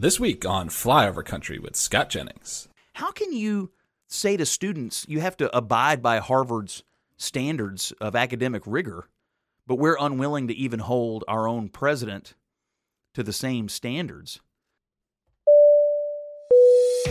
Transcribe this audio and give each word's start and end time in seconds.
This 0.00 0.18
week 0.18 0.46
on 0.46 0.70
Flyover 0.70 1.22
Country 1.22 1.58
with 1.58 1.76
Scott 1.76 2.08
Jennings. 2.08 2.68
How 2.94 3.12
can 3.12 3.34
you 3.34 3.70
say 4.08 4.38
to 4.38 4.46
students 4.46 5.04
you 5.06 5.20
have 5.20 5.36
to 5.36 5.54
abide 5.54 6.02
by 6.02 6.20
Harvard's 6.20 6.82
standards 7.18 7.92
of 8.00 8.16
academic 8.16 8.62
rigor, 8.64 9.10
but 9.66 9.74
we're 9.74 9.98
unwilling 10.00 10.48
to 10.48 10.54
even 10.54 10.80
hold 10.80 11.22
our 11.28 11.46
own 11.46 11.68
president 11.68 12.32
to 13.12 13.22
the 13.22 13.34
same 13.34 13.68
standards? 13.68 14.40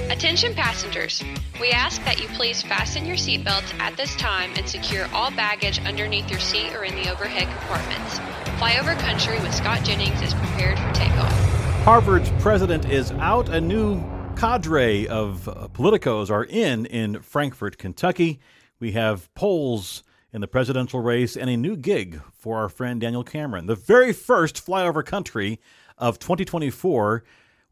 Attention 0.10 0.56
passengers, 0.56 1.24
we 1.62 1.70
ask 1.70 2.04
that 2.06 2.20
you 2.20 2.28
please 2.30 2.64
fasten 2.64 3.06
your 3.06 3.18
seatbelts 3.18 3.72
at 3.80 3.96
this 3.98 4.16
time 4.16 4.50
and 4.56 4.68
secure 4.68 5.06
all 5.14 5.30
baggage 5.30 5.78
underneath 5.86 6.28
your 6.32 6.40
seat 6.40 6.74
or 6.74 6.86
in 6.86 6.96
the 6.96 7.12
overhead 7.12 7.48
compartments. 7.56 8.18
Flyover 8.58 8.98
Country 8.98 9.40
with 9.42 9.54
Scott 9.54 9.84
Jennings 9.84 10.24
is 10.24 10.34
prepared 10.34 10.80
for 10.80 10.92
takeoff. 10.94 11.49
Harvard's 11.84 12.30
president 12.42 12.88
is 12.90 13.12
out. 13.14 13.50
A 13.50 13.60
new 13.60 14.04
cadre 14.36 15.08
of 15.08 15.46
politicos 15.74 16.30
are 16.30 16.44
in 16.44 16.86
in 16.86 17.22
Frankfort, 17.22 17.78
Kentucky. 17.78 18.40
We 18.80 18.92
have 18.92 19.34
polls 19.34 20.04
in 20.32 20.42
the 20.42 20.48
presidential 20.48 21.00
race 21.00 21.36
and 21.36 21.50
a 21.50 21.58
new 21.58 21.76
gig 21.76 22.22
for 22.34 22.58
our 22.58 22.70
friend 22.70 23.02
Daniel 23.02 23.24
Cameron. 23.24 23.66
The 23.66 23.76
very 23.76 24.14
first 24.14 24.64
flyover 24.64 25.04
country 25.04 25.60
of 25.98 26.20
2024 26.20 27.24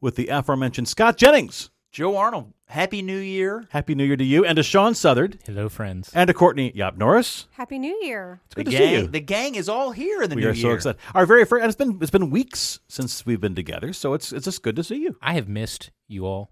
with 0.02 0.16
the 0.16 0.30
aforementioned 0.30 0.88
Scott 0.88 1.18
Jennings. 1.18 1.70
Joe 1.92 2.18
Arnold, 2.18 2.54
Happy 2.68 3.02
New 3.02 3.18
Year. 3.18 3.66
Happy 3.70 3.96
New 3.96 4.04
Year 4.04 4.18
to 4.18 4.24
you 4.24 4.46
and 4.46 4.56
to 4.58 4.64
Sean 4.64 4.94
Southard 4.94 5.40
Hello, 5.46 5.68
friends. 5.70 6.12
and 6.14 6.28
to 6.28 6.34
Courtney 6.34 6.72
Yop 6.76 6.98
Norris. 6.98 7.48
Happy 7.52 7.80
New 7.80 7.98
Year. 8.04 8.40
It's 8.46 8.56
The 8.56 8.64
good 8.66 8.72
to 8.72 8.78
gang, 8.78 8.88
see 8.96 9.02
you. 9.02 9.08
the 9.08 9.20
gang 9.20 9.56
is 9.56 9.68
all 9.70 9.92
here 9.92 10.22
in 10.22 10.30
the 10.30 10.36
we 10.36 10.42
new 10.44 10.50
are 10.50 10.54
year. 10.54 10.62
so 10.80 10.92
excited. 10.92 11.02
Our 11.16 11.26
very 11.26 11.46
first, 11.46 11.64
and 11.64 11.70
it's 11.70 11.78
been 11.78 11.98
it's 12.02 12.12
been 12.12 12.30
weeks 12.30 12.80
since 12.88 13.26
we've 13.26 13.42
been 13.42 13.56
together, 13.56 13.94
so 13.94 14.14
it's 14.14 14.32
it's 14.32 14.46
just 14.46 14.62
good 14.62 14.76
to 14.76 14.84
see 14.84 14.98
you. 14.98 15.18
I 15.22 15.34
have 15.34 15.48
missed 15.48 15.90
you 16.08 16.26
all 16.26 16.52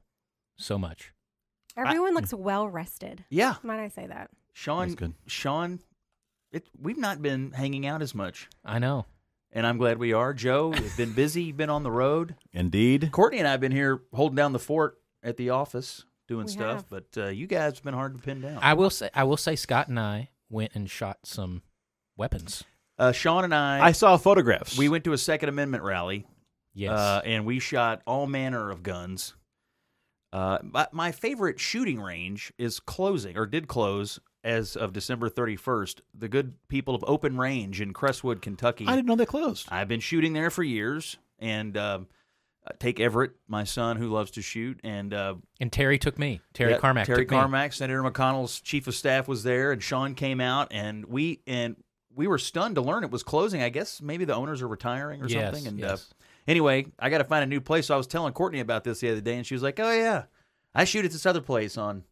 so 0.57 0.77
much. 0.79 1.11
Everyone 1.77 2.13
looks 2.13 2.33
well 2.33 2.67
rested. 2.67 3.25
Yeah, 3.29 3.55
Might 3.61 3.79
I 3.81 3.89
say 3.89 4.07
that? 4.07 4.29
Sean. 4.53 4.87
That's 4.87 4.95
good. 4.95 5.13
Sean, 5.27 5.79
it, 6.53 6.65
we've 6.81 6.97
not 6.97 7.21
been 7.21 7.51
hanging 7.51 7.85
out 7.85 8.01
as 8.01 8.15
much, 8.15 8.47
I 8.63 8.79
know. 8.79 9.05
and 9.51 9.67
I'm 9.67 9.77
glad 9.77 9.97
we 9.99 10.13
are. 10.13 10.33
Joe, 10.33 10.73
you've 10.73 10.95
been 10.97 11.11
busy. 11.11 11.43
You've 11.43 11.57
been 11.57 11.69
on 11.69 11.83
the 11.83 11.91
road. 11.91 12.35
Indeed. 12.53 13.11
Courtney 13.11 13.39
and 13.39 13.47
I 13.47 13.51
have 13.51 13.59
been 13.59 13.73
here 13.73 14.01
holding 14.13 14.37
down 14.37 14.53
the 14.53 14.59
fort 14.59 14.97
at 15.25 15.35
the 15.37 15.49
office 15.49 16.05
doing 16.27 16.45
We 16.45 16.51
stuff, 16.53 16.75
have. 16.77 16.89
but 16.89 17.05
uh, 17.17 17.27
you 17.27 17.47
guys 17.47 17.73
have 17.75 17.83
been 17.83 17.93
hard 17.93 18.15
to 18.17 18.23
pin 18.23 18.39
down. 18.41 18.59
I 18.61 18.73
will 18.75 18.89
say. 18.89 19.09
I 19.13 19.25
will 19.25 19.37
say. 19.37 19.55
Scott 19.57 19.87
and 19.89 19.99
I 19.99 20.29
went 20.49 20.71
and 20.75 20.89
shot 20.89 21.19
some 21.23 21.61
weapons. 22.15 22.63
uh, 22.97 23.11
Sean 23.11 23.43
and 23.43 23.53
I, 23.53 23.87
I 23.87 23.91
saw 23.91 24.15
photographs. 24.17 24.77
we 24.77 24.87
went 24.89 25.03
to 25.03 25.13
a 25.13 25.17
Second 25.17 25.49
Amendment 25.49 25.83
rally, 25.83 26.25
Yes. 26.73 26.91
uh, 26.97 27.21
and 27.25 27.45
we 27.45 27.59
shot 27.59 28.01
all 28.07 28.25
manner 28.27 28.71
of 28.71 28.83
guns. 28.83 29.33
Uh, 30.33 30.59
but 30.63 30.93
my 30.93 31.11
favorite 31.11 31.59
shooting 31.59 31.99
range 32.01 32.51
is 32.57 32.79
closing, 32.79 33.37
or 33.37 33.45
did 33.45 33.67
close 33.67 34.19
as 34.43 34.75
of 34.75 34.91
December 34.93 35.29
31st. 35.29 36.01
The 36.13 36.27
good 36.27 36.53
people 36.67 36.93
of 36.93 37.03
Open 37.07 37.37
Range 37.37 37.79
in 37.81 37.93
Crestwood, 37.93 38.41
Kentucky. 38.41 38.85
I 38.87 38.95
didn't 38.95 39.07
know 39.07 39.15
they 39.15 39.25
closed. 39.25 39.67
I've 39.71 39.87
been 39.87 40.01
shooting 40.01 40.33
there 40.33 40.49
for 40.49 40.61
years, 40.63 41.17
and 41.39 41.77
um, 41.77 42.01
uh, 42.01 42.05
take 42.79 42.99
Everett, 42.99 43.31
my 43.47 43.63
son 43.63 43.97
who 43.97 44.09
loves 44.09 44.31
to 44.31 44.41
shoot, 44.41 44.79
and 44.83 45.13
uh, 45.13 45.35
and 45.59 45.71
Terry 45.71 45.97
took 45.99 46.17
me. 46.19 46.41
Terry 46.53 46.71
yeah, 46.71 46.77
Carmack. 46.79 47.05
Terry 47.05 47.19
took 47.25 47.31
me. 47.31 47.37
Carmack, 47.37 47.73
Senator 47.73 48.01
McConnell's 48.03 48.59
chief 48.61 48.87
of 48.87 48.95
staff 48.95 49.27
was 49.27 49.43
there, 49.43 49.71
and 49.71 49.81
Sean 49.83 50.15
came 50.15 50.39
out, 50.41 50.69
and 50.71 51.05
we 51.05 51.41
and 51.47 51.75
we 52.15 52.27
were 52.27 52.37
stunned 52.37 52.75
to 52.75 52.81
learn 52.81 53.03
it 53.03 53.11
was 53.11 53.23
closing. 53.23 53.61
I 53.61 53.69
guess 53.69 54.01
maybe 54.01 54.25
the 54.25 54.35
owners 54.35 54.61
are 54.61 54.67
retiring 54.67 55.21
or 55.21 55.27
Yes, 55.27 55.43
something. 55.53 55.67
And 55.67 55.79
yes. 55.79 56.09
uh, 56.11 56.15
anyway, 56.47 56.85
I 56.97 57.09
got 57.09 57.17
to 57.17 57.23
find 57.25 57.43
a 57.43 57.47
new 57.47 57.59
place. 57.61 57.87
So 57.87 57.93
I 57.93 57.97
was 57.97 58.07
telling 58.07 58.33
Courtney 58.33 58.61
about 58.61 58.83
this 58.83 58.99
the 58.99 59.09
other 59.11 59.21
day, 59.21 59.35
and 59.37 59.45
she 59.45 59.53
was 59.53 59.63
like, 59.63 59.79
"Oh 59.79 59.91
yeah, 59.91 60.23
I 60.73 60.85
shoot 60.85 61.05
at 61.05 61.11
this 61.11 61.25
other 61.25 61.41
place 61.41 61.77
on 61.77 62.03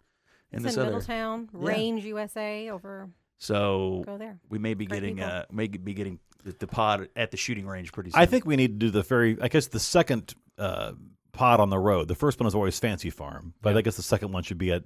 in 0.52 0.58
It's 0.58 0.64
this 0.66 0.74
in 0.76 0.82
other." 0.82 0.92
Middletown, 0.92 1.50
Yeah. 1.54 1.68
Range 1.68 2.04
USA. 2.06 2.70
Over, 2.70 3.10
So 3.38 4.04
go 4.06 4.18
there. 4.18 4.40
we 4.50 4.60
may 4.60 4.74
be 4.74 4.86
Great 4.86 5.02
getting 5.02 5.16
people. 5.18 5.30
uh, 5.32 5.44
may 5.52 5.68
be 5.68 5.94
getting 5.94 6.20
the, 6.44 6.52
the 6.60 6.68
pod 6.68 7.08
at 7.16 7.32
the 7.32 7.38
shooting 7.38 7.66
range 7.66 7.94
pretty 7.94 8.12
soon. 8.12 8.20
I 8.22 8.26
think 8.26 8.46
we 8.46 8.58
need 8.58 8.80
to 8.80 8.86
do 8.88 8.90
the 8.92 9.04
very. 9.04 9.38
I 9.42 9.48
guess 9.48 9.68
the 9.68 9.80
second 9.80 10.34
uh, 10.58 10.94
pod 11.32 11.60
on 11.60 11.70
the 11.70 11.80
road. 11.80 12.08
The 12.08 12.16
first 12.16 12.40
one 12.40 12.48
is 12.48 12.56
always 12.56 12.80
Fancy 12.80 13.10
Farm, 13.10 13.54
but 13.62 13.72
Yeah. 13.74 13.78
I 13.80 13.82
guess 13.82 13.96
the 13.96 14.04
second 14.04 14.32
one 14.32 14.44
should 14.44 14.58
be 14.58 14.72
at 14.72 14.84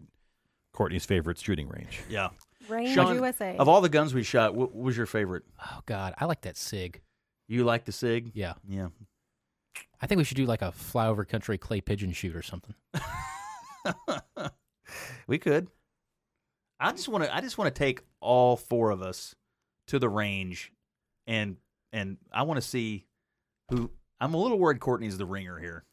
Courtney's 0.73 1.05
favorite 1.05 1.38
shooting 1.39 1.67
range. 1.69 2.00
yeah. 2.09 2.29
Range 2.69 2.94
Sean, 2.94 3.16
USA. 3.16 3.55
of 3.57 3.69
all 3.69 3.79
the 3.79 3.88
guns 3.89 4.13
we 4.13 4.23
shot, 4.23 4.53
what 4.53 4.75
was 4.75 4.97
your 4.97 5.05
favorite? 5.05 5.44
Oh 5.63 5.79
God, 5.85 6.13
I 6.17 6.25
like 6.25 6.41
that 6.41 6.57
Sig. 6.57 7.01
You 7.47 7.63
like 7.63 7.85
the 7.85 7.94
Sig? 7.94 8.31
Yeah. 8.33 8.53
Yeah. 8.67 8.88
I 10.01 10.07
think 10.07 10.17
we 10.17 10.23
should 10.25 10.38
do 10.38 10.45
like 10.45 10.61
a 10.61 10.73
flyover 10.78 11.25
country 11.28 11.57
clay 11.57 11.79
pigeon 11.81 12.11
shoot 12.11 12.35
or 12.35 12.41
something. 12.41 12.75
we 15.28 15.38
could. 15.38 15.67
I 16.79 16.91
just 16.91 17.07
want 17.07 17.23
to. 17.23 17.35
I 17.35 17.41
just 17.41 17.57
want 17.57 17.73
to 17.73 17.78
take 17.79 18.01
all 18.19 18.55
four 18.55 18.91
of 18.91 19.01
us 19.01 19.35
to 19.88 19.97
the 19.99 20.09
range, 20.09 20.72
and 21.25 21.57
and 21.91 22.17
I 22.31 22.44
want 22.44 22.61
to 22.61 22.67
see 22.67 23.05
who. 23.69 23.91
I'm 24.19 24.33
a 24.33 24.38
little 24.38 24.57
worried. 24.59 24.79
Courtney's 24.79 25.17
the 25.17 25.25
ringer 25.25 25.59
here. 25.59 25.83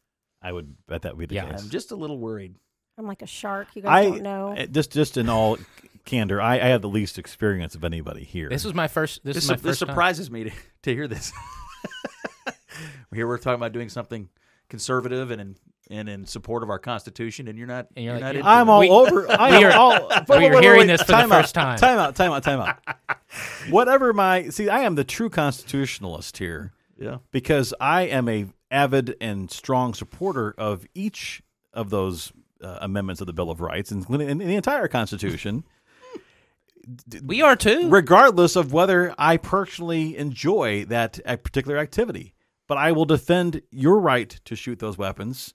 I 0.41 0.51
would 0.51 0.75
bet 0.87 1.03
that 1.03 1.13
would 1.15 1.19
be 1.19 1.25
the 1.27 1.35
Yeah. 1.35 1.51
case. 1.51 1.61
I'm 1.63 1.69
just 1.69 1.91
a 1.91 1.95
little 1.95 2.17
worried. 2.19 2.55
I'm 2.97 3.07
like 3.07 3.21
a 3.21 3.27
shark. 3.27 3.67
You 3.75 3.81
guys 3.81 3.91
I 3.91 4.09
don't 4.09 4.21
know. 4.21 4.55
uh, 4.57 4.65
just 4.67 4.91
just 4.91 5.17
in 5.17 5.27
all 5.29 5.57
candor, 6.05 6.41
I, 6.41 6.55
I 6.55 6.67
have 6.67 6.81
the 6.81 6.87
least 6.89 7.17
experience 7.19 7.75
of 7.75 7.83
anybody 7.83 8.23
here. 8.23 8.47
This 8.49 8.63
was 8.63 8.73
my 8.73 8.87
first. 8.87 9.23
This, 9.23 9.35
This, 9.35 9.43
is 9.45 9.49
my 9.49 9.55
this 9.57 9.63
first 9.63 9.79
time. 9.81 9.89
surprises 9.89 10.31
me 10.31 10.45
to, 10.45 10.51
to 10.83 10.93
hear 10.93 11.07
this. 11.07 11.33
here 13.13 13.27
we're 13.27 13.37
talking 13.37 13.55
about 13.55 13.71
doing 13.71 13.89
something 13.89 14.29
conservative 14.69 15.31
and 15.31 15.41
in 15.41 15.55
and 15.91 16.09
in 16.09 16.25
support 16.25 16.63
of 16.63 16.69
our 16.71 16.79
Constitution, 16.79 17.47
and 17.47 17.57
you're 17.57 17.67
not. 17.67 17.87
And 17.95 18.05
you're 18.05 18.19
like, 18.19 18.37
not 18.37 18.45
I'm 18.45 18.69
all 18.69 18.79
We- 18.79 18.89
over. 18.89 19.29
I 19.39 19.51
we 19.59 19.65
am 19.65 19.71
are- 19.71 19.75
all. 19.75 20.11
we 20.39 20.45
are 20.47 20.61
hearing 20.61 20.87
this 20.87 21.01
for 21.01 21.07
the 21.07 21.13
time 21.13 21.31
out, 21.31 21.47
time. 21.53 21.77
Time 21.77 21.99
out. 21.99 22.15
Time 22.15 22.31
out. 22.31 22.43
Time 22.43 22.59
out. 22.61 23.17
Whatever 23.69 24.13
my 24.13 24.49
see, 24.49 24.69
I 24.69 24.79
am 24.81 24.95
the 24.95 25.03
true 25.03 25.29
constitutionalist 25.29 26.37
here 26.37 26.71
Yeah. 26.97 27.17
because 27.31 27.73
I 27.79 28.03
am 28.03 28.29
a 28.29 28.47
avid 28.71 29.15
and 29.21 29.51
strong 29.51 29.93
supporter 29.93 30.53
of 30.57 30.85
each 30.93 31.41
of 31.73 31.89
those 31.89 32.31
uh, 32.61 32.79
amendments 32.81 33.21
of 33.21 33.27
the 33.27 33.33
Bill 33.33 33.51
of 33.51 33.61
Rights, 33.61 33.91
and, 33.91 34.09
in 34.21 34.37
the 34.37 34.55
entire 34.55 34.87
Constitution, 34.87 35.63
We 37.23 37.41
are 37.41 37.55
too. 37.55 37.89
regardless 37.89 38.55
of 38.55 38.71
whether 38.71 39.13
I 39.17 39.37
personally 39.37 40.17
enjoy 40.17 40.85
that 40.85 41.19
particular 41.25 41.77
activity. 41.77 42.33
But 42.67 42.77
I 42.77 42.91
will 42.91 43.05
defend 43.05 43.61
your 43.71 43.99
right 43.99 44.29
to 44.45 44.55
shoot 44.55 44.79
those 44.79 44.97
weapons 44.97 45.53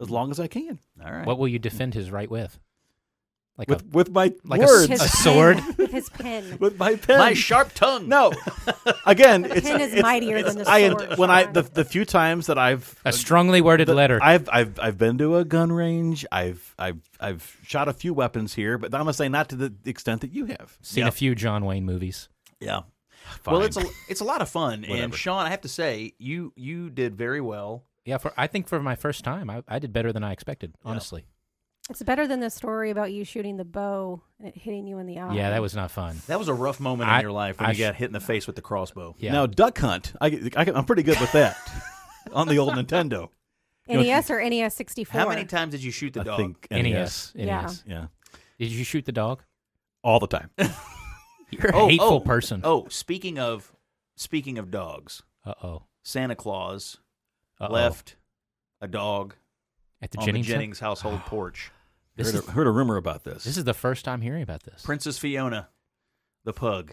as 0.00 0.10
long 0.10 0.30
as 0.30 0.40
I 0.40 0.48
can 0.48 0.80
All 1.04 1.12
right. 1.12 1.26
What 1.26 1.38
will 1.38 1.46
you 1.48 1.58
defend 1.58 1.94
his 1.94 2.10
right 2.10 2.30
with? 2.30 2.58
Like 3.60 3.68
with 3.68 3.82
a, 3.82 3.88
with 3.90 4.10
my 4.10 4.32
like 4.42 4.62
a 4.62 4.64
words, 4.64 4.88
his 4.88 5.02
a 5.02 5.08
sword? 5.08 5.60
with 5.76 5.90
his 5.92 6.08
pen. 6.08 6.56
with 6.60 6.78
my 6.78 6.96
pen. 6.96 7.18
My 7.18 7.34
sharp 7.34 7.72
tongue. 7.74 8.08
No, 8.08 8.32
again, 9.06 9.42
The 9.42 9.56
it's 9.58 9.68
pen 9.68 9.80
is 9.82 9.88
it's- 9.92 10.02
mightier 10.02 10.36
it's- 10.38 10.54
than 10.54 10.64
the 10.64 10.70
I 10.70 10.88
sword, 10.88 11.18
when 11.18 11.30
I 11.30 11.44
the, 11.44 11.62
the 11.62 11.84
few 11.84 12.04
times 12.04 12.46
that 12.46 12.56
I've 12.58 12.98
a 13.04 13.12
strongly 13.12 13.60
worded 13.60 13.86
the- 13.88 13.94
letter. 13.94 14.18
I've 14.22 14.48
I've 14.50 14.80
I've 14.80 14.96
been 14.98 15.18
to 15.18 15.36
a 15.36 15.44
gun 15.44 15.70
range. 15.72 16.24
I've 16.32 16.74
I've 16.78 17.00
I've 17.20 17.58
shot 17.62 17.86
a 17.88 17.92
few 17.92 18.14
weapons 18.14 18.54
here, 18.54 18.78
but 18.78 18.94
I'm 18.94 19.00
gonna 19.02 19.12
say 19.12 19.28
not 19.28 19.50
to 19.50 19.56
the 19.56 19.74
extent 19.84 20.22
that 20.22 20.32
you 20.32 20.46
have. 20.46 20.78
Seen 20.80 21.06
a 21.06 21.12
few 21.12 21.34
John 21.34 21.64
Wayne 21.64 21.84
movies. 21.84 22.28
Yeah. 22.60 22.80
Fine. 23.42 23.54
Well, 23.54 23.62
it's 23.62 23.76
a 23.76 23.84
it's 24.08 24.20
a 24.20 24.24
lot 24.24 24.40
of 24.42 24.48
fun, 24.48 24.84
and 24.86 25.14
Sean, 25.14 25.44
I 25.46 25.50
have 25.50 25.60
to 25.60 25.68
say, 25.68 26.14
you 26.18 26.52
you 26.56 26.90
did 26.90 27.14
very 27.14 27.40
well. 27.40 27.84
Yeah, 28.06 28.16
for 28.16 28.32
I 28.38 28.46
think 28.46 28.66
for 28.66 28.80
my 28.80 28.94
first 28.96 29.22
time, 29.22 29.50
I, 29.50 29.62
I 29.68 29.78
did 29.78 29.92
better 29.92 30.12
than 30.12 30.24
I 30.24 30.32
expected. 30.32 30.74
Honestly. 30.84 31.26
It's 31.90 32.02
better 32.02 32.26
than 32.28 32.38
the 32.40 32.50
story 32.50 32.90
about 32.90 33.12
you 33.12 33.24
shooting 33.24 33.56
the 33.56 33.64
bow 33.64 34.22
and 34.38 34.48
it 34.48 34.56
hitting 34.56 34.86
you 34.86 34.98
in 34.98 35.06
the 35.06 35.18
eye. 35.18 35.34
Yeah, 35.34 35.50
that 35.50 35.60
was 35.60 35.74
not 35.74 35.90
fun. 35.90 36.16
That 36.28 36.38
was 36.38 36.46
a 36.48 36.54
rough 36.54 36.78
moment 36.80 37.10
in 37.10 37.20
your 37.20 37.32
life 37.32 37.58
when 37.58 37.68
I 37.68 37.72
you 37.72 37.78
got 37.78 37.96
hit 37.96 38.06
in 38.06 38.12
the 38.12 38.20
face 38.20 38.46
with 38.46 38.54
the 38.56 38.62
crossbow. 38.62 39.16
Yeah. 39.18 39.32
now 39.32 39.46
duck 39.46 39.76
hunt. 39.78 40.12
I, 40.20 40.50
I 40.56 40.64
am 40.70 40.84
pretty 40.84 41.02
good 41.02 41.18
with 41.20 41.32
that 41.32 41.56
on 42.32 42.46
the 42.48 42.58
old 42.58 42.74
Nintendo. 42.74 43.28
NES 43.88 44.30
or 44.30 44.40
NES 44.48 44.74
64. 44.74 45.20
How 45.20 45.28
many 45.28 45.44
times 45.44 45.72
did 45.72 45.82
you 45.82 45.90
shoot 45.90 46.12
the 46.14 46.20
I 46.20 46.24
dog? 46.24 46.36
think 46.38 46.68
NES. 46.70 47.32
Yeah. 47.34 47.62
NES. 47.62 47.82
Yeah, 47.86 48.06
Did 48.58 48.70
you 48.70 48.84
shoot 48.84 49.04
the 49.04 49.12
dog? 49.12 49.42
all 50.04 50.20
the 50.20 50.28
time. 50.28 50.50
You're 51.50 51.66
a 51.72 51.74
Oh, 51.76 51.88
hateful 51.88 52.08
oh, 52.08 52.20
person. 52.20 52.60
Oh, 52.62 52.86
speaking 52.88 53.38
of 53.38 53.72
speaking 54.16 54.58
of 54.58 54.70
dogs, 54.70 55.22
Uh 55.44 55.54
oh. 55.62 55.82
Santa 56.04 56.36
Claus 56.36 56.98
Uh-oh. 57.60 57.72
left 57.72 58.14
a 58.80 58.86
dog 58.86 59.34
at 60.00 60.12
the 60.12 60.18
on 60.18 60.24
Jennings. 60.26 60.46
the 60.46 60.52
Jennings 60.52 60.78
household 60.78 61.20
porch. 61.26 61.72
This 62.24 62.32
heard, 62.32 62.42
is 62.42 62.48
a, 62.48 62.52
heard 62.52 62.66
a 62.66 62.70
rumor 62.70 62.96
about 62.96 63.24
this. 63.24 63.44
this 63.44 63.56
is 63.56 63.64
the 63.64 63.74
first 63.74 64.04
time 64.04 64.20
hearing 64.20 64.42
about 64.42 64.62
this. 64.62 64.82
Princess 64.82 65.18
Fiona, 65.18 65.68
the 66.44 66.52
pug. 66.52 66.92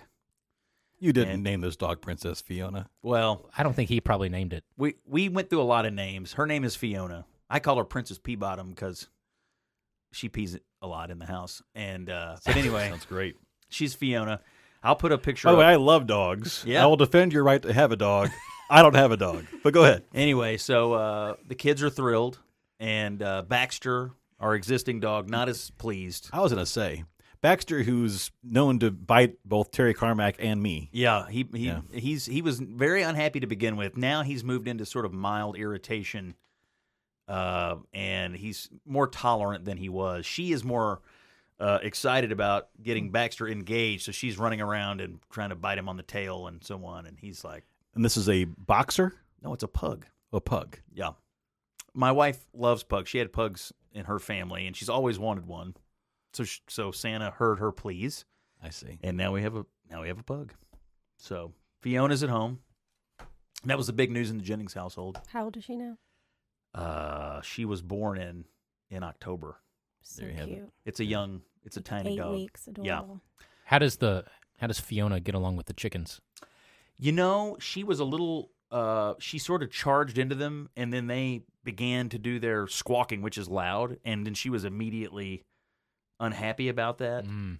you 0.99 1.13
didn't 1.13 1.33
and- 1.35 1.43
name 1.43 1.61
this 1.61 1.75
dog 1.75 2.01
Princess 2.01 2.41
Fiona. 2.41 2.89
Well, 3.03 3.49
I 3.57 3.63
don't 3.63 3.73
think 3.75 3.89
he 3.89 4.01
probably 4.01 4.29
named 4.29 4.53
it. 4.53 4.63
we 4.77 4.95
we 5.05 5.29
went 5.29 5.49
through 5.49 5.61
a 5.61 5.63
lot 5.63 5.85
of 5.85 5.93
names. 5.93 6.33
Her 6.33 6.45
name 6.45 6.63
is 6.63 6.75
Fiona. 6.75 7.25
I 7.49 7.59
call 7.59 7.77
her 7.77 7.83
Princess 7.85 8.19
Peabottom 8.19 8.69
because 8.69 9.07
she 10.11 10.29
pees 10.29 10.57
a 10.81 10.87
lot 10.87 11.11
in 11.11 11.19
the 11.19 11.25
house. 11.25 11.61
And 11.75 12.09
uh, 12.09 12.37
but 12.45 12.55
anyway, 12.55 12.89
Sounds 12.89 13.05
great. 13.05 13.35
she's 13.69 13.93
Fiona. 13.93 14.41
I'll 14.83 14.95
put 14.95 15.11
a 15.11 15.17
picture. 15.17 15.47
By 15.47 15.51
the 15.53 15.57
way, 15.57 15.65
I 15.65 15.75
love 15.75 16.07
dogs. 16.07 16.63
Yeah. 16.65 16.83
I 16.83 16.87
will 16.87 16.97
defend 16.97 17.33
your 17.33 17.43
right 17.43 17.61
to 17.61 17.73
have 17.73 17.91
a 17.91 17.95
dog. 17.95 18.29
I 18.69 18.81
don't 18.81 18.95
have 18.95 19.11
a 19.11 19.17
dog, 19.17 19.45
but 19.63 19.73
go 19.73 19.83
ahead. 19.83 20.03
Anyway, 20.13 20.57
so 20.57 20.93
uh, 20.93 21.35
the 21.47 21.55
kids 21.55 21.81
are 21.83 21.89
thrilled. 21.89 22.39
and 22.79 23.21
uh, 23.23 23.41
Baxter, 23.41 24.11
our 24.39 24.55
existing 24.55 24.99
dog, 24.99 25.29
not 25.29 25.49
as 25.49 25.69
pleased. 25.71 26.29
I 26.33 26.39
was 26.41 26.51
going 26.51 26.63
to 26.63 26.69
say, 26.71 27.03
Baxter, 27.41 27.83
who's 27.83 28.31
known 28.43 28.79
to 28.79 28.91
bite 28.91 29.37
both 29.45 29.71
Terry 29.71 29.93
Carmack 29.93 30.35
and 30.39 30.61
me. 30.61 30.89
Yeah, 30.91 31.27
he 31.29 31.47
he 31.53 31.67
Yeah. 31.67 31.81
he's 31.93 32.25
he 32.25 32.41
was 32.41 32.59
very 32.59 33.01
unhappy 33.03 33.39
to 33.39 33.47
begin 33.47 33.77
with. 33.77 33.95
Now 33.97 34.23
he's 34.23 34.43
moved 34.43 34.67
into 34.67 34.85
sort 34.85 35.05
of 35.05 35.13
mild 35.13 35.55
irritation, 35.57 36.35
uh, 37.27 37.75
and 37.93 38.35
he's 38.35 38.69
more 38.85 39.07
tolerant 39.07 39.65
than 39.65 39.77
he 39.77 39.89
was. 39.89 40.25
She 40.25 40.51
is 40.51 40.63
more 40.63 41.01
uh, 41.59 41.79
excited 41.81 42.31
about 42.31 42.69
getting 42.81 43.11
Baxter 43.11 43.47
engaged, 43.47 44.03
so 44.05 44.11
she's 44.11 44.37
running 44.37 44.61
around 44.61 45.01
and 45.01 45.19
trying 45.31 45.49
to 45.49 45.55
bite 45.55 45.77
him 45.77 45.89
on 45.89 45.97
the 45.97 46.03
tail 46.03 46.47
and 46.47 46.63
so 46.63 46.85
on. 46.85 47.05
And 47.05 47.17
he's 47.19 47.43
like, 47.43 47.63
And 47.95 48.05
this 48.05 48.15
is 48.17 48.29
a 48.29 48.43
boxer, 48.45 49.13
"No, 49.41 49.53
it's 49.53 49.63
a 49.63 49.67
pug." 49.67 50.05
a 50.33 50.41
pug. 50.41 50.77
Yeah, 50.93 51.11
my 51.97 52.11
wife 52.11 52.45
loves 52.53 52.83
pugs. 52.83 53.09
She 53.09 53.17
had 53.17 53.33
pugs 53.33 53.73
in 53.91 54.05
her 54.05 54.19
family, 54.19 54.67
and 54.67 54.75
she's 54.75 54.87
always 54.89 55.17
wanted 55.17 55.45
one. 55.47 55.75
So 56.33 56.43
sh- 56.43 56.59
so 56.69 56.91
Santa 56.91 57.31
heard 57.31 57.59
her 57.59 57.71
pleas. 57.71 58.25
I 58.63 58.69
see. 58.69 58.99
and 59.03 59.17
now 59.17 59.31
we 59.33 59.41
have 59.41 59.55
a 59.55 59.65
now 59.89 60.01
we 60.01 60.07
have 60.07 60.19
a 60.19 60.23
pug. 60.23 60.53
So 61.17 61.53
Fiona's 61.81 62.23
at 62.23 62.29
home. 62.29 62.59
And 63.63 63.71
that 63.71 63.77
was 63.77 63.87
the 63.87 63.93
big 63.93 64.11
news 64.11 64.29
in 64.29 64.37
the 64.37 64.43
Jennings 64.43 64.73
household. 64.75 65.19
How 65.33 65.45
old 65.45 65.57
is 65.57 65.63
she 65.63 65.75
now? 65.75 65.97
Uh, 66.75 67.41
she 67.41 67.65
was 67.65 67.81
born 67.81 68.17
in 68.19 68.45
in 68.89 69.03
October. 69.03 69.57
So 70.03 70.21
There 70.21 70.31
you 70.31 70.37
have 70.37 70.47
it. 70.49 70.53
cute. 70.53 70.69
It's 70.85 70.99
a 70.99 71.05
young, 71.05 71.41
it's 71.65 71.75
a 71.77 71.81
tiny 71.81 72.13
Eight 72.13 72.17
dog. 72.17 72.31
weeks. 72.33 72.69
Yeah. 72.81 72.99
Adorable. 72.99 73.21
How 73.65 73.79
does 73.79 73.97
the 73.97 74.25
how 74.57 74.67
does 74.67 74.79
Fiona 74.79 75.19
get 75.19 75.35
along 75.35 75.55
with 75.57 75.65
the 75.65 75.73
chickens? 75.73 76.21
You 76.99 77.11
know, 77.11 77.57
she 77.59 77.83
was 77.83 77.99
a 77.99 78.05
little. 78.05 78.51
Uh, 78.69 79.13
she 79.19 79.37
sort 79.39 79.63
of 79.63 79.71
charged 79.71 80.17
into 80.17 80.35
them, 80.35 80.69
and 80.75 80.91
then 80.91 81.07
they 81.07 81.41
began 81.63 82.09
to 82.09 82.17
do 82.19 82.39
their 82.39 82.67
squawking, 82.67 83.21
which 83.21 83.37
is 83.37 83.47
loud, 83.47 83.97
and 84.03 84.25
then 84.25 84.33
she 84.33 84.49
was 84.49 84.65
immediately 84.65 85.43
unhappy 86.19 86.67
about 86.69 86.97
that. 86.97 87.25
Mm. 87.25 87.59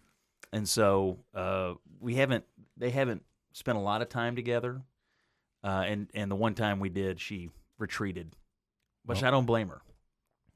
and 0.52 0.68
so 0.68 1.20
uh, 1.36 1.74
we 2.00 2.16
haven't 2.16 2.44
they 2.76 2.90
haven't 2.90 3.24
spent 3.54 3.78
a 3.78 3.82
lot 3.82 4.02
of 4.02 4.10
time 4.10 4.36
together 4.36 4.82
uh, 5.64 5.84
and 5.86 6.10
and 6.14 6.30
the 6.32 6.36
one 6.36 6.56
time 6.56 6.80
we 6.80 6.90
did 6.90 7.20
she 7.20 7.50
retreated 7.78 8.34
which 9.06 9.22
Well- 9.22 9.28
i 9.28 9.32
don't 9.32 9.46
blame 9.46 9.68
her 9.70 9.82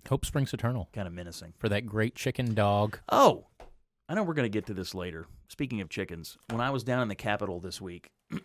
Hope 0.09 0.25
springs 0.25 0.51
eternal 0.53 0.89
kind 0.93 1.07
of 1.07 1.13
menacing 1.13 1.53
for 1.59 1.69
that 1.69 1.85
great 1.85 2.15
chicken 2.15 2.53
dog. 2.55 2.99
oh 3.09 3.45
i 4.09 4.13
know 4.15 4.23
we're 4.23 4.33
going 4.33 4.45
to 4.51 4.57
get 4.57 4.65
to 4.67 4.73
this 4.73 4.95
later 4.95 5.27
speaking 5.47 5.81
of 5.81 5.89
chickens 5.89 6.37
when 6.49 6.61
i 6.61 6.69
was 6.71 6.83
down 6.83 7.01
in 7.03 7.07
the 7.07 7.15
capitol 7.15 7.59
this 7.59 7.79
week 7.81 8.09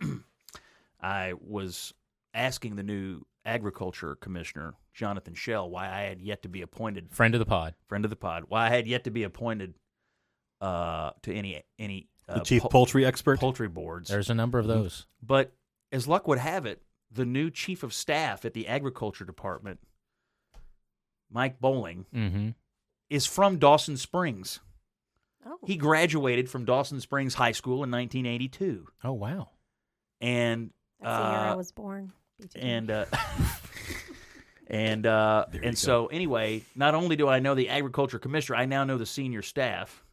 i 1.01 1.33
was 1.39 1.93
asking 2.33 2.75
the 2.75 2.83
new 2.83 3.21
agriculture 3.45 4.15
commissioner 4.15 4.73
jonathan 4.93 5.33
shell 5.33 5.69
why 5.69 5.87
i 5.87 6.01
had 6.01 6.21
yet 6.21 6.41
to 6.41 6.49
be 6.49 6.61
appointed 6.61 7.11
Friend 7.13 7.33
of 7.35 7.39
the 7.39 7.45
pod. 7.45 7.75
friend 7.87 8.03
of 8.05 8.09
the 8.09 8.15
pod 8.15 8.45
why 8.47 8.65
i 8.67 8.69
had 8.69 8.87
yet 8.87 9.03
to 9.05 9.11
be 9.11 9.23
appointed 9.23 9.73
uh, 10.59 11.11
to 11.21 11.33
any 11.33 11.61
any 11.77 12.07
uh, 12.27 12.39
The 12.39 12.43
chief 12.45 12.61
pol- 12.63 12.71
poultry 12.71 13.05
expert. 13.05 13.39
poultry 13.39 13.67
boards 13.67 14.09
There's 14.09 14.29
a 14.31 14.33
number 14.35 14.57
of 14.59 14.65
those. 14.67 15.05
But 15.21 15.53
as 15.91 16.07
luck 16.07 16.27
would 16.27 16.39
have 16.39 16.65
it, 16.65 16.81
the 17.11 17.25
new 17.25 17.49
chief 17.51 17.83
of 17.83 17.93
staff 17.93 18.43
at 18.43 18.53
the 18.55 18.67
agriculture 18.67 19.23
department, 19.23 19.79
Mike 21.31 21.59
Bowling, 21.59 22.05
Mm-hmm. 22.13 22.49
is 23.09 23.25
from 23.25 23.59
Dawson 23.59 23.97
Springs. 23.97 24.59
Oh. 25.45 25.59
He 25.65 25.75
graduated 25.77 26.49
from 26.49 26.65
Dawson 26.65 26.99
Springs 26.99 27.35
High 27.35 27.51
School 27.53 27.83
in 27.83 27.91
1982, 27.91 28.87
Oh 29.03 29.13
wow. 29.13 29.49
and 30.19 30.71
That's 31.01 31.17
the 31.17 31.29
year 31.29 31.39
I 31.39 31.49
uh, 31.49 31.55
was 31.55 31.71
born. 31.71 32.11
BTW. 32.41 32.63
and 32.63 32.91
uh, 32.91 33.05
and 34.67 35.05
uh, 35.05 35.45
There 35.51 35.61
you 35.61 35.67
and 35.69 35.77
so 35.77 36.07
anyway, 36.07 36.63
not 36.75 36.95
only 36.95 37.15
do 37.15 37.27
I 37.27 37.39
know 37.39 37.55
the 37.55 37.69
agriculture 37.69 38.19
commissioner, 38.19 38.57
I 38.57 38.65
now 38.65 38.83
know 38.83 38.97
the 38.97 39.05
senior 39.05 39.41
staff, 39.41 40.03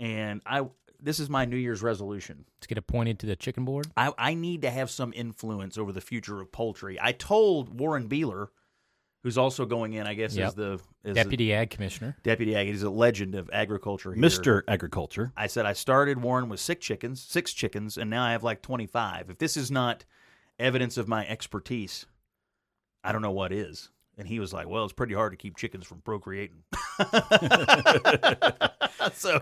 and 0.00 0.40
I 0.46 0.66
this 1.00 1.20
is 1.20 1.28
my 1.28 1.44
New 1.44 1.56
Year's 1.56 1.82
resolution. 1.82 2.44
To 2.60 2.68
get 2.68 2.78
appointed 2.78 3.18
to 3.20 3.26
the 3.26 3.36
chicken 3.36 3.64
board. 3.64 3.88
I, 3.96 4.12
I 4.16 4.34
need 4.34 4.62
to 4.62 4.70
have 4.70 4.90
some 4.90 5.12
influence 5.14 5.78
over 5.78 5.92
the 5.92 6.00
future 6.00 6.40
of 6.40 6.50
poultry. 6.52 6.98
I 7.00 7.12
told 7.12 7.78
Warren 7.78 8.08
Beeler, 8.08 8.48
who's 9.26 9.36
also 9.36 9.66
going 9.66 9.94
in, 9.94 10.06
I 10.06 10.14
guess, 10.14 10.36
Yep. 10.36 10.46
as 10.46 10.54
the 10.54 10.72
as 10.72 10.80
the 11.02 11.12
Deputy 11.14 11.52
Ag 11.52 11.70
Commissioner. 11.70 12.16
deputy 12.22 12.54
ag. 12.54 12.68
He's 12.68 12.84
a 12.84 12.90
legend 12.90 13.34
of 13.34 13.50
agriculture. 13.52 14.14
Here. 14.14 14.22
Mr. 14.22 14.62
Agriculture. 14.68 15.32
I 15.36 15.48
said 15.48 15.66
I 15.66 15.72
started 15.72 16.22
Warren 16.22 16.48
with 16.48 16.60
six 16.60 16.86
chickens, 16.86 17.20
six 17.20 17.52
chickens, 17.52 17.98
and 17.98 18.08
now 18.08 18.22
I 18.24 18.30
have 18.30 18.44
like 18.44 18.62
twenty 18.62 18.86
five. 18.86 19.28
If 19.28 19.38
this 19.38 19.56
is 19.56 19.68
not 19.68 20.04
evidence 20.60 20.96
of 20.96 21.08
my 21.08 21.26
expertise, 21.26 22.06
I 23.02 23.10
don't 23.10 23.22
know 23.22 23.32
what 23.32 23.50
is. 23.52 23.90
And 24.16 24.28
he 24.28 24.38
was 24.38 24.52
like, 24.52 24.68
"Well, 24.68 24.84
it's 24.84 24.92
pretty 24.92 25.14
hard 25.14 25.32
to 25.32 25.36
keep 25.36 25.56
chickens 25.56 25.86
from 25.86 26.02
procreating." 26.02 26.62
so, 29.12 29.40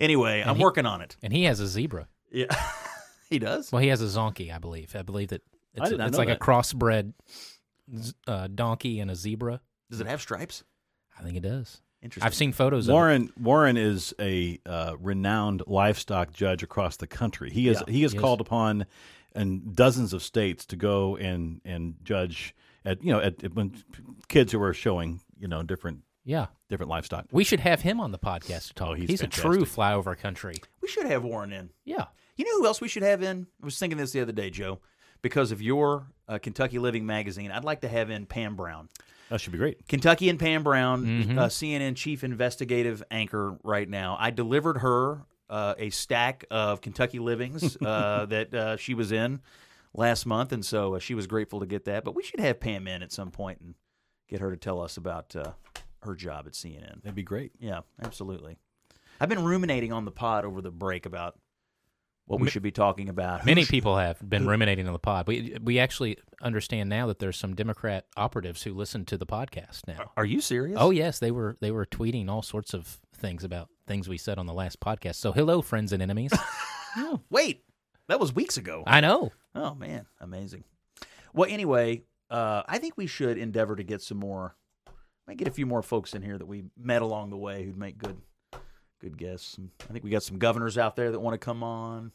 anyway, 0.00 0.42
I'm 0.46 0.56
he- 0.56 0.62
working 0.62 0.86
on 0.86 1.00
it. 1.02 1.16
And 1.22 1.32
he 1.32 1.44
has 1.44 1.60
a 1.60 1.66
zebra. 1.66 2.08
Yeah, 2.30 2.46
he 3.30 3.38
does. 3.38 3.70
Well, 3.72 3.82
he 3.82 3.88
has 3.88 4.00
a 4.00 4.06
zonkey, 4.06 4.54
I 4.54 4.58
believe. 4.58 4.94
I 4.96 5.02
believe 5.02 5.28
that 5.28 5.42
it's, 5.74 5.90
did 5.90 5.98
not 5.98 6.08
it's 6.08 6.18
know 6.18 6.24
like 6.24 6.34
a 6.34 6.38
crossbred 6.38 7.12
z- 7.28 7.53
uh, 8.26 8.48
donkey 8.54 9.00
and 9.00 9.10
a 9.10 9.14
zebra. 9.14 9.60
Does 9.90 10.00
it 10.00 10.06
have 10.06 10.20
stripes? 10.20 10.64
I 11.18 11.22
think 11.22 11.36
it 11.36 11.42
does. 11.42 11.80
Interesting. 12.02 12.26
I've 12.26 12.34
seen 12.34 12.52
photos 12.52 12.86
of 12.86 12.90
it. 12.90 12.94
Warren 12.94 13.32
Warren 13.40 13.76
is 13.76 14.12
a 14.20 14.58
uh, 14.66 14.94
renowned 15.00 15.62
livestock 15.66 16.32
judge 16.32 16.62
across 16.62 16.96
the 16.98 17.06
country. 17.06 17.50
He 17.50 17.68
is 17.68 17.82
Yeah, 17.86 17.92
he 17.92 18.04
is 18.04 18.12
he 18.12 18.18
is. 18.18 18.20
called 18.20 18.40
upon 18.40 18.86
in 19.34 19.72
dozens 19.72 20.12
of 20.12 20.22
states 20.22 20.66
to 20.66 20.76
go 20.76 21.16
and 21.16 21.60
and 21.64 21.94
judge 22.04 22.54
at 22.84 23.02
you 23.02 23.12
know 23.12 23.20
at, 23.20 23.42
at 23.42 23.54
when 23.54 23.74
kids 24.28 24.52
who 24.52 24.62
are 24.62 24.74
showing 24.74 25.20
you 25.38 25.48
know 25.48 25.62
different. 25.62 26.00
Yeah. 26.26 26.46
different 26.70 26.88
livestock. 26.88 27.26
We 27.32 27.44
should 27.44 27.60
have 27.60 27.82
him 27.82 28.00
on 28.00 28.10
the 28.10 28.18
podcast 28.18 28.68
to 28.68 28.74
talk. 28.74 28.88
Oh, 28.88 28.94
he's 28.94 29.10
he's 29.10 29.22
a 29.22 29.26
true 29.26 29.66
flyover 29.66 30.16
country. 30.16 30.54
We 30.80 30.88
should 30.88 31.04
have 31.04 31.22
Warren 31.22 31.52
in. 31.52 31.68
Yeah. 31.84 32.06
You 32.36 32.46
know 32.46 32.60
who 32.60 32.66
else 32.66 32.80
we 32.80 32.88
should 32.88 33.02
have 33.02 33.22
in? 33.22 33.46
I 33.62 33.64
was 33.66 33.78
thinking 33.78 33.98
this 33.98 34.12
the 34.12 34.20
other 34.22 34.32
day, 34.32 34.48
Joe. 34.48 34.80
Because 35.24 35.50
of 35.52 35.62
your 35.62 36.06
uh, 36.28 36.36
Kentucky 36.38 36.78
Living 36.78 37.06
magazine, 37.06 37.50
I'd 37.50 37.64
like 37.64 37.80
to 37.80 37.88
have 37.88 38.10
in 38.10 38.26
Pam 38.26 38.56
Brown. 38.56 38.90
That 39.30 39.40
should 39.40 39.52
be 39.52 39.58
great. 39.58 39.88
Kentucky 39.88 40.28
and 40.28 40.38
Pam 40.38 40.62
Brown, 40.62 41.04
Mhm. 41.06 41.38
uh, 41.38 41.48
CNN 41.48 41.96
chief 41.96 42.22
investigative 42.22 43.02
anchor 43.10 43.56
right 43.64 43.88
now. 43.88 44.16
I 44.20 44.30
delivered 44.30 44.78
her 44.78 45.22
uh, 45.48 45.74
a 45.78 45.88
stack 45.90 46.44
of 46.50 46.80
Kentucky 46.82 47.18
Livings 47.18 47.76
uh, 47.82 48.26
that 48.26 48.54
uh, 48.54 48.76
she 48.76 48.92
was 48.92 49.12
in 49.12 49.40
last 49.94 50.26
month, 50.26 50.52
and 50.52 50.64
so 50.64 50.96
uh, 50.96 50.98
she 50.98 51.14
was 51.14 51.26
grateful 51.26 51.60
to 51.60 51.66
get 51.66 51.86
that. 51.86 52.04
But 52.04 52.14
we 52.14 52.22
should 52.22 52.40
have 52.40 52.60
Pam 52.60 52.86
in 52.86 53.02
at 53.02 53.10
some 53.12 53.30
point 53.30 53.60
and 53.60 53.74
get 54.28 54.40
her 54.40 54.50
to 54.50 54.56
tell 54.58 54.80
us 54.80 54.96
about 54.98 55.34
uh, 55.34 55.52
her 56.02 56.14
job 56.14 56.46
at 56.46 56.52
CNN. 56.52 57.02
That'd 57.02 57.14
be 57.14 57.22
great. 57.22 57.52
Yeah, 57.58 57.80
absolutely. 58.02 58.56
I've 59.20 59.28
been 59.30 59.44
ruminating 59.44 59.90
on 59.92 60.04
the 60.04 60.10
pod 60.10 60.44
over 60.44 60.60
the 60.60 60.70
break 60.70 61.06
about 61.06 61.38
what 62.26 62.40
we 62.40 62.48
should 62.48 62.62
be 62.62 62.70
talking 62.70 63.08
about. 63.08 63.44
Many 63.44 63.64
people 63.66 63.96
have 63.96 64.18
been 64.28 64.46
ruminating 64.46 64.86
on 64.86 64.92
the 64.92 64.98
pod. 64.98 65.26
We 65.26 65.56
we 65.62 65.78
actually 65.78 66.18
understand 66.40 66.88
now 66.88 67.06
that 67.06 67.18
there's 67.18 67.36
some 67.36 67.54
Democrat 67.54 68.06
operatives 68.16 68.62
who 68.62 68.74
listen 68.74 69.04
to 69.06 69.18
the 69.18 69.26
podcast 69.26 69.86
now. 69.86 70.12
Are 70.16 70.24
you 70.24 70.40
serious? 70.40 70.78
Oh 70.80 70.90
yes, 70.90 71.18
they 71.18 71.30
were 71.30 71.56
they 71.60 71.70
were 71.70 71.86
tweeting 71.86 72.28
all 72.28 72.42
sorts 72.42 72.74
of 72.74 72.98
things 73.14 73.44
about 73.44 73.68
things 73.86 74.08
we 74.08 74.18
said 74.18 74.38
on 74.38 74.46
the 74.46 74.54
last 74.54 74.80
podcast. 74.80 75.16
So 75.16 75.32
hello, 75.32 75.62
friends 75.62 75.92
and 75.92 76.02
enemies. 76.02 76.32
wait, 77.30 77.64
that 78.08 78.20
was 78.20 78.34
weeks 78.34 78.56
ago. 78.56 78.82
I 78.86 79.00
know. 79.00 79.32
Oh 79.54 79.74
man, 79.74 80.06
amazing. 80.20 80.64
Well, 81.32 81.48
anyway, 81.50 82.04
uh, 82.30 82.62
I 82.66 82.78
think 82.78 82.96
we 82.96 83.06
should 83.06 83.38
endeavor 83.38 83.76
to 83.76 83.82
get 83.82 84.02
some 84.02 84.18
more. 84.18 84.56
Might 85.26 85.38
get 85.38 85.48
a 85.48 85.52
few 85.52 85.66
more 85.66 85.82
folks 85.82 86.12
in 86.12 86.22
here 86.22 86.36
that 86.36 86.46
we 86.46 86.64
met 86.76 87.00
along 87.00 87.30
the 87.30 87.36
way 87.36 87.64
who'd 87.64 87.78
make 87.78 87.96
good, 87.96 88.18
good 89.04 89.18
guests. 89.18 89.58
I 89.88 89.92
think 89.92 90.02
we 90.02 90.10
got 90.10 90.22
some 90.22 90.38
governors 90.38 90.78
out 90.78 90.96
there 90.96 91.10
that 91.10 91.20
want 91.20 91.34
to 91.34 91.38
come 91.44 91.62
on. 91.62 92.10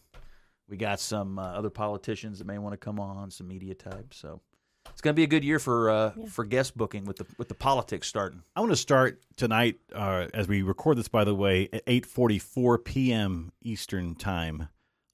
We 0.67 0.75
got 0.77 1.00
some 1.00 1.38
uh, 1.38 1.43
other 1.43 1.69
politicians 1.69 2.39
that 2.39 2.46
may 2.48 2.58
want 2.58 2.74
to 2.74 2.77
come 2.77 3.00
on, 3.00 3.29
some 3.31 3.48
media 3.48 3.75
types. 3.75 4.17
So 4.17 4.41
it's 4.89 5.01
going 5.01 5.13
to 5.13 5.15
be 5.15 5.24
a 5.24 5.27
good 5.27 5.43
year 5.43 5.60
for 5.60 5.89
uh, 5.89 6.12
Yeah. 6.15 6.25
for 6.27 6.46
guest 6.46 6.75
booking 6.75 7.05
with 7.05 7.17
the 7.17 7.25
with 7.38 7.48
the 7.48 7.53
politics 7.55 8.08
starting. 8.08 8.41
I 8.55 8.60
want 8.62 8.72
to 8.72 8.75
start 8.75 9.22
tonight 9.38 9.79
uh, 9.93 10.27
as 10.34 10.48
we 10.48 10.62
record 10.63 10.98
this. 10.98 11.08
By 11.08 11.24
the 11.24 11.36
way, 11.36 11.69
at 11.72 11.84
eight 11.86 12.05
forty 12.08 12.39
four 12.39 12.77
p.m. 12.79 13.51
Eastern 13.62 14.15
time 14.15 14.69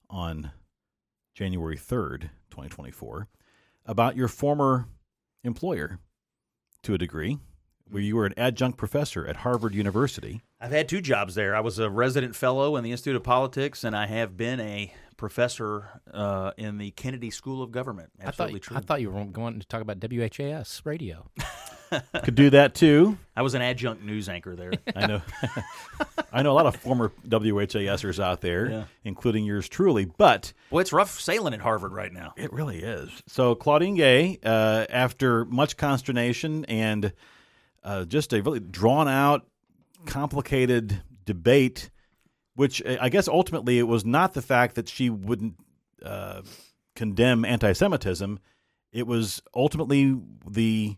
on 0.08 0.50
January 1.34 1.76
third, 1.76 2.30
twenty 2.50 2.70
twenty 2.70 2.90
four, 2.90 3.28
about 3.84 4.16
your 4.16 4.28
former 4.28 4.86
employer, 5.44 5.98
to 6.82 6.94
a 6.94 6.98
degree, 6.98 7.38
where 7.90 8.02
you 8.02 8.16
were 8.16 8.26
an 8.26 8.34
adjunct 8.36 8.78
professor 8.78 9.26
at 9.26 9.36
Harvard 9.36 9.74
University. 9.74 10.42
I've 10.60 10.70
had 10.72 10.88
two 10.88 11.00
jobs 11.00 11.34
there. 11.34 11.54
I 11.54 11.60
was 11.60 11.78
a 11.78 11.88
resident 11.90 12.34
fellow 12.34 12.76
in 12.76 12.84
the 12.84 12.90
Institute 12.90 13.16
of 13.16 13.22
Politics, 13.22 13.84
and 13.84 13.96
I 13.96 14.06
have 14.06 14.36
been 14.36 14.58
a 14.60 14.92
professor 15.16 16.00
uh, 16.12 16.52
in 16.56 16.78
the 16.78 16.90
Kennedy 16.92 17.30
School 17.30 17.62
of 17.62 17.70
Government. 17.72 18.10
I 18.20 18.24
thought 18.24 18.28
Absolutely 18.28 18.60
true. 18.60 18.76
I 18.76 18.80
thought 18.80 19.00
you 19.00 19.10
were 19.10 19.24
going 19.24 19.60
to 19.60 19.66
talk 19.66 19.80
about 19.80 19.98
WHAS 20.00 20.82
radio. 20.84 21.30
Could 22.24 22.34
do 22.34 22.50
that 22.50 22.74
too. 22.74 23.16
I 23.36 23.42
was 23.42 23.54
an 23.54 23.62
adjunct 23.62 24.02
news 24.02 24.28
anchor 24.28 24.56
there. 24.56 24.72
I 24.96 25.06
know. 25.06 25.22
I 26.32 26.42
know 26.42 26.50
a 26.50 26.54
lot 26.54 26.66
of 26.66 26.74
former 26.76 27.12
WHASers 27.28 28.22
out 28.22 28.40
there, 28.40 28.68
Yeah. 28.70 28.84
including 29.04 29.44
yours 29.44 29.68
truly. 29.68 30.04
But 30.04 30.52
Boy, 30.70 30.80
it's 30.80 30.92
rough 30.92 31.20
sailing 31.20 31.54
at 31.54 31.60
Harvard 31.60 31.92
right 31.92 32.12
now. 32.12 32.34
It 32.36 32.52
really 32.52 32.82
is. 32.82 33.10
So 33.28 33.54
Claudine 33.54 33.94
Gay, 33.94 34.38
uh, 34.44 34.86
after 34.90 35.44
much 35.44 35.76
consternation 35.76 36.64
and 36.64 37.12
uh, 37.86 38.04
just 38.04 38.32
a 38.32 38.42
really 38.42 38.60
drawn 38.60 39.08
out, 39.08 39.46
complicated 40.06 41.02
debate, 41.24 41.90
which 42.56 42.82
uh, 42.84 42.96
I 43.00 43.08
guess 43.08 43.28
ultimately 43.28 43.78
it 43.78 43.84
was 43.84 44.04
not 44.04 44.34
the 44.34 44.42
fact 44.42 44.74
that 44.74 44.88
she 44.88 45.08
wouldn't 45.08 45.54
uh, 46.02 46.42
condemn 46.96 47.44
anti-Semitism. 47.44 48.40
It 48.92 49.06
was 49.06 49.40
ultimately 49.54 50.18
the 50.46 50.96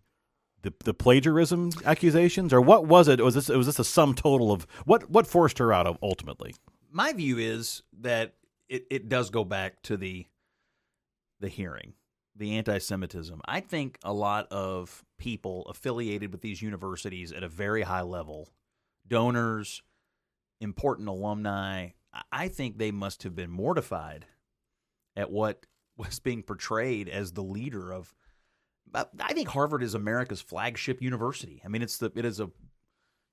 the, 0.63 0.73
the 0.85 0.95
plagiarism 0.95 1.71
accusations, 1.85 2.53
or 2.53 2.61
what 2.61 2.87
was 2.87 3.07
it? 3.07 3.21
Was 3.21 3.35
this 3.35 3.49
was 3.49 3.67
this 3.67 3.79
a 3.79 3.85
sum 3.85 4.15
total 4.15 4.51
of 4.51 4.67
what 4.87 5.09
what 5.11 5.27
forced 5.27 5.59
her 5.59 5.73
out 5.73 5.87
of 5.87 5.99
ultimately? 6.03 6.55
My 6.91 7.13
view 7.13 7.39
is 7.39 7.83
that 8.01 8.35
it, 8.69 8.87
it 8.91 9.09
does 9.09 9.31
go 9.31 9.45
back 9.45 9.83
to 9.83 9.97
the 9.97 10.27
the 11.41 11.49
hearing, 11.49 11.93
the 12.35 12.57
anti-Semitism. 12.57 13.41
I 13.45 13.61
think 13.61 13.99
a 14.03 14.13
lot 14.13 14.49
of 14.51 15.05
people 15.19 15.67
affiliated 15.67 16.33
with 16.33 16.41
these 16.41 16.63
universities 16.63 17.33
at 17.33 17.43
a 17.43 17.49
very 17.49 17.83
high 17.83 18.03
level, 18.03 18.49
donors, 19.07 19.83
important 20.61 21.09
alumni, 21.09 21.91
I- 22.33 22.49
think 22.49 22.79
they 22.79 22.91
must 22.91 23.23
have 23.25 23.35
been 23.35 23.51
mortified 23.51 24.27
at 25.17 25.31
what 25.31 25.67
was 25.97 26.21
being 26.21 26.43
portrayed 26.43 27.09
as 27.09 27.33
the 27.33 27.43
leader 27.43 27.93
of. 27.93 28.15
Uh, 28.95 29.05
I 29.21 29.35
think 29.35 29.49
Harvard 29.49 29.83
is 29.83 29.95
America's 29.95 30.41
flagship 30.41 31.03
university. 31.03 31.61
I 31.65 31.69
mean, 31.69 31.83
it's 31.83 31.99
the 31.99 32.11
it 32.15 32.25
is 32.25 32.41
a 32.41 32.51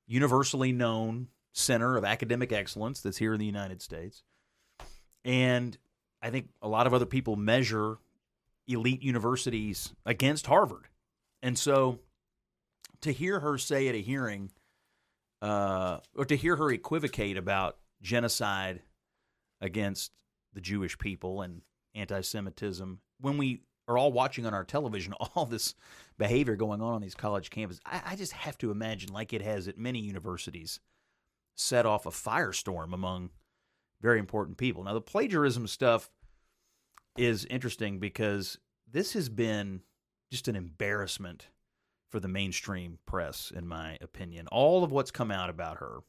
universally 0.07 0.71
known 0.73 1.29
center 1.53 1.95
of 1.95 2.03
academic 2.03 2.51
excellence 2.51 2.99
that's 2.99 3.17
here 3.17 3.33
in 3.33 3.39
the 3.39 3.45
United 3.45 3.81
States, 3.81 4.23
and 5.23 5.77
I 6.21 6.29
think 6.29 6.49
a 6.61 6.67
lot 6.67 6.87
of 6.87 6.93
other 6.93 7.05
people 7.05 7.35
measure 7.37 7.97
elite 8.67 9.01
universities 9.01 9.93
against 10.05 10.47
Harvard, 10.47 10.87
and 11.45 11.59
so 11.59 11.99
to 13.01 13.11
hear 13.11 13.39
her 13.39 13.59
say 13.59 13.87
at 13.87 13.93
a 13.93 14.01
hearing, 14.01 14.49
uh, 15.43 15.99
or 16.17 16.25
to 16.25 16.35
hear 16.35 16.55
her 16.55 16.71
equivocate 16.71 17.37
about 17.37 17.77
genocide 18.01 18.81
against 19.61 20.11
the 20.53 20.61
Jewish 20.61 20.97
people 20.97 21.43
and 21.43 21.61
anti-Semitism 21.93 22.99
when 23.21 23.37
we 23.37 23.61
are 23.87 23.95
all 23.95 24.11
watching 24.11 24.47
on 24.47 24.55
our 24.55 24.63
television 24.63 25.13
all 25.35 25.45
this 25.45 25.75
behavior 26.17 26.55
going 26.55 26.81
on 26.81 26.95
on 26.95 27.01
these 27.01 27.13
college 27.13 27.51
campuses. 27.51 27.79
I, 27.85 28.01
I 28.03 28.15
just 28.15 28.31
have 28.31 28.57
to 28.57 28.71
imagine, 28.71 29.13
like 29.13 29.31
it 29.31 29.43
has 29.43 29.67
at 29.67 29.77
many 29.77 29.99
universities, 29.99 30.79
set 31.53 31.85
off 31.85 32.07
a 32.07 32.09
firestorm 32.09 32.91
among 32.91 33.29
very 34.01 34.17
important 34.17 34.57
people. 34.57 34.83
Now, 34.83 34.95
the 34.95 35.01
plagiarism 35.01 35.67
stuff 35.67 36.09
is 37.15 37.45
interesting 37.45 37.99
because 37.99 38.57
this 38.91 39.13
has 39.13 39.29
been 39.29 39.81
just 40.31 40.47
an 40.47 40.55
embarrassment 40.55 41.47
for 42.09 42.19
the 42.19 42.27
mainstream 42.27 42.99
press, 43.05 43.51
in 43.55 43.67
my 43.67 43.97
opinion. 44.01 44.47
All 44.47 44.83
of 44.83 44.91
what's 44.91 45.11
come 45.11 45.31
out 45.31 45.49
about 45.49 45.77
her 45.77 45.99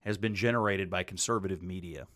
has 0.00 0.18
been 0.18 0.34
generated 0.34 0.90
by 0.90 1.02
conservative 1.02 1.62
media, 1.62 2.06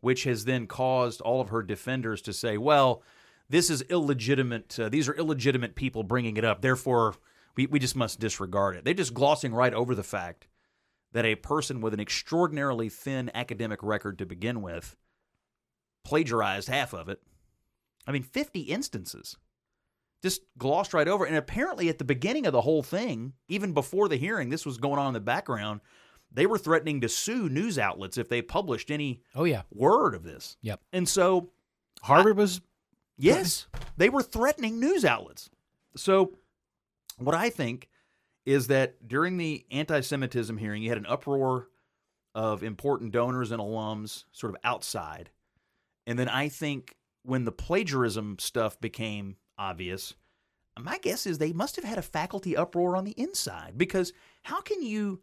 which 0.00 0.24
has 0.24 0.44
then 0.44 0.66
caused 0.66 1.20
all 1.20 1.40
of 1.40 1.48
her 1.48 1.62
defenders 1.62 2.22
to 2.22 2.32
say, 2.32 2.56
well, 2.56 3.02
this 3.48 3.70
is 3.70 3.82
illegitimate. 3.82 4.78
Uh, 4.78 4.88
these 4.88 5.08
are 5.08 5.14
illegitimate 5.14 5.74
people 5.74 6.02
bringing 6.02 6.36
it 6.36 6.44
up. 6.44 6.60
Therefore, 6.60 7.14
we, 7.56 7.66
we 7.66 7.78
just 7.78 7.96
must 7.96 8.20
disregard 8.20 8.76
it. 8.76 8.84
They're 8.84 8.94
just 8.94 9.14
glossing 9.14 9.52
right 9.52 9.74
over 9.74 9.94
the 9.94 10.02
fact 10.02 10.46
that 11.12 11.24
a 11.24 11.34
person 11.34 11.80
with 11.80 11.94
an 11.94 12.00
extraordinarily 12.00 12.88
thin 12.88 13.30
academic 13.34 13.82
record 13.82 14.18
to 14.18 14.26
begin 14.26 14.60
with 14.60 14.96
plagiarized 16.04 16.68
half 16.68 16.92
of 16.92 17.08
it. 17.08 17.20
I 18.06 18.12
mean, 18.12 18.22
50 18.22 18.60
instances. 18.60 19.36
Just 20.22 20.42
glossed 20.56 20.94
right 20.94 21.06
over. 21.08 21.24
And 21.24 21.36
apparently, 21.36 21.88
at 21.88 21.98
the 21.98 22.04
beginning 22.04 22.46
of 22.46 22.52
the 22.52 22.60
whole 22.62 22.82
thing, 22.82 23.34
even 23.48 23.72
before 23.72 24.08
the 24.08 24.16
hearing, 24.16 24.48
this 24.48 24.66
was 24.66 24.78
going 24.78 24.98
on 24.98 25.08
in 25.08 25.14
the 25.14 25.20
background. 25.20 25.80
They 26.32 26.44
were 26.46 26.58
threatening 26.58 27.00
to 27.02 27.08
sue 27.08 27.48
news 27.48 27.78
outlets 27.78 28.18
if 28.18 28.28
they 28.28 28.42
published 28.42 28.90
any 28.90 29.22
Oh 29.34 29.44
yeah. 29.44 29.62
word 29.70 30.14
of 30.14 30.24
this. 30.24 30.56
Yep. 30.62 30.80
And 30.92 31.08
so 31.08 31.50
Harvard 32.02 32.36
was 32.36 32.60
Yes, 33.16 33.66
they 33.96 34.08
were 34.08 34.22
threatening 34.22 34.78
news 34.78 35.04
outlets. 35.04 35.50
So, 35.96 36.34
what 37.18 37.34
I 37.34 37.50
think 37.50 37.88
is 38.46 38.68
that 38.68 39.08
during 39.08 39.36
the 39.36 39.66
anti 39.70 40.00
Semitism 40.00 40.56
hearing, 40.56 40.82
you 40.82 40.88
had 40.88 40.98
an 40.98 41.06
uproar 41.06 41.68
of 42.34 42.62
important 42.62 43.10
donors 43.12 43.50
and 43.50 43.60
alums 43.60 44.24
sort 44.30 44.54
of 44.54 44.60
outside. 44.62 45.30
And 46.06 46.18
then 46.18 46.28
I 46.28 46.48
think 46.48 46.94
when 47.24 47.44
the 47.44 47.52
plagiarism 47.52 48.36
stuff 48.38 48.80
became 48.80 49.36
obvious, 49.58 50.14
my 50.78 50.98
guess 50.98 51.26
is 51.26 51.38
they 51.38 51.52
must 51.52 51.76
have 51.76 51.84
had 51.84 51.98
a 51.98 52.02
faculty 52.02 52.56
uproar 52.56 52.96
on 52.96 53.04
the 53.04 53.18
inside 53.20 53.76
because 53.76 54.12
how 54.42 54.60
can 54.60 54.82
you 54.82 55.20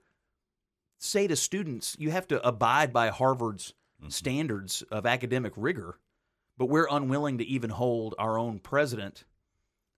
say 0.97 1.27
to 1.27 1.35
students 1.35 1.95
you 1.99 2.11
have 2.11 2.27
to 2.27 2.45
abide 2.45 2.91
by 2.91 3.09
Harvard's 3.09 3.73
mm-hmm. 4.01 4.09
standards 4.09 4.83
of 4.91 5.05
academic 5.05 5.53
rigor, 5.55 5.99
but 6.57 6.67
we're 6.67 6.87
unwilling 6.89 7.37
to 7.37 7.45
even 7.45 7.69
hold 7.69 8.15
our 8.17 8.37
own 8.37 8.59
president 8.59 9.23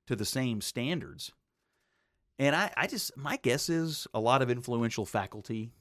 to 0.08 0.16
the 0.16 0.26
same 0.26 0.62
standards? 0.62 1.32
And 2.40 2.56
I, 2.56 2.72
I 2.78 2.88
just, 2.88 3.18
my 3.18 3.38
guess 3.38 3.68
is 3.68 4.08
a 4.14 4.20
lot 4.20 4.42
of 4.42 4.52
influential 4.52 5.06
faculty 5.06 5.72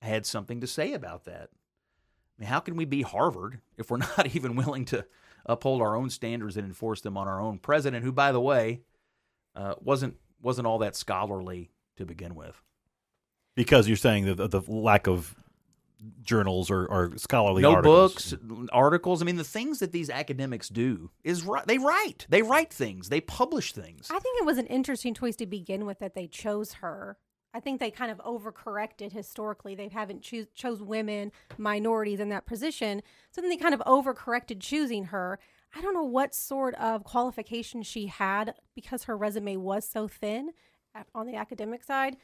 had 0.00 0.24
something 0.24 0.62
to 0.62 0.66
say 0.66 0.94
about 0.94 1.24
that. 1.26 1.50
I 1.52 2.42
mean, 2.42 2.48
how 2.48 2.60
can 2.60 2.76
we 2.76 2.86
be 2.86 3.02
Harvard 3.02 3.60
if 3.76 3.90
we're 3.90 3.98
not 4.16 4.34
even 4.34 4.56
willing 4.56 4.86
to 4.86 5.04
uphold 5.46 5.82
our 5.82 5.96
own 5.96 6.10
standards 6.10 6.56
and 6.56 6.66
enforce 6.66 7.00
them 7.00 7.16
on 7.16 7.28
our 7.28 7.40
own 7.40 7.58
president, 7.58 8.04
who, 8.04 8.12
by 8.12 8.32
the 8.32 8.40
way, 8.40 8.82
uh, 9.54 9.74
wasn't 9.80 10.16
wasn't 10.42 10.66
all 10.66 10.78
that 10.78 10.96
scholarly 10.96 11.70
to 11.96 12.06
begin 12.06 12.34
with? 12.34 12.62
because 13.54 13.88
you're 13.88 13.96
saying 13.96 14.24
that 14.26 14.36
the, 14.36 14.48
the 14.48 14.62
lack 14.72 15.06
of 15.06 15.34
journals 16.22 16.70
or, 16.70 16.86
or 16.86 17.12
scholarly 17.16 17.60
no 17.62 17.74
articles. 17.74 18.32
books, 18.32 18.68
articles. 18.72 19.20
I 19.20 19.26
mean, 19.26 19.36
the 19.36 19.44
things 19.44 19.80
that 19.80 19.92
these 19.92 20.08
academics 20.08 20.70
do 20.70 21.10
is 21.24 21.44
ri- 21.44 21.60
they 21.66 21.76
write. 21.76 22.26
They 22.30 22.40
write 22.40 22.72
things. 22.72 23.10
They 23.10 23.20
publish 23.20 23.72
things. 23.72 24.08
I 24.10 24.18
think 24.18 24.40
it 24.40 24.46
was 24.46 24.56
an 24.56 24.66
interesting 24.66 25.12
choice 25.12 25.36
to 25.36 25.46
begin 25.46 25.84
with 25.84 25.98
that 25.98 26.14
they 26.14 26.26
chose 26.26 26.74
her. 26.74 27.18
I 27.52 27.60
think 27.60 27.80
they 27.80 27.90
kind 27.90 28.10
of 28.10 28.18
overcorrected 28.18 29.12
historically. 29.12 29.74
They 29.74 29.88
haven't 29.88 30.22
choose, 30.22 30.46
chose 30.54 30.80
women, 30.82 31.32
minorities 31.58 32.20
in 32.20 32.28
that 32.28 32.46
position. 32.46 33.02
So 33.32 33.40
then 33.40 33.50
they 33.50 33.56
kind 33.56 33.74
of 33.74 33.80
overcorrected 33.80 34.60
choosing 34.60 35.06
her. 35.06 35.38
I 35.74 35.80
don't 35.80 35.94
know 35.94 36.04
what 36.04 36.34
sort 36.34 36.74
of 36.76 37.04
qualifications 37.04 37.86
she 37.86 38.06
had 38.06 38.54
because 38.74 39.04
her 39.04 39.16
resume 39.16 39.56
was 39.56 39.88
so 39.88 40.08
thin 40.08 40.50
on 41.14 41.26
the 41.26 41.36
academic 41.36 41.82
side. 41.84 42.16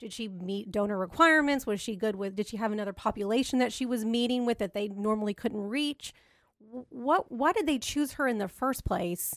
Did 0.00 0.12
she 0.12 0.28
meet 0.28 0.72
donor 0.72 0.98
requirements? 0.98 1.66
Was 1.66 1.80
she 1.80 1.96
good 1.96 2.16
with? 2.16 2.34
Did 2.34 2.48
she 2.48 2.56
have 2.56 2.72
another 2.72 2.92
population 2.92 3.58
that 3.58 3.72
she 3.72 3.86
was 3.86 4.04
meeting 4.04 4.44
with 4.44 4.58
that 4.58 4.74
they 4.74 4.88
normally 4.88 5.34
couldn't 5.34 5.60
reach? 5.60 6.12
What? 6.58 7.30
Why 7.30 7.52
did 7.52 7.66
they 7.66 7.78
choose 7.78 8.12
her 8.12 8.26
in 8.26 8.38
the 8.38 8.48
first 8.48 8.84
place? 8.84 9.34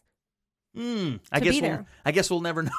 Hmm. 0.76 1.16
I 1.32 1.40
To 1.40 1.46
guess 1.46 1.56
be 1.56 1.62
we'll, 1.62 1.70
there. 1.72 1.86
I 2.06 2.12
guess 2.12 2.30
we'll 2.30 2.42
never 2.42 2.64
know. 2.64 2.72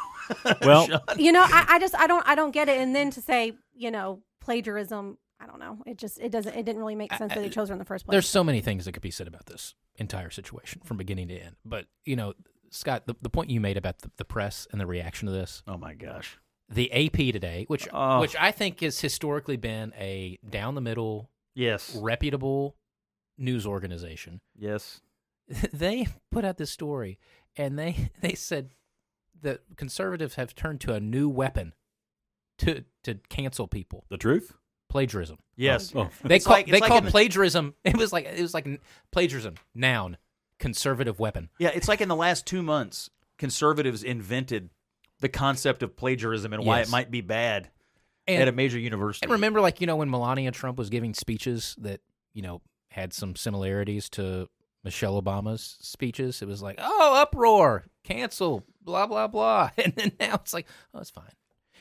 Well- 0.62 0.86
Sean. 0.86 1.00
you 1.16 1.32
know 1.32 1.42
I, 1.42 1.64
I 1.68 1.78
just 1.78 1.94
i 1.96 2.06
don't 2.06 2.26
i 2.28 2.34
don't 2.34 2.50
get 2.50 2.68
it 2.68 2.78
and 2.78 2.94
then 2.94 3.10
to 3.12 3.20
say 3.22 3.52
you 3.74 3.90
know 3.90 4.20
plagiarism 4.42 5.16
i 5.40 5.46
don't 5.46 5.58
know 5.58 5.78
it 5.86 5.96
just 5.96 6.18
it 6.20 6.30
doesn't 6.30 6.54
it 6.54 6.64
didn't 6.66 6.78
really 6.80 6.94
make 6.96 7.12
sense 7.14 7.32
that 7.32 7.40
they 7.42 7.48
chose 7.48 7.68
her 7.68 7.72
in 7.72 7.78
the 7.78 7.84
first 7.86 8.04
place 8.04 8.12
There's 8.12 8.28
so 8.28 8.44
many 8.44 8.60
things 8.60 8.84
that 8.84 8.92
could 8.92 9.02
be 9.02 9.10
said 9.10 9.26
about 9.26 9.46
this 9.46 9.74
entire 9.96 10.30
situation 10.30 10.80
from 10.84 10.96
beginning 10.98 11.28
to 11.28 11.34
end. 11.38 11.56
But 11.64 11.86
you 12.04 12.14
know, 12.14 12.34
Scott, 12.70 13.06
the, 13.06 13.16
the 13.22 13.30
point 13.30 13.50
you 13.50 13.60
made 13.60 13.76
about 13.78 13.98
the, 13.98 14.10
the 14.18 14.24
press 14.24 14.66
and 14.70 14.80
the 14.80 14.86
reaction 14.86 15.26
to 15.26 15.32
this, 15.32 15.62
oh 15.66 15.76
my 15.78 15.94
gosh. 15.94 16.38
the 16.68 16.92
AP 16.92 17.32
today, 17.32 17.64
which 17.68 17.88
Oh. 17.92 18.20
which 18.20 18.36
I 18.38 18.50
think 18.52 18.80
has 18.80 19.00
historically 19.00 19.56
been 19.56 19.92
a 19.98 20.38
down 20.48 20.74
the 20.74 20.80
middle, 20.82 21.30
Yes. 21.54 21.96
reputable 22.00 22.76
news 23.38 23.66
organization. 23.66 24.40
Yes. 24.56 25.00
they 25.72 26.06
put 26.30 26.44
out 26.44 26.58
this 26.58 26.70
story 26.70 27.18
and 27.56 27.78
they 27.78 28.10
they 28.20 28.34
said 28.34 28.70
that 29.42 29.60
conservatives 29.76 30.34
have 30.34 30.54
turned 30.54 30.80
to 30.82 30.94
a 30.94 31.00
new 31.00 31.28
weapon 31.28 31.72
to 32.58 32.84
to 33.04 33.14
cancel 33.28 33.66
people 33.68 34.04
The 34.08 34.16
truth? 34.18 34.52
plagiarism 34.88 35.38
Yes. 35.56 35.92
Oh, 35.94 36.02
oh. 36.02 36.10
they 36.24 36.36
It's 36.36 36.46
call, 36.46 36.54
like- 36.54 36.66
they 36.66 36.80
like 36.80 36.88
call 36.88 36.98
in 36.98 37.04
the- 37.04 37.10
plagiarism 37.10 37.74
it 37.84 37.96
was 37.96 38.12
like 38.12 38.24
it 38.26 38.40
was 38.40 38.54
like 38.54 38.66
plagiarism 39.12 39.54
noun 39.74 40.16
conservative 40.58 41.18
weapon 41.20 41.50
Yeah, 41.58 41.70
it's 41.74 41.88
like 41.88 42.00
in 42.00 42.08
the 42.08 42.16
last 42.16 42.46
two 42.46 42.62
months, 42.62 43.10
conservatives 43.38 44.02
invented 44.02 44.70
the 45.20 45.28
concept 45.28 45.82
of 45.82 45.96
plagiarism 45.96 46.52
and 46.52 46.64
why 46.64 46.80
it 46.80 46.90
might 46.90 47.10
be 47.10 47.20
bad 47.20 47.70
and, 48.26 48.42
at 48.42 48.48
a 48.48 48.52
major 48.52 48.78
university. 48.78 49.24
and 49.24 49.32
remember 49.32 49.60
like 49.60 49.80
you 49.80 49.86
know 49.86 49.96
when 49.96 50.10
Melania 50.10 50.50
Trump 50.50 50.78
was 50.78 50.90
giving 50.90 51.14
speeches 51.14 51.76
that 51.78 52.00
you 52.34 52.42
know 52.42 52.60
had 52.90 53.12
some 53.12 53.36
similarities 53.36 54.08
to 54.10 54.48
Michelle 54.84 55.20
Obama's 55.20 55.76
speeches 55.80 56.40
it 56.42 56.48
was 56.48 56.62
like 56.62 56.76
oh 56.78 57.20
uproar 57.20 57.84
cancel 58.04 58.64
blah 58.82 59.06
blah 59.06 59.26
blah 59.26 59.70
and 59.78 59.92
then 59.96 60.12
now 60.20 60.34
it's 60.36 60.54
like 60.54 60.66
oh 60.94 61.00
it's 61.00 61.10
fine 61.10 61.32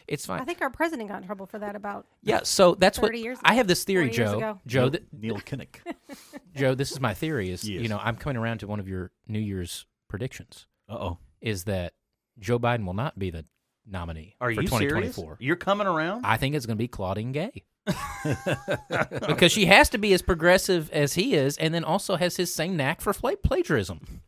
it's 0.07 0.25
fine 0.25 0.39
i 0.41 0.43
think 0.45 0.61
our 0.61 0.69
president 0.69 1.09
got 1.09 1.21
in 1.21 1.25
trouble 1.25 1.45
for 1.45 1.59
that 1.59 1.75
about 1.75 2.05
Yeah, 2.23 2.41
so 2.43 2.75
that's 2.75 2.97
what 2.97 3.09
30 3.09 3.19
years 3.19 3.37
I 3.43 3.55
have 3.55 3.67
this 3.67 3.83
theory, 3.83 4.09
Joe. 4.09 4.37
ago. 4.37 4.61
Joe, 4.65 4.89
th- 4.89 5.03
Neil 5.11 5.35
Kinnock. 5.37 5.75
Joe, 6.55 6.75
this 6.75 6.91
is 6.91 6.99
my 6.99 7.13
theory. 7.13 7.49
Is 7.51 7.63
Yes. 7.63 7.81
you 7.81 7.89
know 7.89 7.99
I'm 8.01 8.15
coming 8.15 8.37
around 8.37 8.59
to 8.59 8.67
one 8.67 8.79
of 8.79 8.87
your 8.87 9.11
New 9.27 9.39
Year's 9.39 9.85
predictions. 10.09 10.65
Uh 10.89 10.93
oh. 10.95 11.17
Is 11.41 11.65
that 11.65 11.93
Joe 12.39 12.57
Biden 12.59 12.85
will 12.85 12.93
not 12.93 13.19
be 13.19 13.29
the 13.29 13.45
nominee 13.85 14.35
Are 14.41 14.53
for 14.53 14.61
you 14.61 14.67
serious? 14.67 15.15
2024. 15.15 15.37
You're 15.39 15.55
coming 15.55 15.87
around? 15.87 16.25
I 16.25 16.37
think 16.37 16.55
it's 16.55 16.65
going 16.65 16.77
to 16.77 16.81
be 16.81 16.87
Claudine 16.87 17.31
Gay. 17.31 17.63
because 19.27 19.51
she 19.51 19.65
has 19.65 19.89
to 19.89 19.97
be 19.97 20.13
as 20.13 20.21
progressive 20.21 20.89
as 20.91 21.13
he 21.13 21.35
is, 21.35 21.57
and 21.57 21.73
then 21.73 21.83
also 21.83 22.15
has 22.15 22.37
his 22.37 22.53
same 22.53 22.75
knack 22.75 23.01
for 23.01 23.13
fla- 23.13 23.37
plagiarism. 23.37 24.21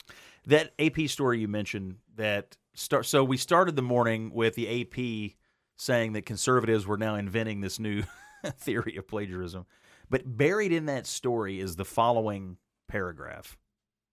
that 0.45 0.73
AP 0.79 1.07
story 1.07 1.39
you 1.39 1.47
mentioned 1.47 1.95
that 2.15 2.57
start 2.73 3.05
so 3.05 3.23
we 3.23 3.37
started 3.37 3.75
the 3.75 3.81
morning 3.81 4.31
with 4.33 4.55
the 4.55 4.81
AP 4.81 5.35
saying 5.75 6.13
that 6.13 6.25
conservatives 6.25 6.85
were 6.87 6.97
now 6.97 7.15
inventing 7.15 7.61
this 7.61 7.79
new 7.79 8.03
theory 8.57 8.95
of 8.97 9.07
plagiarism. 9.07 9.65
But 10.09 10.37
buried 10.37 10.71
in 10.71 10.85
that 10.87 11.05
story 11.05 11.59
is 11.59 11.75
the 11.75 11.85
following 11.85 12.57
paragraph. 12.87 13.57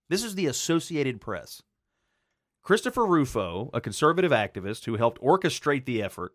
This 0.09 0.23
is 0.23 0.35
the 0.35 0.45
Associated 0.45 1.19
Press. 1.19 1.61
Christopher 2.63 3.05
Rufo, 3.05 3.69
a 3.73 3.81
conservative 3.81 4.31
activist 4.31 4.85
who 4.85 4.95
helped 4.95 5.21
orchestrate 5.21 5.85
the 5.85 6.03
effort, 6.03 6.33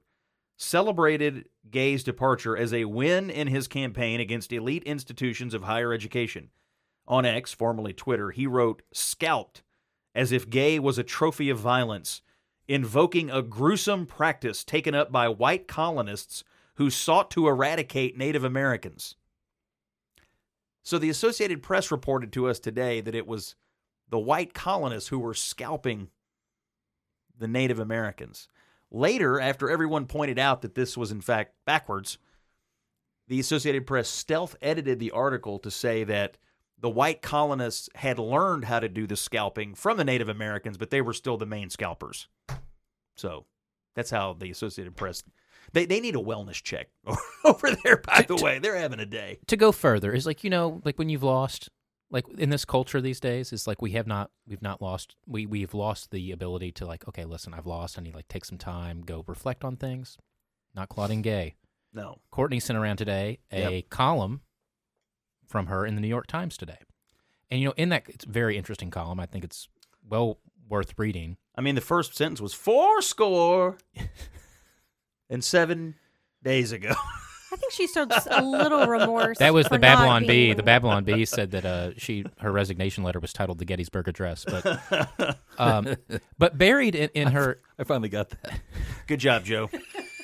celebrated 0.63 1.47
Gay's 1.71 2.05
departure 2.05 2.57
as 2.57 2.73
a 2.73 2.85
win 2.85 3.31
in 3.31 3.49
his 3.49 3.69
campaign 3.69 4.21
against 4.21 4.53
elite 4.53 4.85
institutions 4.85 5.55
of 5.55 5.65
higher 5.65 5.93
education. 5.93 6.51
On 7.07 7.27
X, 7.27 7.53
formerly 7.53 7.93
Twitter, 7.93 8.31
he 8.31 8.47
wrote, 8.47 8.83
scalped, 8.93 9.63
as 10.15 10.31
if 10.31 10.49
Gay 10.49 10.79
was 10.79 10.99
a 10.99 11.03
trophy 11.03 11.51
of 11.51 11.59
violence, 11.59 12.23
invoking 12.69 13.29
a 13.31 13.43
gruesome 13.43 14.07
practice 14.07 14.63
taken 14.63 14.95
up 14.95 15.11
by 15.11 15.29
white 15.29 15.67
colonists 15.67 16.45
who 16.77 16.91
sought 16.91 17.31
to 17.33 17.49
eradicate 17.49 18.17
Native 18.17 18.45
Americans. 18.45 19.17
So 20.85 20.99
the 20.99 21.11
Associated 21.11 21.63
Press 21.63 21.91
reported 21.91 22.33
to 22.33 22.49
us 22.49 22.59
today 22.59 23.01
that 23.01 23.15
it 23.15 23.27
was 23.27 23.57
the 24.09 24.19
white 24.19 24.55
colonists 24.55 25.09
who 25.09 25.19
were 25.19 25.35
scalping 25.35 26.09
the 27.37 27.49
Native 27.49 27.79
Americans. 27.79 28.49
Later, 28.95 29.41
after 29.41 29.71
everyone 29.71 30.07
pointed 30.07 30.39
out 30.39 30.61
that 30.63 30.75
this 30.75 30.97
was 30.97 31.11
in 31.11 31.23
fact 31.23 31.55
backwards, 31.65 32.19
the 33.27 33.41
Associated 33.41 33.87
Press 33.87 34.09
stealth 34.09 34.55
edited 34.61 34.99
the 35.01 35.11
article 35.13 35.59
to 35.61 35.71
say 35.71 36.05
that 36.05 36.37
the 36.79 36.91
white 36.91 37.23
colonists 37.23 37.89
had 37.95 38.19
learned 38.19 38.67
how 38.67 38.81
to 38.81 38.89
do 38.89 39.07
the 39.07 39.17
scalping 39.17 39.75
from 39.75 39.97
the 39.97 40.05
Native 40.05 40.29
Americans, 40.29 40.77
but 40.77 40.91
they 40.91 41.01
were 41.01 41.15
still 41.15 41.39
the 41.39 41.47
main 41.47 41.71
scalpers. 41.71 42.29
So 43.17 43.47
that's 43.95 44.11
how 44.11 44.35
the 44.35 44.51
Associated 44.51 44.95
Press 44.95 45.23
they, 45.73 45.87
they 45.87 46.01
need 46.01 46.17
a 46.17 46.21
wellness 46.21 46.63
check 46.63 46.89
over 47.45 47.71
there, 47.83 47.97
by 47.97 48.23
the 48.23 48.37
way. 48.37 48.59
They're 48.59 48.77
having 48.77 49.01
a 49.01 49.07
day. 49.07 49.39
To 49.47 49.57
go 49.57 49.73
further 49.73 50.13
is 50.13 50.27
like 50.27 50.45
you 50.45 50.51
know, 50.51 50.83
like 50.85 50.99
when 50.99 51.09
you've 51.09 51.23
lost, 51.23 51.71
like 52.13 52.29
in 52.39 52.51
this 52.51 52.65
culture 52.65 53.01
these 53.01 53.19
days, 53.19 53.53
it's 53.53 53.67
like 53.67 53.83
we 53.83 53.93
have 53.93 54.07
not, 54.07 54.31
we've 54.47 54.63
not 54.63 54.81
lost, 54.81 55.17
we 55.27 55.47
we've 55.47 55.75
lost 55.75 56.11
the 56.13 56.31
ability 56.31 56.71
to 56.73 56.87
like, 56.87 57.09
okay, 57.09 57.25
listen, 57.25 57.55
I've 57.55 57.67
lost. 57.67 57.99
I 57.99 58.03
need 58.03 58.15
like 58.15 58.29
take 58.29 58.45
some 58.45 58.59
time, 58.59 59.01
go 59.03 59.25
reflect 59.27 59.65
on 59.65 59.77
things. 59.77 60.19
Not 60.75 60.89
Claudine 60.89 61.23
Gay. 61.23 61.57
No. 61.93 62.19
Courtney 62.31 62.61
sent 62.61 62.79
around 62.79 62.99
today 62.99 63.39
a 63.51 63.77
Yep. 63.77 63.91
column 63.91 64.43
from 65.49 65.67
her 65.67 65.85
in 65.85 65.95
the 65.95 66.01
New 66.01 66.09
York 66.09 66.27
Times 66.27 66.57
today. 66.57 66.79
And 67.51 67.61
you 67.61 67.69
know, 67.69 67.75
in 67.77 67.89
that 67.89 68.05
it's 68.09 68.25
a 68.25 68.29
very 68.31 68.57
interesting 68.57 68.91
column. 68.91 69.19
I 69.19 69.27
think 69.27 69.43
it's 69.45 69.69
well 70.09 70.39
worth 70.69 70.95
reading. 70.99 71.37
I 71.57 71.61
mean, 71.61 71.75
the 71.75 71.81
first 71.83 72.15
sentence 72.17 72.41
was 72.41 72.55
four 72.55 73.03
score 73.03 73.77
and 75.31 75.43
seven 75.45 75.97
days 76.43 76.73
ago. 76.73 76.95
I 77.53 77.57
think 77.57 77.73
she 77.73 77.87
showed 77.87 78.11
a 78.31 78.43
little 78.43 78.87
remorse. 78.87 79.37
That 79.39 79.53
was 79.53 79.67
for 79.69 79.75
the 79.75 79.81
Babylon 79.81 80.23
Bee. 80.23 80.27
being- 80.29 80.57
The 80.57 80.63
Babylon 80.63 81.05
Bee 81.05 81.25
said 81.27 81.51
that 81.51 81.65
uh, 81.67 81.91
she 81.99 82.25
her 82.41 82.51
resignation 82.51 83.05
letter 83.05 83.21
was 83.21 83.33
titled 83.33 83.59
"The 83.59 83.65
Gettysburg 83.67 84.09
Address," 84.09 84.45
but 84.47 85.39
um, 85.59 85.95
but 86.39 86.57
buried 86.57 86.95
in, 86.95 87.11
in 87.15 87.29
her 87.29 87.61
I 87.79 87.85
finally 87.85 88.09
got 88.09 88.31
that. 88.31 88.61
Good 89.07 89.21
job, 89.21 89.45
Joe. 89.45 89.69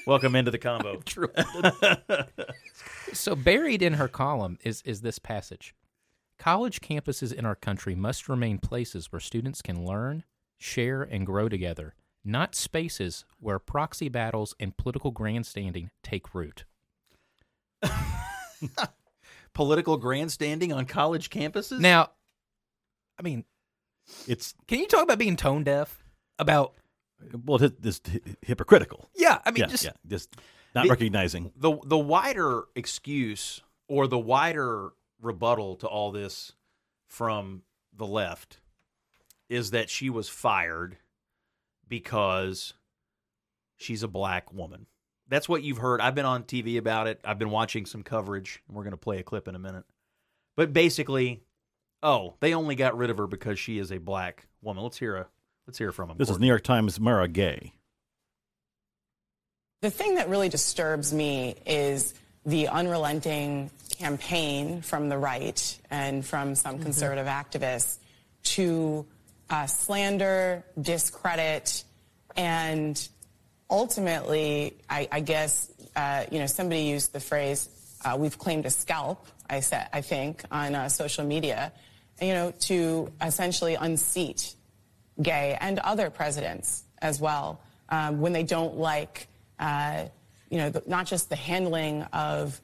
Welcome 0.07 0.35
into 0.37 0.51
the 0.51 0.59
combo. 0.59 1.03
so 3.13 3.35
buried 3.37 3.83
in 3.83 3.95
her 3.95 4.09
column 4.09 4.59
is 4.65 4.81
is 4.83 5.03
this 5.03 5.19
passage. 5.19 5.75
College 6.39 6.81
campuses 6.81 7.33
in 7.33 7.45
our 7.45 7.57
country 7.57 7.95
must 7.95 8.29
remain 8.29 8.59
places 8.59 9.13
where 9.13 9.21
students 9.21 9.61
can 9.61 9.85
learn, 9.85 10.25
share, 10.57 11.03
and 11.03 11.27
grow 11.27 11.49
together, 11.49 11.95
not 12.25 12.55
spaces 12.55 13.25
where 13.39 13.59
proxy 13.59 14.09
battles 14.09 14.55
and 14.59 14.77
political 14.77 15.11
grandstanding 15.11 15.91
take 16.03 16.35
root. 16.35 16.65
Political 19.55 19.97
grandstanding 19.97 20.73
on 20.73 20.85
college 20.87 21.31
campuses? 21.31 21.81
Now, 21.81 22.11
I 23.19 23.23
mean, 23.23 23.45
It's 24.27 24.55
can 24.69 24.79
you 24.79 24.87
talk 24.87 25.03
about 25.03 25.19
being 25.19 25.37
tone 25.37 25.65
deaf? 25.65 26.03
About 26.39 26.75
well, 27.45 27.61
it's 27.63 27.75
just 27.81 28.09
hypocritical. 28.43 29.11
yeah, 29.17 29.41
I 29.45 29.51
mean, 29.51 29.63
yeah, 29.63 29.67
just 29.67 29.85
yeah, 29.85 29.91
just 30.07 30.31
not 30.75 30.85
The- 30.85 30.91
recognizing. 30.91 31.53
the 31.57 31.77
the 31.85 31.99
wider 31.99 32.65
excuse 32.77 33.61
or 33.89 34.07
the 34.07 34.19
wider 34.19 34.91
rebuttal 35.21 35.75
to 35.77 35.89
all 35.89 36.13
this 36.13 36.53
from 37.09 37.63
the 37.93 38.07
left 38.07 38.61
is 39.49 39.73
that 39.73 39.91
she 39.91 40.09
was 40.11 40.29
fired 40.29 40.99
because 41.89 42.75
she's 43.77 44.05
a 44.05 44.09
black 44.09 44.53
woman. 44.53 44.87
That's 45.29 45.49
what 45.49 45.63
you've 45.63 45.79
heard. 45.79 46.01
I've 46.01 46.15
been 46.15 46.25
on 46.25 46.45
TV 46.45 46.79
about 46.79 47.07
it. 47.07 47.21
I've 47.25 47.39
been 47.39 47.51
watching 47.51 47.87
some 47.87 48.03
coverage, 48.03 48.63
and 48.67 48.77
we're 48.77 48.85
going 48.85 48.93
to 48.93 48.97
play 48.97 49.19
a 49.19 49.23
clip 49.23 49.49
in 49.49 49.55
a 49.55 49.59
minute. 49.59 49.85
But 50.57 50.73
basically, 50.73 51.43
oh, 52.03 52.35
they 52.41 52.55
only 52.55 52.75
got 52.75 52.97
rid 52.97 53.11
of 53.11 53.19
her 53.19 53.27
because 53.27 53.59
she 53.59 53.79
is 53.79 53.93
a 53.93 53.99
black 53.99 54.47
woman. 54.63 54.83
Let's 54.83 54.99
hear 54.99 55.17
a 55.17 55.27
let's 55.67 55.79
hear 55.79 55.93
from 55.93 56.11
him. 56.11 56.17
This 56.19 56.31
is 56.31 56.39
New 56.39 56.47
York 56.47 56.65
Times 56.65 56.99
Mara 56.99 57.29
Gay. 57.29 57.75
The 59.83 59.91
thing 59.91 60.17
that 60.17 60.29
really 60.29 60.49
disturbs 60.49 61.13
me 61.13 61.55
is 61.65 62.15
the 62.45 62.69
unrelenting 62.69 63.71
campaign 63.91 64.83
from 64.83 65.09
the 65.09 65.19
right 65.19 65.79
and 65.91 66.25
from 66.25 66.55
some 66.55 66.81
conservative 66.81 67.27
activists 67.27 67.99
to 68.43 69.07
uh, 69.51 69.67
slander, 69.67 70.65
discredit, 70.81 71.85
and 72.37 73.09
ultimately, 73.71 74.77
I, 74.89 75.09
I 75.11 75.21
guess, 75.21 75.71
uh, 75.95 76.25
you 76.31 76.39
know, 76.39 76.47
somebody 76.47 76.83
used 76.83 77.13
the 77.13 77.21
phrase, 77.21 77.69
uh, 78.05 78.17
we've 78.19 78.39
claimed 78.39 78.67
a 78.67 78.71
scalp, 78.71 79.27
I, 79.49 79.61
said, 79.61 79.89
I 79.93 80.01
think, 80.01 80.43
on 80.51 80.75
uh, 80.75 80.89
social 80.89 81.25
media, 81.25 81.73
you 82.21 82.33
know, 82.33 82.53
to 82.61 83.13
essentially 83.23 83.75
unseat 83.75 84.55
gay 85.21 85.57
and 85.61 85.79
other 85.81 86.11
presidents 86.11 86.85
as 87.01 87.21
well 87.21 87.61
um, 87.89 88.21
when 88.21 88.33
they 88.33 88.43
don't 88.43 88.77
like, 88.77 89.27
uh, 89.59 90.05
you 90.51 90.59
know, 90.59 90.71
the, 90.71 90.83
not 90.87 91.07
just 91.07 91.29
the 91.29 91.37
handling 91.37 92.03
of 92.13 92.61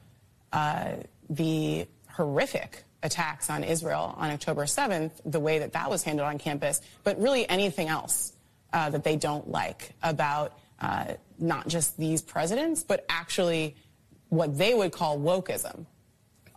uh, 0.53 0.93
the 1.29 1.87
horrific 2.09 2.83
attacks 3.03 3.49
on 3.49 3.63
Israel 3.63 4.15
on 4.17 4.31
October 4.31 4.63
7th, 4.63 5.11
the 5.25 5.39
way 5.39 5.59
that 5.59 5.73
that 5.73 5.89
was 5.89 6.03
handled 6.03 6.27
on 6.27 6.37
campus, 6.37 6.81
but 7.03 7.19
really 7.19 7.47
anything 7.47 7.87
else 7.87 8.33
uh, 8.73 8.89
that 8.89 9.03
they 9.03 9.15
don't 9.15 9.49
like 9.49 9.91
about 10.01 10.57
uh, 10.85 11.15
not 11.39 11.67
just 11.67 11.97
these 11.97 12.21
presidents, 12.21 12.83
but 12.83 13.05
actually 13.09 13.75
what 14.29 14.55
they 14.55 14.73
would 14.73 14.91
call 14.91 15.17
wokeism 15.17 15.85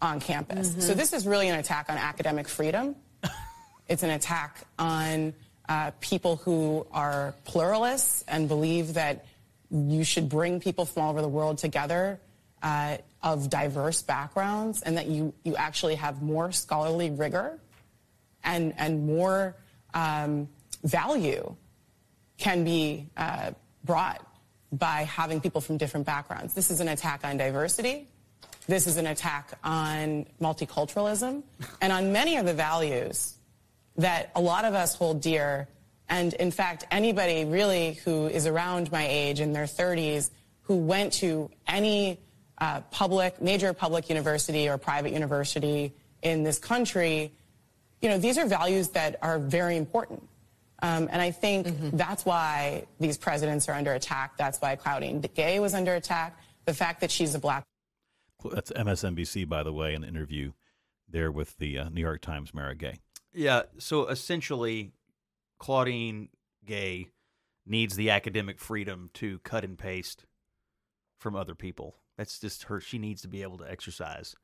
on 0.02 0.20
campus. 0.20 0.74
So 0.86 0.92
this 0.92 1.12
is 1.14 1.26
really 1.26 1.48
an 1.48 1.58
attack 1.58 1.86
on 1.88 1.96
academic 1.96 2.48
freedom. 2.48 2.94
It's 3.88 4.02
an 4.02 4.10
attack 4.10 4.64
on 4.78 5.32
uh, 5.66 5.92
people 6.00 6.36
who 6.36 6.86
are 6.92 7.34
pluralists 7.44 8.22
and 8.28 8.46
believe 8.46 8.92
that 8.94 9.24
you 9.70 10.04
should 10.04 10.28
bring 10.28 10.60
people 10.60 10.84
from 10.84 11.04
all 11.04 11.10
over 11.10 11.22
the 11.22 11.28
world 11.28 11.56
together 11.56 12.20
uh, 12.62 12.98
of 13.22 13.48
diverse 13.48 14.02
backgrounds 14.02 14.82
and 14.82 14.98
that 14.98 15.06
you, 15.06 15.32
you 15.42 15.56
actually 15.56 15.94
have 15.94 16.20
more 16.20 16.52
scholarly 16.52 17.08
rigor 17.08 17.58
and, 18.44 18.74
and 18.76 19.06
more 19.06 19.56
um, 19.94 20.50
value 20.84 21.56
can 22.36 22.62
be 22.62 23.06
uh, 23.16 23.52
brought 23.88 24.24
by 24.70 25.02
having 25.04 25.40
people 25.40 25.62
from 25.62 25.78
different 25.78 26.04
backgrounds. 26.04 26.52
This 26.52 26.70
is 26.70 26.80
an 26.80 26.88
attack 26.88 27.22
on 27.24 27.38
diversity. 27.38 28.06
This 28.66 28.86
is 28.86 28.98
an 28.98 29.06
attack 29.06 29.54
on 29.64 30.26
multiculturalism 30.42 31.42
and 31.80 31.92
on 31.92 32.12
many 32.12 32.36
of 32.36 32.44
the 32.44 32.52
values 32.52 33.34
that 33.96 34.30
a 34.36 34.42
lot 34.42 34.66
of 34.66 34.74
us 34.74 34.94
hold 34.94 35.22
dear. 35.22 35.68
And 36.10 36.34
in 36.34 36.50
fact, 36.50 36.86
anybody 36.90 37.46
really 37.46 37.94
who 38.04 38.26
is 38.26 38.46
around 38.46 38.92
my 38.92 39.06
age 39.08 39.40
in 39.40 39.54
their 39.54 39.64
30s 39.64 40.28
who 40.62 40.76
went 40.76 41.14
to 41.14 41.50
any 41.66 42.20
uh, 42.58 42.82
public, 42.90 43.40
major 43.40 43.72
public 43.72 44.10
university 44.10 44.68
or 44.68 44.76
private 44.76 45.14
university 45.14 45.94
in 46.20 46.42
this 46.42 46.58
country, 46.58 47.32
you 48.02 48.10
know, 48.10 48.18
these 48.18 48.36
are 48.36 48.44
values 48.44 48.88
that 48.88 49.18
are 49.22 49.38
very 49.38 49.78
important. 49.78 50.27
Um, 50.80 51.08
and 51.10 51.20
I 51.20 51.30
think 51.30 51.66
that's 51.92 52.24
why 52.24 52.86
these 53.00 53.18
presidents 53.18 53.68
are 53.68 53.72
under 53.72 53.94
attack. 53.94 54.36
That's 54.36 54.58
why 54.60 54.76
Claudine 54.76 55.20
Gay 55.20 55.58
was 55.60 55.74
under 55.74 55.94
attack. 55.94 56.38
The 56.66 56.74
fact 56.74 57.00
that 57.00 57.10
she's 57.10 57.34
a 57.34 57.38
black 57.38 57.64
That's 58.52 58.70
MSNBC, 58.70 59.48
by 59.48 59.62
the 59.62 59.72
way, 59.72 59.94
an 59.94 60.04
interview 60.04 60.52
there 61.08 61.32
with 61.32 61.56
the 61.58 61.78
uh, 61.78 61.88
New 61.88 62.02
York 62.02 62.20
Times 62.20 62.54
Mara 62.54 62.74
Gay. 62.74 62.98
Yeah. 63.32 63.62
So 63.78 64.06
essentially, 64.06 64.92
Claudine 65.58 66.28
Gay 66.64 67.08
needs 67.66 67.96
the 67.96 68.10
academic 68.10 68.58
freedom 68.58 69.10
to 69.14 69.38
cut 69.40 69.64
and 69.64 69.78
paste 69.78 70.24
from 71.18 71.34
other 71.34 71.54
people. 71.54 71.96
That's 72.16 72.38
just 72.38 72.64
her. 72.64 72.80
She 72.80 72.98
needs 72.98 73.22
to 73.22 73.28
be 73.28 73.42
able 73.42 73.58
to 73.58 73.70
exercise 73.70 74.34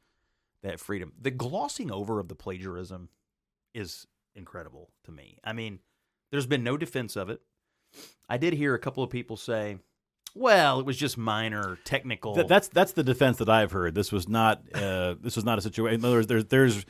that 0.62 0.80
freedom. 0.80 1.12
The 1.20 1.30
glossing 1.30 1.90
over 1.90 2.18
of 2.18 2.28
the 2.28 2.34
plagiarism 2.34 3.08
is 3.72 4.06
incredible 4.34 4.90
to 5.04 5.12
me. 5.12 5.38
I 5.44 5.52
mean, 5.52 5.80
there's 6.30 6.46
been 6.46 6.64
no 6.64 6.76
defense 6.76 7.16
of 7.16 7.30
it. 7.30 7.40
I 8.28 8.38
did 8.38 8.54
hear 8.54 8.74
a 8.74 8.78
couple 8.78 9.02
of 9.04 9.10
people 9.10 9.36
say, 9.36 9.78
"Well, 10.34 10.80
it 10.80 10.86
was 10.86 10.96
just 10.96 11.16
minor 11.18 11.78
technical." 11.84 12.34
Th- 12.34 12.46
that's 12.46 12.68
that's 12.68 12.92
the 12.92 13.02
defense 13.04 13.38
that 13.38 13.48
I've 13.48 13.72
heard. 13.72 13.94
This 13.94 14.10
was 14.12 14.28
not 14.28 14.62
uh, 14.74 15.14
this 15.20 15.36
was 15.36 15.44
not 15.44 15.58
a 15.58 15.62
situation. 15.62 16.00
In 16.00 16.04
other 16.04 16.16
words, 16.16 16.26
there's 16.26 16.44
there's 16.46 16.86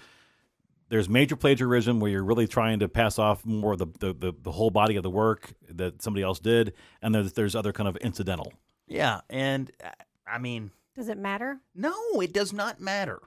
there's 0.90 1.09
major 1.09 1.35
plagiarism 1.35 1.99
where 1.99 2.11
you're 2.11 2.25
really 2.25 2.47
trying 2.47 2.79
to 2.79 2.88
pass 2.88 3.18
off 3.18 3.44
more 3.44 3.73
of 3.73 3.79
the, 3.79 3.87
the, 4.01 4.12
the, 4.12 4.33
the 4.42 4.53
whole 4.53 4.70
body 4.70 4.97
of 4.97 5.03
the 5.03 5.11
work 5.11 5.55
that 5.68 6.03
somebody 6.03 6.23
else 6.23 6.38
did, 6.38 6.73
and 7.03 7.14
there's 7.14 7.33
there's 7.33 7.55
other 7.57 7.73
kind 7.73 7.88
of 7.88 7.97
incidental. 7.97 8.53
yeah, 8.87 9.20
and 9.31 9.70
uh, 9.83 9.90
I 10.27 10.38
mean, 10.38 10.70
Does 10.94 11.09
it 11.09 11.18
matter? 11.18 11.59
No, 11.75 11.94
it 12.20 12.33
does 12.33 12.53
not 12.53 12.81
matter. 12.81 13.20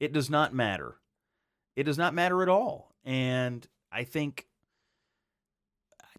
It 0.00 0.12
does 0.12 0.30
not 0.30 0.54
matter. 0.54 0.96
It 1.76 1.84
does 1.84 1.98
not 1.98 2.14
matter 2.14 2.42
at 2.42 2.48
all. 2.48 2.92
And 3.04 3.66
I 3.90 4.04
think, 4.04 4.46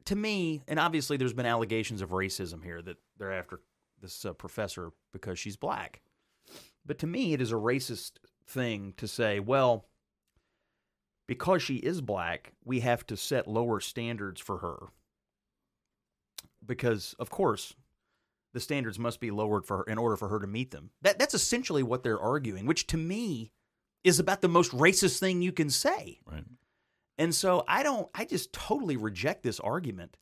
to 0.05 0.15
me, 0.15 0.61
and 0.67 0.79
obviously 0.79 1.17
there's 1.17 1.33
been 1.33 1.45
allegations 1.45 2.01
of 2.01 2.09
racism 2.09 2.63
here 2.63 2.81
that 2.81 2.97
they're 3.17 3.33
after 3.33 3.59
this 4.01 4.25
uh, 4.25 4.33
professor 4.33 4.91
because 5.11 5.39
she's 5.39 5.57
black. 5.57 6.01
But 6.85 6.99
to 6.99 7.07
me, 7.07 7.33
it 7.33 7.41
is 7.41 7.51
a 7.51 7.55
racist 7.55 8.13
thing 8.47 8.93
to 8.97 9.07
say, 9.07 9.39
well, 9.39 9.85
because 11.27 11.63
she 11.63 11.75
is 11.75 12.01
black, 12.01 12.53
we 12.65 12.81
have 12.81 13.05
to 13.07 13.17
set 13.17 13.47
lower 13.47 13.79
standards 13.79 14.41
for 14.41 14.57
her. 14.57 14.87
Because, 16.65 17.15
of 17.19 17.29
course, 17.29 17.75
the 18.53 18.59
standards 18.59 18.99
must 18.99 19.19
be 19.19 19.31
lowered 19.31 19.65
for 19.65 19.77
her 19.77 19.83
in 19.83 19.97
order 19.97 20.15
for 20.15 20.27
her 20.29 20.39
to 20.39 20.47
meet 20.47 20.71
them. 20.71 20.91
That 21.01 21.19
that's 21.19 21.33
essentially 21.33 21.83
what 21.83 22.03
they're 22.03 22.19
arguing, 22.19 22.65
which 22.65 22.87
to 22.87 22.97
me 22.97 23.51
is 24.03 24.19
about 24.19 24.41
the 24.41 24.47
most 24.47 24.71
racist 24.71 25.19
thing 25.19 25.41
you 25.41 25.51
can 25.51 25.69
say. 25.69 26.19
Right. 26.29 26.43
And 27.17 27.33
so 27.33 27.63
I 27.67 27.83
don't 27.83 28.09
I 28.13 28.25
just 28.25 28.53
totally 28.53 28.97
reject 28.97 29.43
this 29.43 29.59
argument 29.59 30.17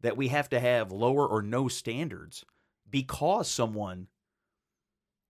that 0.00 0.16
we 0.16 0.28
have 0.28 0.48
to 0.50 0.60
have 0.60 0.92
lower 0.92 1.26
or 1.26 1.42
no 1.42 1.68
standards 1.68 2.44
because 2.90 3.48
someone 3.50 4.08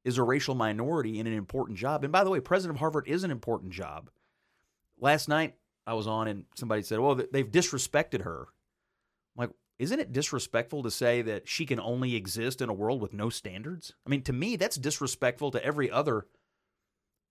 is 0.04 0.18
a 0.18 0.22
racial 0.22 0.54
minority 0.54 1.18
in 1.18 1.26
an 1.26 1.32
important 1.32 1.78
job. 1.78 2.04
And 2.04 2.12
by 2.12 2.24
the 2.24 2.30
way, 2.30 2.40
president 2.40 2.76
of 2.76 2.80
Harvard 2.80 3.08
is 3.08 3.24
an 3.24 3.30
important 3.30 3.72
job. 3.72 4.10
Last 4.98 5.28
night 5.28 5.54
I 5.86 5.94
was 5.94 6.06
on 6.06 6.28
and 6.28 6.44
somebody 6.56 6.82
said, 6.82 6.98
"Well, 6.98 7.14
they've 7.14 7.50
disrespected 7.50 8.22
her." 8.22 8.48
I'm 9.36 9.48
like, 9.48 9.50
isn't 9.78 10.00
it 10.00 10.12
disrespectful 10.12 10.82
to 10.82 10.90
say 10.90 11.22
that 11.22 11.48
she 11.48 11.66
can 11.66 11.80
only 11.80 12.14
exist 12.14 12.60
in 12.60 12.68
a 12.68 12.74
world 12.74 13.00
with 13.00 13.12
no 13.12 13.28
standards? 13.28 13.92
I 14.06 14.10
mean, 14.10 14.22
to 14.22 14.32
me, 14.32 14.56
that's 14.56 14.76
disrespectful 14.76 15.50
to 15.52 15.64
every 15.64 15.90
other 15.90 16.26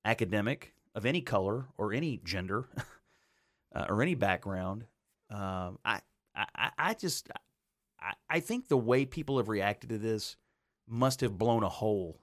academic 0.03 0.73
of 0.93 1.05
any 1.05 1.21
color 1.21 1.67
or 1.77 1.93
any 1.93 2.17
gender 2.23 2.67
uh, 3.73 3.85
or 3.89 4.01
any 4.01 4.15
background. 4.15 4.85
Um, 5.29 5.79
I, 5.83 6.01
I, 6.35 6.71
I 6.77 6.93
just, 6.93 7.29
I, 7.99 8.13
I 8.29 8.39
think 8.39 8.67
the 8.67 8.77
way 8.77 9.05
people 9.05 9.37
have 9.37 9.49
reacted 9.49 9.89
to 9.89 9.97
this 9.97 10.35
must 10.87 11.21
have 11.21 11.37
blown 11.37 11.63
a 11.63 11.69
hole, 11.69 12.19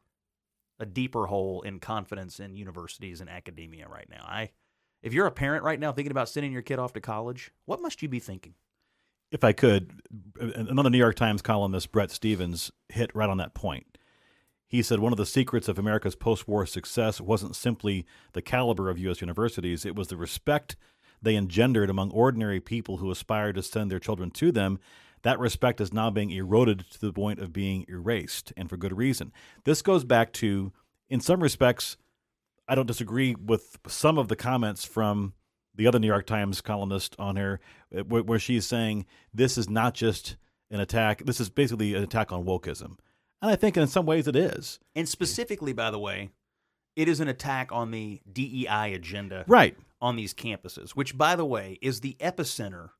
a 0.78 0.86
deeper 0.86 1.26
hole 1.26 1.62
in 1.62 1.80
confidence 1.80 2.40
in 2.40 2.56
universities 2.56 3.20
and 3.20 3.30
academia 3.30 3.88
right 3.88 4.08
now. 4.10 4.24
I, 4.26 4.50
if 5.02 5.12
you're 5.12 5.26
a 5.26 5.32
parent 5.32 5.64
right 5.64 5.80
now 5.80 5.92
thinking 5.92 6.10
about 6.10 6.28
sending 6.28 6.52
your 6.52 6.62
kid 6.62 6.78
off 6.78 6.92
to 6.92 7.00
college, 7.00 7.52
what 7.64 7.80
must 7.80 8.02
you 8.02 8.08
be 8.08 8.20
thinking? 8.20 8.54
If 9.30 9.44
I 9.44 9.52
could, 9.52 10.02
another 10.40 10.90
New 10.90 10.98
York 10.98 11.14
Times 11.14 11.40
columnist, 11.40 11.92
Bret 11.92 12.10
Stephens, 12.10 12.70
hit 12.88 13.14
right 13.14 13.30
on 13.30 13.38
that 13.38 13.54
point. 13.54 13.86
He 14.66 14.82
said 14.82 15.00
one 15.00 15.12
of 15.12 15.18
the 15.18 15.26
secrets 15.26 15.68
of 15.68 15.78
America's 15.78 16.14
post 16.14 16.46
war 16.46 16.66
success 16.66 17.20
wasn't 17.20 17.56
simply 17.56 18.06
the 18.32 18.42
caliber 18.42 18.88
of 18.88 18.98
U.S. 18.98 19.20
universities, 19.20 19.84
it 19.84 19.96
was 19.96 20.08
the 20.08 20.16
respect 20.16 20.76
they 21.22 21.36
engendered 21.36 21.90
among 21.90 22.10
ordinary 22.10 22.60
people 22.60 22.98
who 22.98 23.10
aspire 23.10 23.52
to 23.52 23.62
send 23.62 23.90
their 23.90 23.98
children 23.98 24.30
to 24.32 24.52
them. 24.52 24.78
That 25.22 25.38
respect 25.38 25.80
is 25.80 25.92
now 25.92 26.10
being 26.10 26.30
eroded 26.30 26.84
to 26.92 27.00
the 27.00 27.12
point 27.12 27.40
of 27.40 27.52
being 27.52 27.84
erased, 27.88 28.52
and 28.56 28.70
for 28.70 28.76
good 28.76 28.96
reason. 28.96 29.32
This 29.64 29.82
goes 29.82 30.04
back 30.04 30.32
to, 30.34 30.72
in 31.08 31.20
some 31.20 31.42
respects, 31.42 31.96
I 32.66 32.74
don't 32.74 32.86
disagree 32.86 33.34
with 33.34 33.78
some 33.86 34.16
of 34.16 34.28
the 34.28 34.36
comments 34.36 34.84
from 34.84 35.34
the 35.74 35.86
other 35.86 35.98
New 35.98 36.06
York 36.06 36.26
Times 36.26 36.60
columnist 36.60 37.16
on 37.18 37.36
here, 37.36 37.60
uh, 37.96 38.04
where, 38.04 38.22
where 38.22 38.38
she's 38.38 38.66
saying 38.66 39.06
this 39.34 39.58
is 39.58 39.68
not 39.68 39.94
just 39.94 40.36
an 40.70 40.80
attack, 40.80 41.24
this 41.24 41.40
is 41.40 41.50
basically 41.50 41.94
an 41.94 42.02
attack 42.02 42.32
on 42.32 42.44
wokeism. 42.44 42.96
And 43.42 43.50
I 43.50 43.56
think 43.56 43.76
in 43.76 43.86
some 43.86 44.06
ways 44.06 44.28
it 44.28 44.36
is. 44.36 44.78
And 44.94 45.08
specifically, 45.08 45.72
by 45.72 45.90
the 45.90 45.98
way, 45.98 46.30
it 46.96 47.08
is 47.08 47.20
an 47.20 47.28
attack 47.28 47.72
on 47.72 47.90
the 47.90 48.20
DEI 48.30 48.94
agenda 48.94 49.44
Right. 49.46 49.76
On 50.00 50.16
these 50.16 50.32
campuses, 50.32 50.92
which, 50.92 51.18
by 51.18 51.36
the 51.36 51.44
way, 51.44 51.78
is 51.82 52.00
the 52.00 52.16
epicenter 52.20 52.90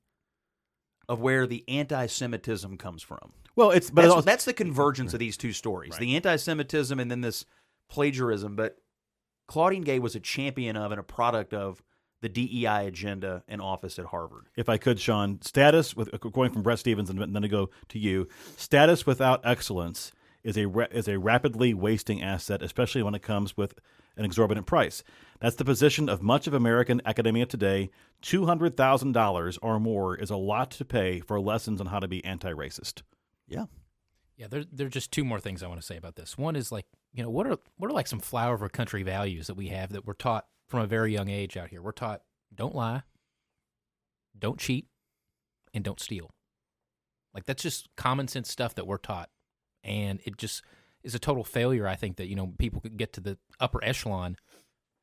of 1.09 1.19
where 1.21 1.47
the 1.47 1.65
anti-Semitism 1.67 2.77
comes 2.77 3.03
from. 3.03 3.33
Well, 3.57 3.71
it's 3.71 3.91
but 3.91 4.03
that's, 4.03 4.15
also, 4.15 4.25
that's 4.27 4.45
the 4.45 4.53
convergence 4.53 5.13
of 5.13 5.19
these 5.19 5.37
two 5.37 5.53
stories: 5.53 5.93
Right. 5.93 6.01
the 6.01 6.17
anti-Semitism 6.17 7.01
and 7.01 7.11
then 7.11 7.23
this 7.23 7.47
plagiarism. 7.89 8.55
But 8.55 8.77
Claudine 9.49 9.83
Gay 9.83 9.99
was 9.99 10.15
a 10.15 10.21
champion 10.21 10.77
of 10.77 10.93
and 10.93 11.01
a 11.01 11.03
product 11.03 11.55
of 11.55 11.83
the 12.23 12.29
DEI 12.29 12.87
agenda 12.87 13.43
and 13.49 13.63
office 13.63 13.99
at 13.99 14.05
Harvard. 14.07 14.47
if 14.57 14.69
I 14.69 14.77
could, 14.77 15.01
Sean, 15.01 15.41
status 15.43 15.97
with 15.97 16.11
going 16.33 16.53
from 16.53 16.63
Bret 16.63 16.79
Stephens 16.79 17.09
and 17.09 17.19
then 17.19 17.43
to 17.43 17.49
go 17.49 17.71
to 17.89 17.99
you. 17.99 18.29
Status 18.57 19.07
without 19.07 19.41
excellence 19.45 20.13
is 20.45 20.57
a 20.57 20.69
is 20.95 21.09
a 21.09 21.19
rapidly 21.19 21.75
wasting 21.75 22.23
asset, 22.23 22.63
especially 22.63 23.03
when 23.03 23.15
it 23.15 23.23
comes 23.23 23.57
with 23.57 23.75
an 24.21 24.27
exorbitant 24.27 24.67
price. 24.67 25.03
That's 25.41 25.57
the 25.57 25.65
position 25.65 26.11
of 26.11 26.23
much 26.23 26.47
of 26.47 26.53
American 26.53 27.01
academia 27.07 27.47
today. 27.47 27.91
Two 28.21 28.45
hundred 28.45 28.77
thousand 28.77 29.13
dollars 29.13 29.59
or 29.63 29.81
more 29.81 30.15
is 30.15 30.29
a 30.29 30.37
lot 30.37 30.71
to 30.73 30.85
pay 30.85 31.21
for 31.21 31.41
lessons 31.41 31.81
on 31.81 31.87
how 31.87 31.99
to 31.99 32.07
be 32.07 32.23
anti-racist. 32.25 33.01
Yeah. 33.49 33.65
Yeah, 34.37 34.47
there 34.49 34.65
there 34.71 34.87
are 34.87 34.91
just 34.91 35.11
two 35.11 35.25
more 35.25 35.41
things 35.41 35.63
I 35.63 35.69
want 35.69 35.81
to 35.81 35.87
say 35.87 35.97
about 35.97 36.17
this. 36.17 36.37
One 36.37 36.55
is 36.55 36.71
like, 36.71 36.85
you 37.15 37.23
know, 37.23 37.31
what 37.31 37.47
are 37.47 37.57
what 37.79 37.91
are 37.91 37.95
like 37.95 38.07
some 38.07 38.21
flyover 38.21 38.71
country 38.71 39.03
values 39.03 39.47
that 39.47 39.57
we 39.57 39.69
have 39.69 39.91
that 39.93 40.07
we're 40.07 40.13
taught 40.13 40.47
from 40.69 40.81
a 40.81 40.87
very 40.87 41.13
young 41.13 41.31
age 41.31 41.57
out 41.57 41.71
here? 41.71 41.81
We're 41.81 41.93
taught 41.93 42.21
don't 42.55 42.75
lie, 42.75 43.03
don't 44.39 44.59
cheat, 44.59 44.87
and 45.73 45.83
don't 45.83 46.01
steal. 46.01 46.31
Like 47.33 47.47
that's 47.47 47.63
just 47.63 47.89
common 47.97 48.29
sense 48.29 48.51
stuff 48.51 48.75
that 48.75 48.87
we're 48.87 48.99
taught. 48.99 49.31
And 49.83 50.21
it 50.25 50.37
just 50.37 50.63
is 51.03 51.15
a 51.15 51.19
total 51.19 51.45
failure, 51.45 51.87
I 51.87 51.97
think, 51.97 52.17
that, 52.17 52.27
you 52.29 52.37
know, 52.37 52.53
people 52.59 52.81
could 52.81 52.97
get 52.97 53.13
to 53.15 53.21
the 53.21 53.39
upper 53.59 53.83
echelon 53.83 54.37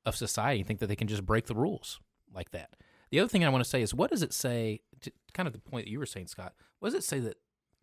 of 0.06 0.16
society 0.16 0.60
and 0.60 0.68
think 0.68 0.80
that 0.80 0.88
they 0.88 0.96
can 0.96 1.08
just 1.08 1.26
break 1.26 1.48
the 1.48 1.56
rules 1.56 2.00
like 2.34 2.52
that. 2.52 2.76
The 3.10 3.20
other 3.20 3.30
thing 3.30 3.44
I 3.46 3.50
want 3.50 3.64
to 3.64 3.70
say 3.70 3.82
is 3.82 3.94
what 3.94 4.12
does 4.12 4.22
it 4.22 4.34
say 4.34 4.82
to 5.02 5.12
kind 5.34 5.48
of 5.48 5.54
the 5.54 5.60
point 5.60 5.86
that 5.86 5.92
you 5.92 6.00
were 6.00 6.06
saying, 6.06 6.28
Scott, 6.28 6.54
what 6.80 6.90
does 6.92 6.96
it 7.04 7.04
say 7.06 7.20
that 7.20 7.38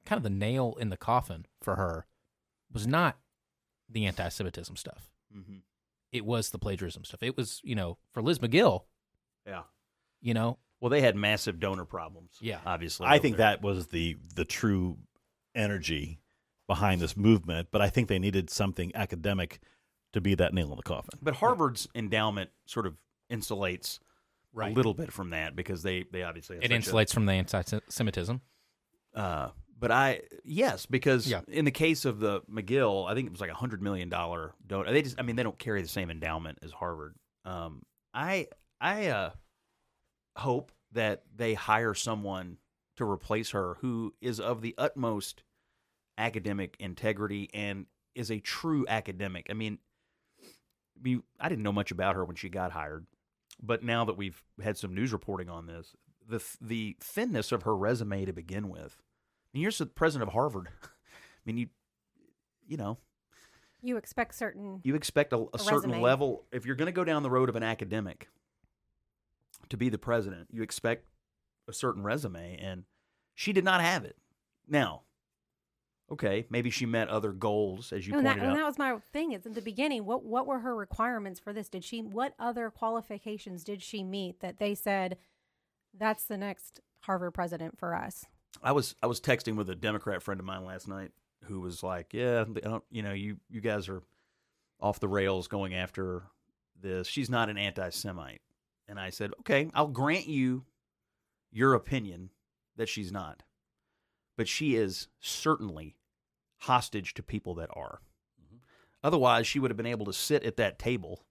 kind 0.04 0.18
of 0.18 0.22
the 0.22 0.30
nail 0.30 0.76
in 0.78 0.90
the 0.90 0.96
coffin 0.96 1.46
for 1.62 1.76
her 1.76 2.06
was 2.72 2.86
not 2.86 3.16
the 3.88 4.06
anti 4.06 4.28
Semitism 4.28 4.76
stuff. 4.76 5.08
Mm-hmm. 5.36 5.58
It 6.12 6.24
was 6.24 6.50
the 6.50 6.58
plagiarism 6.58 7.04
stuff. 7.04 7.22
It 7.22 7.36
was, 7.36 7.60
you 7.64 7.74
know, 7.74 7.98
for 8.12 8.22
Liz 8.22 8.38
Magill, 8.38 8.82
Yeah. 9.46 9.62
you 10.20 10.34
know, 10.34 10.58
Well, 10.80 10.90
they 10.90 11.00
had 11.00 11.16
massive 11.16 11.58
donor 11.60 11.84
problems. 11.84 12.36
Yeah. 12.40 12.58
obviously. 12.66 13.06
I 13.08 13.18
think 13.18 13.36
there. 13.36 13.46
that 13.46 13.62
was 13.62 13.88
the 13.88 14.16
the 14.34 14.44
true 14.44 14.98
energy 15.54 16.20
behind 16.66 17.00
this 17.00 17.16
movement, 17.16 17.68
but 17.70 17.80
I 17.82 17.88
think 17.90 18.08
they 18.08 18.18
needed 18.18 18.48
something 18.50 18.92
academic 18.94 19.60
to 20.12 20.20
be 20.20 20.34
that 20.36 20.54
nail 20.54 20.70
in 20.70 20.76
the 20.76 20.82
coffin. 20.82 21.18
But 21.20 21.36
Harvard's 21.36 21.88
endowment 21.94 22.50
sort 22.66 22.86
of 22.86 22.96
insulates 23.30 23.98
Right. 24.52 24.70
a 24.70 24.74
little 24.74 24.94
bit 24.94 25.12
from 25.12 25.30
that 25.30 25.56
because 25.56 25.82
they 25.82 26.04
they 26.12 26.22
obviously 26.22 26.56
have 26.56 26.64
it 26.64 26.70
such 26.70 26.92
a- 26.92 26.96
insulates 26.96 27.12
from 27.12 27.26
the 27.26 27.32
anti 27.32 27.62
Semitism. 27.88 28.40
Uh, 29.14 29.50
but 29.78 29.90
I 29.90 30.22
yes, 30.44 30.86
because 30.86 31.28
Yeah. 31.28 31.40
in 31.48 31.64
the 31.64 31.70
case 31.72 32.04
of 32.04 32.20
the 32.20 32.40
Magill, 32.42 33.08
I 33.10 33.14
think 33.14 33.26
it 33.26 33.32
was 33.32 33.40
like 33.40 33.50
a 33.50 33.54
hundred 33.54 33.82
million 33.82 34.08
dollar 34.08 34.54
donor. 34.66 34.92
They 34.92 35.02
just, 35.02 35.18
I 35.18 35.22
mean, 35.22 35.34
they 35.36 35.42
don't 35.42 35.58
carry 35.58 35.82
the 35.82 35.88
same 35.88 36.08
endowment 36.10 36.58
as 36.62 36.70
Harvard. 36.70 37.16
Um, 37.44 37.82
I 38.14 38.46
I 38.80 39.08
uh, 39.08 39.30
hope 40.36 40.72
that 40.92 41.22
they 41.34 41.54
hire 41.54 41.94
someone 41.94 42.58
to 42.96 43.04
replace 43.08 43.50
her 43.50 43.74
who 43.80 44.14
is 44.20 44.38
of 44.40 44.62
the 44.62 44.74
utmost 44.78 45.42
academic 46.18 46.76
integrity 46.78 47.50
and 47.52 47.86
is 48.14 48.30
a 48.30 48.38
true 48.40 48.84
academic. 48.88 49.46
I 49.50 49.54
mean, 49.54 49.78
I 51.40 51.48
didn't 51.48 51.64
know 51.64 51.72
much 51.72 51.90
about 51.90 52.14
her 52.14 52.24
when 52.24 52.36
she 52.36 52.48
got 52.48 52.72
hired, 52.72 53.06
but 53.62 53.82
now 53.82 54.04
that 54.04 54.16
we've 54.16 54.42
had 54.62 54.76
some 54.76 54.94
news 54.94 55.12
reporting 55.12 55.48
on 55.48 55.66
this, 55.66 55.94
the 56.26 56.42
the 56.60 56.96
thinness 57.00 57.52
of 57.52 57.62
her 57.64 57.76
resume 57.76 58.24
to 58.24 58.32
begin 58.32 58.68
with. 58.68 58.96
I 59.00 59.48
mean, 59.52 59.62
you're 59.62 59.72
the 59.72 59.86
president 59.86 60.28
of 60.28 60.32
Harvard. 60.34 60.68
I 60.82 60.88
mean, 61.44 61.58
you 61.58 61.68
you 62.66 62.76
know, 62.78 62.98
You 63.82 63.96
expect 63.98 64.34
certain. 64.34 64.80
you 64.84 64.94
expect 64.94 65.32
a, 65.32 65.44
a 65.52 65.58
certain 65.58 66.00
level 66.00 66.44
if 66.52 66.64
you're 66.64 66.76
going 66.76 66.86
to 66.86 66.92
go 66.92 67.04
down 67.04 67.22
the 67.22 67.30
road 67.30 67.48
of 67.48 67.56
an 67.56 67.62
academic 67.62 68.28
to 69.68 69.76
be 69.76 69.88
the 69.88 69.98
president. 69.98 70.48
You 70.50 70.62
expect 70.62 71.06
a 71.68 71.72
certain 71.72 72.02
resume, 72.02 72.56
and 72.60 72.84
she 73.34 73.52
did 73.52 73.64
not 73.64 73.80
have 73.82 74.04
it. 74.04 74.16
Now, 74.66 75.02
okay, 76.10 76.46
maybe 76.50 76.70
she 76.70 76.86
met 76.86 77.08
other 77.08 77.32
goals, 77.32 77.92
as 77.92 78.06
you 78.06 78.14
and, 78.14 78.26
that, 78.26 78.36
pointed 78.36 78.48
and 78.48 78.58
that 78.58 78.64
was 78.64 78.78
my 78.78 78.96
thing. 79.12 79.32
Is 79.32 79.46
in 79.46 79.54
the 79.54 79.62
beginning, 79.62 80.04
what 80.04 80.24
what 80.24 80.46
were 80.46 80.60
her 80.60 80.74
requirements 80.74 81.40
for 81.40 81.52
this? 81.52 81.68
Did 81.68 81.84
she 81.84 82.02
what 82.02 82.34
other 82.38 82.70
qualifications 82.70 83.64
did 83.64 83.82
she 83.82 84.02
meet 84.02 84.40
that 84.40 84.58
they 84.58 84.74
said 84.74 85.16
that's 85.96 86.24
the 86.24 86.36
next 86.36 86.80
Harvard 87.00 87.34
president 87.34 87.78
for 87.78 87.94
us? 87.94 88.24
I 88.62 88.72
was 88.72 88.94
I 89.02 89.06
was 89.06 89.20
texting 89.20 89.56
with 89.56 89.70
a 89.70 89.74
Democrat 89.74 90.22
friend 90.22 90.40
of 90.40 90.46
mine 90.46 90.64
last 90.64 90.88
night 90.88 91.10
who 91.44 91.60
was 91.60 91.82
like, 91.82 92.12
"Yeah, 92.12 92.44
I 92.48 92.60
don't, 92.60 92.84
you 92.90 93.02
know, 93.02 93.12
you 93.12 93.38
you 93.48 93.60
guys 93.60 93.88
are 93.88 94.02
off 94.80 95.00
the 95.00 95.08
rails 95.08 95.48
going 95.48 95.74
after 95.74 96.22
this. 96.80 97.06
She's 97.06 97.30
not 97.30 97.48
an 97.48 97.58
anti-Semite." 97.58 98.42
And 98.86 98.98
I 98.98 99.10
said, 99.10 99.32
"Okay, 99.40 99.70
I'll 99.74 99.88
grant 99.88 100.26
you 100.26 100.64
your 101.50 101.74
opinion 101.74 102.30
that 102.76 102.88
she's 102.88 103.12
not, 103.12 103.42
but 104.36 104.48
she 104.48 104.76
is 104.76 105.08
certainly 105.20 105.96
hostage 106.60 107.14
to 107.14 107.22
people 107.22 107.54
that 107.54 107.70
are. 107.74 108.00
Otherwise, 109.02 109.46
she 109.46 109.58
would 109.58 109.70
have 109.70 109.76
been 109.76 109.86
able 109.86 110.06
to 110.06 110.12
sit 110.12 110.44
at 110.44 110.56
that 110.56 110.78
table 110.78 111.24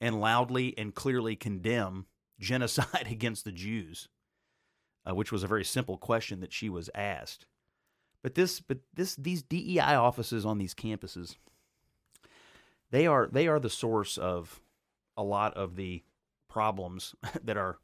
and 0.00 0.20
loudly 0.20 0.76
and 0.78 0.94
clearly 0.94 1.36
condemn 1.36 2.06
genocide 2.38 3.06
against 3.10 3.44
the 3.44 3.52
Jews." 3.52 4.08
uh, 5.08 5.14
which 5.14 5.32
was 5.32 5.42
a 5.42 5.48
very 5.48 5.64
simple 5.64 5.96
question 5.96 6.40
that 6.40 6.52
she 6.52 6.68
was 6.68 6.90
asked. 6.94 7.46
But 8.22 8.34
this, 8.34 8.60
but 8.60 8.78
this, 8.94 9.14
these 9.14 9.42
DEI 9.42 9.94
offices 9.94 10.44
on 10.44 10.58
these 10.58 10.74
campuses, 10.74 11.36
they 12.90 13.06
are 13.06 13.28
they 13.30 13.46
are 13.46 13.60
the 13.60 13.70
source 13.70 14.18
of 14.18 14.60
a 15.16 15.22
lot 15.22 15.54
of 15.54 15.76
the 15.76 16.02
problems 16.48 17.14
that 17.44 17.56
are 17.56 17.78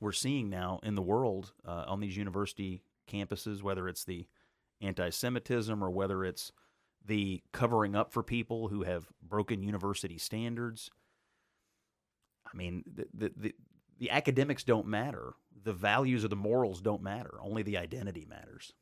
we're 0.00 0.12
seeing 0.12 0.50
now 0.50 0.80
in 0.82 0.94
the 0.94 1.02
world 1.02 1.52
uh, 1.66 1.84
on 1.86 2.00
these 2.00 2.16
university 2.16 2.82
campuses, 3.10 3.62
whether 3.62 3.88
it's 3.88 4.04
the 4.04 4.26
anti-Semitism 4.80 5.82
or 5.82 5.90
whether 5.90 6.24
it's 6.24 6.52
the 7.04 7.42
covering 7.52 7.94
up 7.96 8.12
for 8.12 8.22
people 8.22 8.68
who 8.68 8.82
have 8.82 9.08
broken 9.22 9.62
university 9.62 10.18
standards. 10.18 10.90
I 12.52 12.56
mean, 12.56 12.84
the, 12.92 13.06
the, 13.14 13.32
the, 13.36 13.54
the 13.98 14.10
academics 14.10 14.64
don't 14.64 14.86
matter. 14.86 15.34
The 15.64 15.72
values 15.72 16.24
or 16.24 16.28
the 16.28 16.36
morals 16.36 16.80
don't 16.80 17.02
matter. 17.02 17.34
Only 17.40 17.62
the 17.62 17.78
identity 17.78 18.26
matters. 18.28 18.72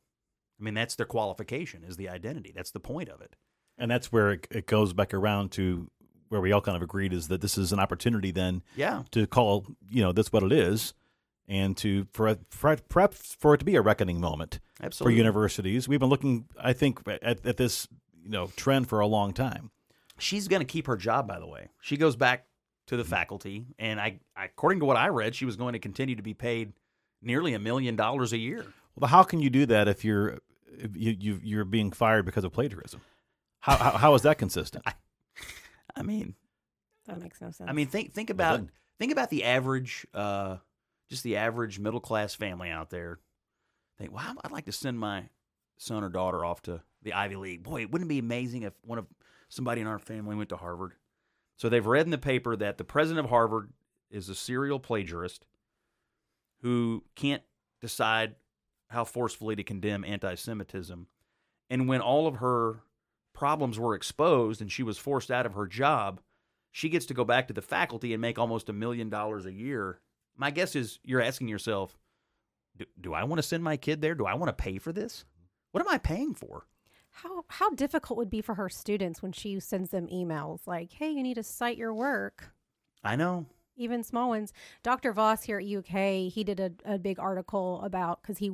I 0.59 0.63
mean, 0.63 0.73
that's 0.73 0.95
their 0.95 1.05
qualification 1.05 1.83
is 1.83 1.97
the 1.97 2.09
identity. 2.09 2.51
That's 2.55 2.71
the 2.71 2.79
point 2.79 3.09
of 3.09 3.21
it. 3.21 3.35
And 3.77 3.89
that's 3.89 4.11
where 4.11 4.31
it, 4.31 4.47
it 4.51 4.67
goes 4.67 4.93
back 4.93 5.13
around 5.13 5.51
to 5.53 5.89
where 6.29 6.41
we 6.41 6.51
all 6.51 6.61
kind 6.61 6.75
of 6.77 6.83
agreed 6.83 7.13
is 7.13 7.27
that 7.29 7.41
this 7.41 7.57
is 7.57 7.71
an 7.73 7.79
opportunity 7.79 8.31
then 8.31 8.61
Yeah. 8.75 9.03
to 9.11 9.25
call 9.27 9.65
you 9.89 10.01
know 10.01 10.11
that's 10.11 10.31
what 10.31 10.43
it 10.43 10.51
is, 10.51 10.93
and 11.51 11.75
to 11.75 12.07
for 12.13 12.37
for 12.49 12.77
perhaps 12.87 13.35
for 13.37 13.53
it 13.53 13.57
to 13.57 13.65
be 13.65 13.75
a 13.75 13.81
reckoning 13.81 14.21
moment 14.21 14.61
Absolutely. 14.81 15.13
for 15.13 15.17
universities. 15.17 15.87
We've 15.87 15.99
been 15.99 16.09
looking, 16.09 16.45
I 16.57 16.71
think, 16.71 17.01
at, 17.07 17.45
at 17.45 17.57
this 17.57 17.89
you 18.23 18.31
know 18.31 18.47
trend 18.55 18.87
for 18.87 19.01
a 19.01 19.05
long 19.05 19.33
time. 19.33 19.69
She's 20.17 20.47
going 20.47 20.61
to 20.61 20.65
keep 20.65 20.87
her 20.87 20.95
job, 20.95 21.27
by 21.27 21.39
the 21.39 21.47
way. 21.47 21.67
She 21.81 21.97
goes 21.97 22.15
back 22.15 22.45
to 22.87 22.95
the 22.95 23.03
faculty, 23.03 23.65
and 23.77 23.99
I, 23.99 24.19
I, 24.35 24.45
according 24.45 24.79
to 24.79 24.85
what 24.85 24.95
I 24.95 25.09
read, 25.09 25.35
she 25.35 25.45
was 25.45 25.57
going 25.57 25.73
to 25.73 25.79
continue 25.79 26.15
to 26.15 26.21
be 26.23 26.33
paid 26.33 26.71
nearly 27.21 27.53
a 27.53 27.59
million 27.59 27.95
dollars 27.97 28.31
a 28.31 28.37
year. 28.37 28.65
Well, 28.95 29.09
how 29.09 29.23
can 29.23 29.39
you 29.41 29.49
do 29.49 29.65
that 29.65 29.89
if 29.89 30.05
you're 30.05 30.39
if 30.77 30.95
you, 30.95 31.17
you 31.19 31.39
you're 31.43 31.65
being 31.65 31.91
fired 31.91 32.25
because 32.25 32.45
of 32.45 32.53
plagiarism? 32.53 33.01
How 33.59 33.75
how, 33.75 33.91
how 33.91 34.15
is 34.15 34.21
that 34.21 34.37
consistent? 34.37 34.85
I 35.97 36.03
mean, 36.03 36.35
That 37.07 37.19
makes 37.21 37.41
no 37.41 37.51
sense. 37.51 37.69
I 37.69 37.73
mean, 37.73 37.87
think 37.87 38.13
think 38.13 38.29
about 38.29 38.57
done. 38.57 38.71
think 38.99 39.11
about 39.11 39.29
the 39.29 39.43
average, 39.43 40.07
uh, 40.13 40.57
just 41.11 41.23
the 41.23 41.35
average 41.35 41.77
middle 41.77 41.99
class 41.99 42.33
family 42.33 42.69
out 42.69 42.89
there. 42.89 43.19
Think, 43.97 44.13
wow, 44.13 44.33
I'd 44.43 44.51
like 44.51 44.65
to 44.65 44.71
send 44.71 44.97
my 44.97 45.25
son 45.77 46.05
or 46.05 46.09
daughter 46.09 46.45
off 46.45 46.61
to 46.63 46.81
the 47.03 47.11
Ivy 47.11 47.35
League. 47.35 47.63
Boy, 47.63 47.85
wouldn't 47.85 48.09
it 48.09 48.13
be 48.13 48.19
amazing 48.19 48.63
if 48.63 48.73
one 48.81 48.97
of 48.97 49.07
somebody 49.49 49.81
in 49.81 49.87
our 49.87 49.99
family 49.99 50.37
went 50.37 50.49
to 50.49 50.55
Harvard? 50.55 50.93
So 51.57 51.67
they've 51.67 51.85
read 51.85 52.05
in 52.05 52.11
the 52.11 52.17
paper 52.17 52.55
that 52.55 52.77
the 52.77 52.85
president 52.85 53.25
of 53.25 53.29
Harvard 53.29 53.73
is 54.09 54.29
a 54.29 54.35
serial 54.35 54.79
plagiarist 54.79 55.45
who 56.61 57.03
can't 57.15 57.43
decide 57.81 58.35
how 58.87 59.03
forcefully 59.03 59.57
to 59.57 59.63
condemn 59.63 60.05
anti-Semitism, 60.05 61.07
and 61.69 61.87
when 61.89 61.99
all 62.01 62.25
of 62.25 62.35
her 62.35 62.83
problems 63.33 63.77
were 63.77 63.95
exposed 63.95 64.61
and 64.61 64.71
she 64.71 64.83
was 64.83 64.97
forced 64.97 65.29
out 65.29 65.45
of 65.45 65.55
her 65.55 65.67
job, 65.67 66.21
she 66.71 66.87
gets 66.87 67.05
to 67.07 67.13
go 67.13 67.25
back 67.25 67.47
to 67.47 67.53
the 67.53 67.61
faculty 67.61 68.13
and 68.13 68.21
make 68.21 68.39
almost 68.39 68.69
a 68.69 68.73
million 68.73 69.09
dollars 69.09 69.45
a 69.45 69.51
year. 69.51 69.99
My 70.35 70.51
guess 70.51 70.75
is 70.75 70.99
you're 71.03 71.21
asking 71.21 71.47
yourself, 71.47 71.97
do, 72.77 72.85
do 72.99 73.13
I 73.13 73.23
want 73.23 73.39
to 73.39 73.47
send 73.47 73.63
my 73.63 73.77
kid 73.77 74.01
there? 74.01 74.15
Do 74.15 74.25
I 74.25 74.33
want 74.33 74.49
to 74.49 74.63
pay 74.63 74.77
for 74.77 74.91
this? 74.91 75.25
What 75.71 75.81
am 75.81 75.89
I 75.89 75.97
paying 75.97 76.33
for? 76.33 76.65
how 77.11 77.43
how 77.49 77.69
difficult 77.71 78.17
would 78.17 78.27
it 78.27 78.31
be 78.31 78.41
for 78.41 78.55
her 78.55 78.69
students 78.69 79.21
when 79.21 79.31
she 79.33 79.59
sends 79.59 79.89
them 79.89 80.07
emails 80.07 80.65
like, 80.65 80.93
"Hey, 80.93 81.11
you 81.11 81.21
need 81.21 81.35
to 81.35 81.43
cite 81.43 81.77
your 81.77 81.93
work." 81.93 82.53
I 83.03 83.15
know. 83.15 83.45
even 83.77 84.03
small 84.03 84.29
ones. 84.29 84.53
Dr. 84.83 85.11
Voss 85.11 85.43
here 85.43 85.57
at 85.59 85.65
UK, 85.65 86.31
he 86.31 86.43
did 86.43 86.59
a, 86.59 86.71
a 86.85 86.99
big 86.99 87.19
article 87.19 87.81
about 87.81 88.21
because 88.21 88.37
he 88.37 88.51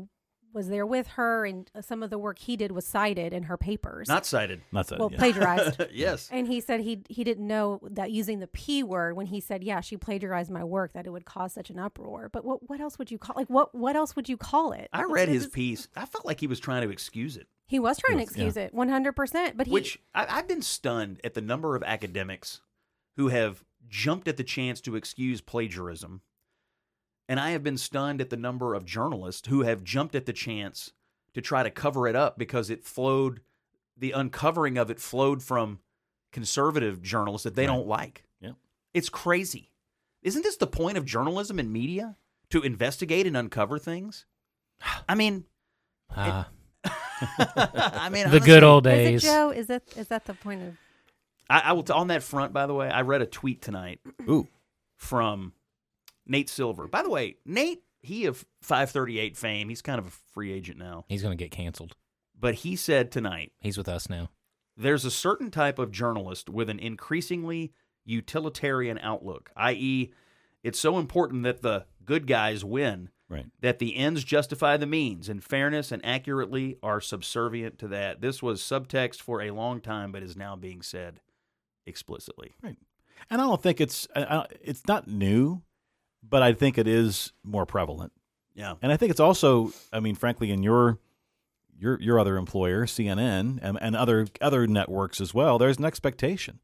was 0.54 0.70
there 0.70 0.86
with 0.86 1.08
her, 1.08 1.46
and 1.46 1.70
uh, 1.76 1.82
some 1.82 2.04
of 2.04 2.10
the 2.10 2.18
work 2.18 2.40
he 2.40 2.56
did 2.56 2.72
was 2.72 2.86
cited 2.86 3.34
in 3.34 3.44
her 3.44 3.58
papers. 3.58 4.08
Not 4.08 4.26
cited. 4.26 4.62
Not 4.72 4.88
that. 4.88 5.00
well, 5.00 5.10
yeah. 5.12 5.18
plagiarized. 5.18 5.86
yes. 5.92 6.30
and 6.32 6.48
he 6.48 6.62
said 6.62 6.82
he 6.82 7.04
he 7.10 7.24
didn't 7.24 7.46
know 7.46 7.80
that 7.84 8.12
using 8.12 8.40
the 8.40 8.48
p 8.48 8.84
word 8.84 9.16
when 9.16 9.28
he 9.28 9.40
said, 9.40 9.64
"Yeah, 9.64 9.82
she 9.82 9.98
plagiarized 9.98 10.52
my 10.52 10.64
work," 10.64 10.94
that 10.94 11.06
it 11.06 11.12
would 11.12 11.26
cause 11.26 11.54
such 11.54 11.70
an 11.70 11.80
uproar. 11.80 12.30
But 12.32 12.46
what 12.46 12.70
what 12.70 12.80
else 12.80 12.98
would 12.98 13.12
you 13.12 13.18
call 13.18 13.36
like 13.38 13.50
what 13.50 13.74
what 13.76 13.96
else 13.96 14.16
would 14.16 14.30
you 14.30 14.38
call 14.38 14.72
it? 14.72 14.90
I 14.94 15.04
read 15.04 15.30
his 15.30 15.48
piece. 15.48 15.88
I 15.96 16.06
felt 16.06 16.26
like 16.26 16.40
he 16.40 16.48
was 16.48 16.60
trying 16.60 16.84
to 16.84 16.90
excuse 16.90 17.38
it, 17.38 17.48
He 17.68 17.80
was 17.80 17.98
trying 17.98 18.18
to 18.18 18.24
Yes, 18.24 18.32
yeah. 18.36 18.44
excuse 18.44 18.58
it, 18.58 18.74
one 18.74 18.90
hundred 18.90 19.14
percent. 19.16 19.58
But 19.58 19.68
he 19.68 19.74
which 19.74 20.00
I, 20.14 20.26
I've 20.30 20.48
been 20.48 20.62
stunned 20.62 21.22
at 21.24 21.34
the 21.34 21.42
number 21.42 21.76
of 21.76 21.84
academics 21.84 22.62
who 23.18 23.30
have 23.30 23.64
jumped 23.90 24.28
at 24.28 24.38
the 24.38 24.44
chance 24.44 24.82
to 24.82 24.96
excuse 24.96 25.42
plagiarism. 25.42 26.22
And 27.30 27.40
I 27.40 27.52
have 27.52 27.64
been 27.64 27.78
stunned 27.78 28.22
at 28.22 28.30
the 28.30 28.38
number 28.38 28.74
of 28.74 28.86
journalists 28.86 29.48
who 29.48 29.62
have 29.64 29.84
jumped 29.84 30.16
at 30.16 30.26
the 30.26 30.34
chance 30.34 30.94
to 31.34 31.42
try 31.42 31.62
to 31.64 31.70
cover 31.70 32.08
it 32.08 32.16
up 32.16 32.38
because 32.38 32.70
it 32.70 32.84
flowed, 32.86 33.42
the 33.98 34.12
uncovering 34.12 34.78
of 34.78 34.90
it 34.90 35.00
flowed 35.00 35.44
from 35.44 35.80
conservative 36.32 37.02
journalists 37.02 37.44
that 37.44 37.56
they 37.56 37.68
Right. 37.68 37.76
don't 37.76 37.88
like. 37.88 38.24
Yeah. 38.40 38.52
It's 38.94 39.10
crazy. 39.10 39.72
Isn't 40.24 40.44
this 40.44 40.58
the 40.58 40.68
point 40.68 40.98
of 40.98 41.06
journalism 41.06 41.60
and 41.60 41.72
media? 41.72 42.16
To 42.52 42.62
investigate 42.62 43.28
and 43.28 43.36
uncover 43.36 43.78
things? 43.78 44.26
I 45.10 45.16
mean, 45.16 45.44
Ah, 46.16 46.48
I 46.86 48.10
mean, 48.12 48.30
the 48.30 48.40
good 48.40 48.64
honestly, 48.64 48.64
old 48.64 48.88
is 48.88 48.94
days. 48.94 49.24
it 49.24 49.28
Joe? 49.28 49.50
Is 49.52 49.68
that 49.68 49.84
is 49.98 50.08
that 50.08 50.26
the 50.26 50.34
point 50.34 50.62
of? 50.64 50.78
I, 51.50 51.60
I 51.66 51.72
will. 51.74 51.84
T- 51.84 51.92
on 51.94 52.08
that 52.08 52.24
front, 52.24 52.54
by 52.54 52.66
the 52.68 52.74
way, 52.74 52.90
I 52.90 53.02
read 53.02 53.22
a 53.22 53.26
tweet 53.26 53.62
tonight 53.62 54.00
Ooh, 54.30 54.48
from 54.96 55.52
Nate 56.30 56.50
Silver. 56.50 56.88
By 56.88 57.02
the 57.04 57.10
way, 57.10 57.38
Nate, 57.46 57.84
he 58.02 58.26
of 58.26 58.46
538 58.62 59.36
fame. 59.38 59.70
He's 59.70 59.82
kind 59.82 60.00
of 60.00 60.08
a 60.08 60.12
free 60.34 60.52
agent 60.54 60.78
now, 60.78 61.06
He's 61.10 61.22
going 61.22 61.38
to 61.38 61.44
get 61.44 61.52
canceled. 61.52 61.96
but 62.40 62.56
he 62.56 62.76
said 62.76 63.12
tonight 63.12 63.52
He's 63.60 63.78
with 63.78 63.90
us 63.90 64.10
now. 64.10 64.30
there's 64.76 65.06
a 65.06 65.12
certain 65.12 65.50
type 65.52 65.80
of 65.80 65.92
journalist 65.92 66.50
with 66.50 66.70
an 66.70 66.80
increasingly 66.80 67.74
utilitarian 68.06 68.98
outlook, 69.00 69.52
i.e., 69.58 70.12
it's 70.64 70.80
so 70.80 70.98
important 70.98 71.44
that 71.44 71.62
the 71.62 71.86
good 72.04 72.26
guys 72.28 72.64
win 72.66 73.10
right. 73.30 73.46
that 73.62 73.80
the 73.80 73.96
ends 73.96 74.24
justify 74.24 74.76
the 74.78 74.86
means, 74.88 75.30
and 75.30 75.44
fairness 75.44 75.92
and 75.92 76.04
accurately 76.06 76.78
are 76.84 77.00
subservient 77.00 77.78
to 77.80 77.88
that. 77.90 78.22
This 78.22 78.42
was 78.42 78.62
subtext 78.62 79.22
for 79.22 79.42
a 79.42 79.52
long 79.52 79.80
time, 79.82 80.12
but 80.12 80.24
is 80.24 80.36
now 80.36 80.56
being 80.56 80.82
said 80.82 81.20
explicitly. 81.86 82.54
Right, 82.62 82.78
and 83.30 83.42
I 83.42 83.46
don't 83.46 83.62
think 83.62 83.80
it's 83.82 84.08
I, 84.16 84.24
I, 84.24 84.46
it's 84.62 84.86
not 84.88 85.08
new, 85.08 85.62
but 86.30 86.42
I 86.42 86.54
think 86.54 86.78
it 86.78 86.88
is 86.88 87.32
more 87.44 87.66
prevalent. 87.66 88.12
Yeah. 88.54 88.76
And 88.82 88.92
I 88.92 88.98
think 88.98 89.12
it's 89.12 89.20
also, 89.20 89.72
I 89.94 90.00
mean, 90.00 90.16
frankly, 90.16 90.52
in 90.52 90.64
your 90.64 91.00
your 91.80 92.00
your 92.02 92.20
other 92.20 92.38
employer, 92.38 92.86
CNN, 92.86 93.60
and, 93.62 93.78
and 93.80 93.96
other 93.96 94.28
other 94.42 94.66
networks 94.68 95.22
as 95.22 95.34
well, 95.34 95.58
there's 95.58 95.78
an 95.78 95.86
expectation 95.86 96.60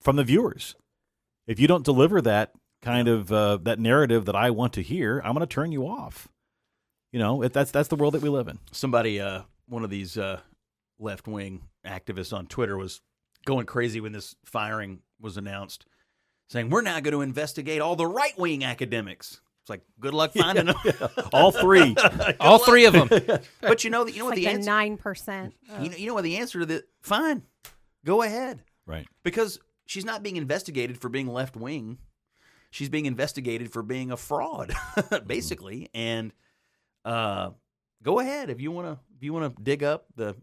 from 0.00 0.16
the 0.16 0.24
viewers. 0.24 0.76
If 1.46 1.60
you 1.60 1.68
don't 1.68 1.84
deliver 1.84 2.22
that 2.22 2.52
kind 2.80 3.08
of 3.08 3.30
uh, 3.30 3.58
that 3.62 3.78
narrative 3.78 4.24
that 4.24 4.36
I 4.36 4.50
want 4.50 4.72
to 4.74 4.82
hear, 4.82 5.20
I'm 5.24 5.34
going 5.34 5.46
to 5.46 5.46
turn 5.46 5.72
you 5.72 5.86
off. 5.86 6.28
You 7.12 7.18
know, 7.18 7.42
if 7.42 7.52
that's 7.52 7.70
that's 7.70 7.88
the 7.88 7.96
world 7.96 8.14
that 8.14 8.22
we 8.22 8.28
live 8.28 8.48
in. 8.48 8.58
somebody 8.72 9.20
uh 9.20 9.42
one 9.68 9.84
of 9.84 9.90
these 9.90 10.18
uh 10.18 10.40
left 10.98 11.28
wing 11.28 11.62
activists 11.86 12.36
on 12.36 12.46
Twitter 12.46 12.76
was 12.76 13.00
going 13.44 13.66
crazy 13.66 14.00
when 14.00 14.12
this 14.12 14.34
firing 14.44 15.00
was 15.20 15.36
announced, 15.36 15.86
saying 16.48 16.70
we're 16.70 16.82
now 16.82 17.00
going 17.00 17.12
to 17.12 17.22
investigate 17.22 17.80
all 17.80 17.96
the 17.96 18.06
right 18.06 18.36
wing 18.38 18.64
academics. 18.64 19.40
It's 19.62 19.70
like 19.70 19.82
good 19.98 20.14
luck 20.14 20.32
finding 20.36 20.66
them. 20.66 20.76
All 21.32 21.50
three. 21.50 21.96
All 22.40 22.58
three 22.58 22.84
of 22.84 22.92
them. 22.92 23.08
but 23.62 23.82
you 23.82 23.90
know, 23.90 24.04
that 24.04 24.12
you 24.12 24.18
know 24.18 24.26
what 24.26 24.32
like 24.32 24.36
the 24.36 24.44
the 24.44 24.52
answer. 24.52 24.70
nine 24.70 24.96
percent. 24.98 25.54
You 25.80 25.88
know, 25.88 25.96
you 25.96 26.06
know 26.06 26.14
what 26.14 26.24
the 26.24 26.36
answer 26.36 26.60
to 26.60 26.66
the 26.66 26.84
fine. 27.02 27.42
Go 28.04 28.20
ahead, 28.22 28.60
right. 28.86 29.06
because 29.22 29.58
she's 29.86 30.04
not 30.04 30.22
being 30.22 30.36
investigated 30.36 31.00
for 31.00 31.08
being 31.08 31.26
left 31.26 31.56
wing. 31.56 31.96
She's 32.70 32.90
being 32.90 33.06
investigated 33.06 33.72
for 33.72 33.82
being 33.82 34.10
a 34.10 34.16
fraud, 34.16 34.74
basically. 35.26 35.88
And 35.94 36.32
uh, 37.04 37.50
go 38.02 38.18
ahead 38.18 38.50
if 38.50 38.60
you 38.60 38.70
want 38.70 38.88
to. 38.88 38.98
If 39.16 39.22
you 39.22 39.32
want 39.32 39.56
to 39.56 39.62
dig 39.62 39.82
up 39.82 40.04
the 40.16 40.34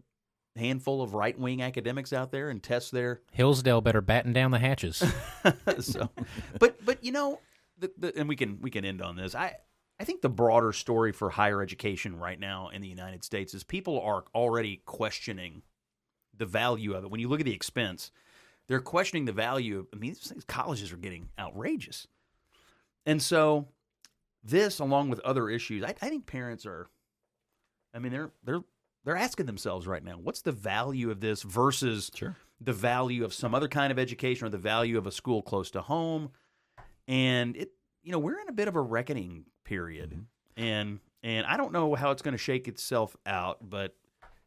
handful 0.56 1.02
of 1.02 1.14
right 1.14 1.38
wing 1.38 1.62
academics 1.62 2.12
out 2.12 2.30
there 2.30 2.50
and 2.50 2.62
test 2.62 2.92
their 2.92 3.22
Hillsdale 3.32 3.80
better 3.80 4.00
batten 4.00 4.32
down 4.32 4.50
the 4.50 4.58
hatches. 4.58 5.02
so, 5.80 6.10
but 6.58 6.84
but 6.84 7.02
you 7.02 7.12
know, 7.12 7.40
the, 7.78 7.90
the, 7.96 8.18
and 8.18 8.28
we 8.28 8.36
can 8.36 8.60
we 8.60 8.70
can 8.70 8.84
end 8.84 9.02
on 9.02 9.16
this. 9.16 9.34
I 9.34 9.56
I 9.98 10.04
think 10.04 10.20
the 10.20 10.28
broader 10.28 10.72
story 10.72 11.12
for 11.12 11.30
higher 11.30 11.62
education 11.62 12.18
right 12.18 12.38
now 12.38 12.68
in 12.68 12.82
the 12.82 12.88
United 12.88 13.24
States 13.24 13.54
is 13.54 13.64
people 13.64 14.00
are 14.00 14.24
already 14.34 14.82
questioning 14.84 15.62
the 16.36 16.46
value 16.46 16.94
of 16.94 17.04
it. 17.04 17.10
When 17.10 17.20
you 17.20 17.28
look 17.28 17.40
at 17.40 17.46
the 17.46 17.54
expense, 17.54 18.10
they're 18.68 18.80
questioning 18.80 19.26
the 19.26 19.32
value. 19.32 19.80
Of, 19.80 19.86
I 19.92 19.96
mean, 19.96 20.14
things- 20.14 20.44
colleges 20.44 20.92
are 20.92 20.96
getting 20.96 21.28
outrageous, 21.38 22.06
and 23.06 23.22
so 23.22 23.68
this, 24.44 24.78
along 24.80 25.10
with 25.10 25.20
other 25.20 25.48
issues, 25.48 25.82
I, 25.82 25.94
I 26.02 26.08
think 26.08 26.26
parents 26.26 26.66
are. 26.66 26.88
I 27.94 27.98
mean, 27.98 28.12
they're 28.12 28.30
they're 28.42 28.64
they're 29.04 29.16
asking 29.16 29.46
themselves 29.46 29.86
right 29.86 30.02
now, 30.02 30.18
what's 30.18 30.42
the 30.42 30.52
value 30.52 31.10
of 31.10 31.20
this 31.20 31.42
versus 31.42 32.10
Sure. 32.14 32.36
the 32.60 32.72
value 32.72 33.24
of 33.24 33.34
some 33.34 33.54
other 33.54 33.68
kind 33.68 33.90
of 33.90 33.98
education 33.98 34.46
or 34.46 34.50
the 34.50 34.58
value 34.58 34.96
of 34.98 35.06
a 35.06 35.12
school 35.12 35.42
close 35.42 35.70
to 35.72 35.82
home. 35.82 36.30
And 37.08 37.56
it, 37.56 37.72
you 38.02 38.12
know, 38.12 38.18
we're 38.18 38.40
in 38.40 38.48
a 38.48 38.52
bit 38.52 38.68
of 38.68 38.76
a 38.76 38.80
reckoning 38.80 39.46
period, 39.64 40.10
mm-hmm. 40.10 40.62
and 40.62 41.00
and 41.24 41.46
I 41.46 41.56
don't 41.56 41.72
know 41.72 41.94
how 41.94 42.10
it's 42.10 42.22
going 42.22 42.32
to 42.32 42.38
shake 42.38 42.68
itself 42.68 43.16
out, 43.26 43.58
but 43.68 43.96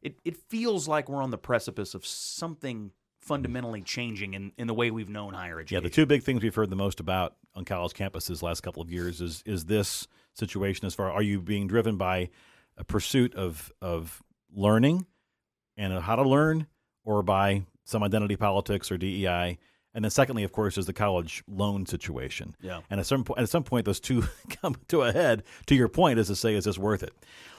it 0.02 0.20
it 0.24 0.38
feels 0.38 0.88
like 0.88 1.10
we're 1.10 1.22
on 1.22 1.32
the 1.32 1.38
precipice 1.38 1.94
of 1.94 2.06
something 2.06 2.92
fundamentally 3.20 3.82
changing 3.82 4.36
in, 4.36 4.52
in 4.58 4.68
the 4.68 4.74
way 4.74 4.92
we've 4.92 5.10
known 5.10 5.34
higher 5.34 5.60
education. 5.60 5.84
Yeah, 5.84 5.90
the 5.90 5.94
two 5.94 6.06
big 6.06 6.22
things 6.22 6.44
we've 6.44 6.54
heard 6.54 6.70
the 6.70 6.76
most 6.76 7.00
about 7.00 7.36
on 7.56 7.66
college 7.66 7.94
campuses 7.94 8.44
last 8.44 8.62
couple 8.62 8.82
of 8.84 8.92
years 8.92 9.20
is 9.20 9.42
is 9.46 9.66
this 9.66 10.08
situation 10.34 10.86
as 10.86 10.94
far 10.94 11.12
are 11.12 11.24
you 11.24 11.42
being 11.42 11.68
driven 11.68 11.98
by 11.98 12.30
a 12.78 12.84
pursuit 12.84 13.34
of 13.36 13.72
of 13.82 14.22
learning 14.54 15.06
and 15.78 15.94
how 16.00 16.16
to 16.16 16.24
learn 16.24 16.68
or 17.04 17.24
by 17.24 17.66
some 17.84 18.04
identity 18.04 18.36
politics 18.36 18.92
or 18.92 18.98
DEI 18.98 19.58
and 19.96 20.04
then 20.04 20.12
secondly 20.12 20.44
of 20.44 20.52
course 20.52 20.78
is 20.78 20.86
the 20.86 20.94
college 20.94 21.44
loan 21.48 21.86
situation. 21.86 22.54
Yeah. 22.62 22.82
And 22.90 23.00
at 23.00 23.06
some 23.06 23.24
point 23.24 23.40
at 23.40 23.50
some 23.50 23.64
point 23.64 23.86
those 23.86 24.00
two 24.00 24.26
come 24.62 24.76
to 24.90 25.02
a 25.04 25.12
head 25.12 25.44
to 25.68 25.76
your 25.76 25.88
point 25.88 26.20
is 26.20 26.28
to 26.28 26.36
say 26.36 26.54
is 26.54 26.66
this 26.66 26.78
worth 26.78 27.02
it. 27.02 27.14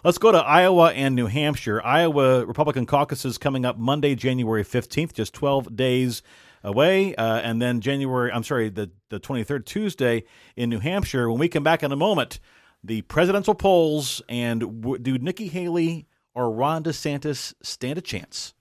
Let's 0.05 0.19
go 0.19 0.31
to 0.31 0.39
Iowa 0.39 0.93
and 0.93 1.17
New 1.17 1.27
Hampshire. 1.27 1.83
Iowa 1.83 2.45
Republican 2.45 2.87
caucuses 2.87 3.39
coming 3.39 3.65
up 3.65 3.79
Monday 3.79 4.15
January 4.15 4.63
15th 4.63 5.15
just 5.15 5.33
12 5.33 5.75
days 5.75 6.23
away. 6.63 7.15
Uh, 7.15 7.39
and 7.39 7.61
then 7.61 7.81
January, 7.81 8.31
I'm 8.31 8.45
sorry, 8.45 8.69
the, 8.69 8.91
the 9.09 9.19
23rd, 9.19 9.65
Tuesday 9.65 10.25
in 10.57 10.69
New 10.69 10.81
Hampshire. 10.81 11.31
When 11.31 11.39
we 11.39 11.49
come 11.49 11.63
back 11.63 11.83
in 11.83 11.91
a 11.91 11.97
moment, 11.97 12.39
the 12.85 13.03
presidential 13.03 13.55
polls 13.55 14.21
and 14.29 14.83
w- 14.83 14.99
do 14.99 15.17
Nikki 15.19 15.49
Haley 15.49 16.07
or 16.37 16.51
Ron 16.51 16.85
DeSantis 16.85 17.55
stand 17.63 17.99
a 17.99 18.03
chance? 18.03 18.53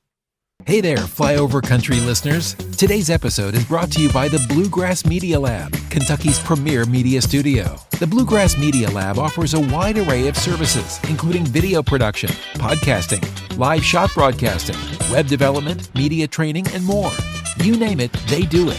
Hey 0.65 0.79
there, 0.79 0.97
Flyover 0.97 1.61
Country 1.61 1.99
listeners. 1.99 2.55
Today's 2.77 3.09
episode 3.09 3.53
is 3.55 3.65
brought 3.65 3.91
to 3.91 4.01
you 4.01 4.09
by 4.11 4.29
the 4.29 4.43
Bluegrass 4.47 5.05
Media 5.05 5.38
Lab, 5.38 5.73
Kentucky's 5.89 6.39
premier 6.39 6.85
media 6.85 7.21
studio. 7.21 7.75
The 7.99 8.07
Bluegrass 8.07 8.57
Media 8.57 8.89
Lab 8.89 9.19
offers 9.19 9.53
a 9.53 9.59
wide 9.59 9.97
array 9.97 10.27
of 10.29 10.38
services, 10.38 10.99
including 11.09 11.45
video 11.45 11.83
production, 11.83 12.29
podcasting, 12.53 13.57
live 13.57 13.83
shot 13.83 14.13
broadcasting, 14.13 14.77
web 15.11 15.27
development, 15.27 15.93
media 15.93 16.25
training, 16.25 16.65
and 16.69 16.85
more. 16.85 17.11
You 17.57 17.75
name 17.75 17.99
it, 17.99 18.13
they 18.27 18.43
do 18.43 18.69
it. 18.69 18.77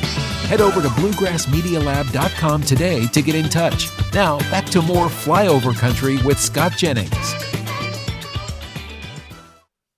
Head 0.48 0.62
over 0.62 0.80
to 0.80 0.88
bluegrassmedialab.com 0.88 2.62
today 2.62 3.06
to 3.09 3.22
get 3.22 3.35
in 3.35 3.50
touch. 3.50 3.88
Now, 4.14 4.38
back 4.50 4.64
to 4.66 4.80
more 4.80 5.06
Flyover 5.06 5.76
Country 5.76 6.16
with 6.22 6.40
Scott 6.40 6.72
Jennings. 6.72 7.35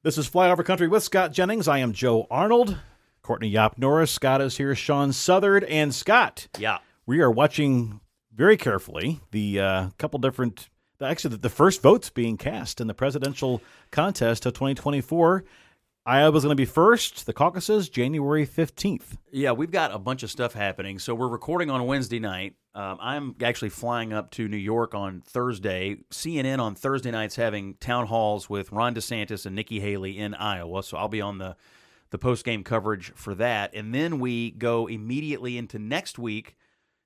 This 0.09 0.17
is 0.17 0.31
Flyover 0.31 0.65
Country 0.65 0.89
with 0.89 1.03
Scott 1.03 1.33
Jennings. 1.33 1.69
I 1.69 1.81
am 1.81 1.93
Joe 1.93 2.27
Arnold. 2.31 2.79
Courtney 3.21 3.49
Yop 3.49 3.77
Norris. 3.77 4.11
Scott 4.11 4.41
is 4.41 4.57
here. 4.57 4.75
Sean 4.75 5.13
Southard. 5.13 5.65
And 5.65 5.95
Scott, 5.95 6.49
yeah. 6.59 6.79
we 7.05 7.21
are 7.21 7.31
watching 7.31 8.01
very 8.35 8.57
carefully 8.57 9.21
the 9.33 9.61
uh, 9.61 9.89
couple 9.99 10.19
different, 10.19 10.71
actually, 10.99 11.33
the, 11.33 11.43
the 11.43 11.51
first 11.51 11.83
votes 11.83 12.09
being 12.09 12.39
cast 12.39 12.81
in 12.81 12.87
the 12.87 12.95
presidential 12.95 13.61
contest 13.91 14.47
of 14.47 14.55
2024. 14.55 15.45
Iowa's 16.09 16.43
going 16.43 16.53
to 16.53 16.57
be 16.57 16.65
first. 16.65 17.27
The 17.27 17.35
caucuses, 17.35 17.91
January 17.91 18.47
15th. 18.47 19.19
Yeah, 19.31 19.53
we've 19.53 19.71
got 19.71 19.95
a 19.95 19.99
bunch 19.99 20.23
of 20.23 20.31
stuff 20.31 20.55
happening. 20.55 20.99
So 20.99 21.15
we're 21.15 21.29
recording 21.29 21.69
on 21.69 21.87
Wednesday 21.87 22.19
night. 22.19 22.55
Um, 22.75 22.97
I'm 22.99 23.35
actually 23.43 23.69
flying 23.69 24.15
up 24.15 24.31
to 24.31 24.49
New 24.49 24.57
York 24.57 24.95
on 24.95 25.21
Thursday. 25.21 25.99
CNN 26.11 26.61
on 26.61 26.75
Thursday 26.75 27.11
nights 27.11 27.37
having 27.37 27.75
town 27.75 28.07
halls 28.07 28.49
with 28.49 28.73
Ron 28.73 28.95
DeSantis 28.95 29.45
and 29.45 29.55
Nikki 29.55 29.81
Haley 29.81 30.17
in 30.17 30.33
Iowa. 30.33 30.83
So 30.83 30.97
I'll 30.97 31.09
be 31.09 31.21
on 31.21 31.37
the 31.37 31.57
the 32.09 32.17
post 32.17 32.43
game 32.43 32.65
coverage 32.65 33.13
for 33.15 33.35
that, 33.35 33.75
and 33.75 33.95
then 33.95 34.19
we 34.19 34.53
go 34.53 34.87
immediately 34.87 35.59
into 35.59 35.79
next 35.79 36.19
week. 36.19 36.57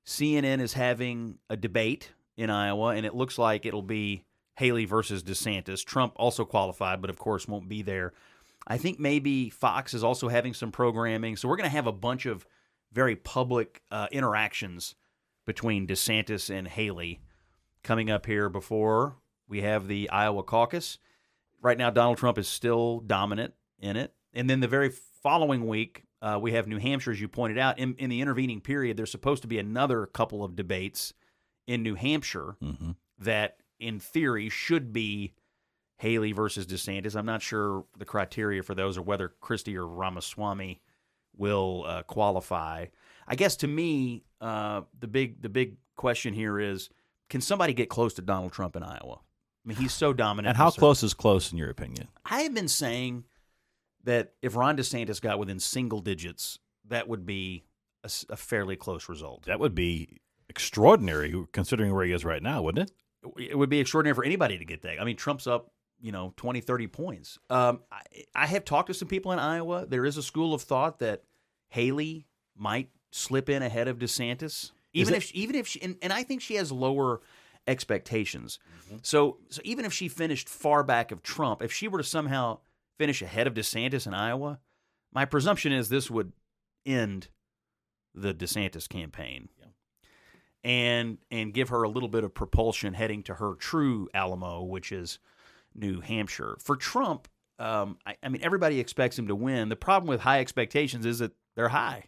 CNN 0.07 0.61
is 0.61 0.75
having 0.75 1.39
a 1.51 1.57
debate 1.57 2.13
in 2.37 2.51
Iowa, 2.51 2.95
and 2.95 3.05
it 3.05 3.17
looks 3.17 3.37
like 3.37 3.67
it'll 3.67 3.83
be 3.83 4.23
Haley 4.59 4.85
versus 4.85 5.25
DeSantis. 5.25 5.85
Trump 5.85 6.13
also 6.15 6.45
qualified, 6.45 7.01
but 7.01 7.11
of 7.11 7.19
course 7.19 7.49
won't 7.49 7.69
be 7.69 7.83
there. 7.83 8.13
I 8.67 8.79
think 8.79 8.99
maybe 8.99 9.51
Fox 9.51 9.95
is 9.95 10.05
also 10.05 10.29
having 10.29 10.55
some 10.55 10.71
programming. 10.71 11.37
So 11.37 11.49
we're 11.49 11.57
going 11.57 11.69
to 11.69 11.77
have 11.77 11.87
a 11.87 11.93
bunch 11.93 12.27
of 12.27 12.47
very 12.93 13.17
public 13.17 13.83
uh, 13.91 14.07
interactions 14.13 14.95
between 15.47 15.87
DeSantis 15.87 16.51
and 16.51 16.69
Haley 16.69 17.21
coming 17.83 18.11
up 18.11 18.27
here 18.27 18.49
before 18.49 19.17
we 19.49 19.63
have 19.63 19.89
the 19.89 20.09
Iowa 20.11 20.43
caucus. 20.43 20.99
Right 21.61 21.79
now, 21.79 21.91
Donald 21.91 22.19
Trump 22.19 22.39
is 22.39 22.49
still 22.49 23.01
dominant 23.01 23.55
in 23.79 23.97
it. 23.97 24.15
And 24.33 24.49
then 24.49 24.61
the 24.61 24.69
very 24.69 24.91
following 25.23 25.67
week, 25.67 26.05
uh, 26.21 26.39
we 26.41 26.53
have 26.53 26.69
New 26.69 26.79
Hampshire, 26.79 27.11
as 27.11 27.21
you 27.21 27.29
pointed 27.29 27.59
out. 27.59 27.79
In, 27.79 27.95
in 27.99 28.11
the 28.11 28.21
intervening 28.21 28.61
period, 28.61 28.97
there's 28.97 29.11
supposed 29.11 29.43
to 29.43 29.49
be 29.49 29.59
another 29.59 30.07
couple 30.07 30.45
of 30.45 30.57
debates 30.57 31.13
in 31.67 31.83
New 31.83 31.95
Hampshire 31.95 32.57
that, 33.19 33.57
in 33.81 33.99
theory, 33.99 34.49
should 34.49 34.93
be 34.93 35.35
Haley 36.03 36.33
versus 36.33 36.67
DeSantis. 36.67 37.15
I'm 37.15 37.27
not 37.27 37.43
sure 37.43 37.85
the 37.97 38.05
criteria 38.05 38.65
for 38.65 38.75
those 38.75 38.99
or 38.99 39.03
whether 39.03 39.29
Christie 39.41 39.77
or 39.77 39.87
Ramaswamy 39.87 40.81
will 41.37 41.85
uh, 41.87 42.03
qualify. 42.03 42.87
I 43.29 43.37
guess 43.37 43.55
to 43.59 43.69
me, 43.69 44.25
uh, 44.41 44.81
the 44.99 45.07
big 45.07 45.41
the 45.41 45.49
big 45.49 45.77
question 45.95 46.35
here 46.35 46.59
is, 46.59 46.91
can 47.31 47.41
somebody 47.41 47.73
get 47.73 47.89
close 47.89 48.15
to 48.15 48.23
Donald 48.23 48.53
Trump 48.53 48.75
in 48.75 48.83
Iowa? 48.83 49.21
I 49.21 49.69
mean, 49.69 49.77
he's 49.77 49.93
so 49.93 50.13
dominant. 50.13 50.51
And 50.51 50.57
how 50.57 50.71
close 50.73 51.05
is 51.05 51.15
close, 51.15 51.53
in 51.53 51.59
your 51.59 51.71
opinion? 51.71 52.09
I 52.27 52.41
have 52.43 52.53
been 52.53 52.67
saying 52.67 53.23
that 54.03 54.33
if 54.43 54.57
Ron 54.57 54.77
DeSantis 54.77 55.21
got 55.21 55.39
within 55.39 55.61
single 55.61 56.01
digits, 56.01 56.59
that 56.89 57.07
would 57.07 57.25
be 57.25 57.63
a 58.29 58.37
fairly 58.37 58.75
close 58.75 59.09
result. 59.09 59.45
That 59.45 59.61
would 59.61 59.77
be 59.77 60.21
extraordinary 60.49 61.33
considering 61.53 61.95
where 61.95 62.05
he 62.05 62.13
is 62.13 62.25
right 62.25 62.43
now, 62.43 62.61
wouldn't 62.61 62.91
it? 62.91 63.51
It 63.51 63.57
would 63.57 63.71
be 63.71 63.79
extraordinary 63.79 64.17
for 64.17 64.25
anybody 64.25 64.59
to 64.59 64.65
get 64.65 64.83
that. 64.83 65.01
I 65.01 65.05
mean, 65.05 65.15
Trump's 65.15 65.47
up, 65.47 65.71
you 66.03 66.13
know, 66.13 66.35
20, 66.37 66.61
30 66.61 66.87
points. 66.89 67.39
Um, 67.49 67.81
I, 67.91 68.01
I 68.35 68.47
have 68.47 68.65
talked 68.65 68.89
to 68.89 68.95
some 68.95 69.09
people 69.09 69.33
in 69.33 69.39
Iowa. 69.39 69.87
There 69.87 70.05
is 70.05 70.17
a 70.17 70.23
school 70.23 70.53
of 70.53 70.61
thought 70.61 70.99
that 70.99 71.23
Haley 71.69 72.27
might 72.57 72.91
slip 73.13 73.49
in 73.49 73.63
ahead 73.63 73.89
of 73.89 73.99
DeSantis, 73.99 74.73
even 74.93 75.15
if 75.15 75.33
even 75.33 75.55
if 75.55 75.67
she, 75.67 75.81
and, 75.81 75.97
and 76.03 76.13
I 76.13 76.23
think 76.23 76.43
she 76.43 76.57
has 76.57 76.71
lower 76.71 77.21
expectations. 77.67 78.59
So 79.03 79.39
so 79.49 79.63
even 79.65 79.85
if 79.85 79.93
she 79.93 80.09
finished 80.09 80.49
far 80.49 80.83
back 80.83 81.13
of 81.13 81.23
Trump, 81.23 81.63
if 81.63 81.73
she 81.73 81.89
were 81.89 81.99
to 81.99 82.05
somehow 82.05 82.59
finish 82.99 83.23
ahead 83.23 83.47
of 83.47 83.55
DeSantis 83.55 84.07
in 84.07 84.13
Iowa, 84.13 84.59
my 85.13 85.25
presumption 85.25 85.73
is 85.73 85.89
this 85.89 86.11
would 86.11 86.33
end 86.85 87.29
the 88.15 88.35
DeSantis 88.35 88.89
campaign. 88.89 89.49
And 90.65 91.19
and 91.31 91.53
give 91.53 91.71
her 91.71 91.83
a 91.83 91.89
little 91.89 92.09
bit 92.09 92.23
of 92.23 92.35
propulsion 92.35 92.95
heading 92.95 93.25
to 93.25 93.35
her 93.35 93.55
true 93.55 94.09
Alamo, 94.15 94.63
which 94.63 94.93
is 94.93 95.19
New 95.75 96.01
Hampshire. 96.01 96.57
For 96.61 96.77
Trump, 96.77 97.29
um, 97.59 97.99
I, 98.07 98.17
I 98.23 98.29
mean, 98.29 98.43
everybody 98.43 98.81
expects 98.81 99.19
him 99.19 99.29
to 99.29 99.35
win. 99.35 99.69
The 99.69 99.77
problem 99.77 100.09
with 100.09 100.21
high 100.21 100.41
expectations 100.41 101.07
is 101.07 101.21
that 101.21 101.33
they're 101.55 101.69
high. 101.69 102.05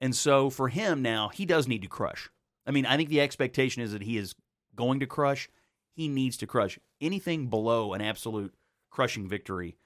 And 0.00 0.14
so 0.14 0.50
for 0.50 0.68
him 0.68 1.02
now, 1.02 1.28
he 1.28 1.46
does 1.46 1.66
need 1.66 1.82
to 1.82 1.88
crush. 1.88 2.28
I 2.66 2.70
mean, 2.70 2.86
I 2.86 2.96
think 2.96 3.08
the 3.08 3.20
expectation 3.20 3.82
is 3.82 3.92
that 3.92 4.02
he 4.02 4.18
is 4.18 4.34
going 4.74 5.00
to 5.00 5.06
crush. 5.06 5.48
He 5.94 6.08
needs 6.08 6.36
to 6.38 6.46
crush. 6.46 6.78
Anything 7.00 7.48
below 7.48 7.94
an 7.94 8.00
absolute 8.00 8.54
crushing 8.90 9.28
victory, 9.28 9.76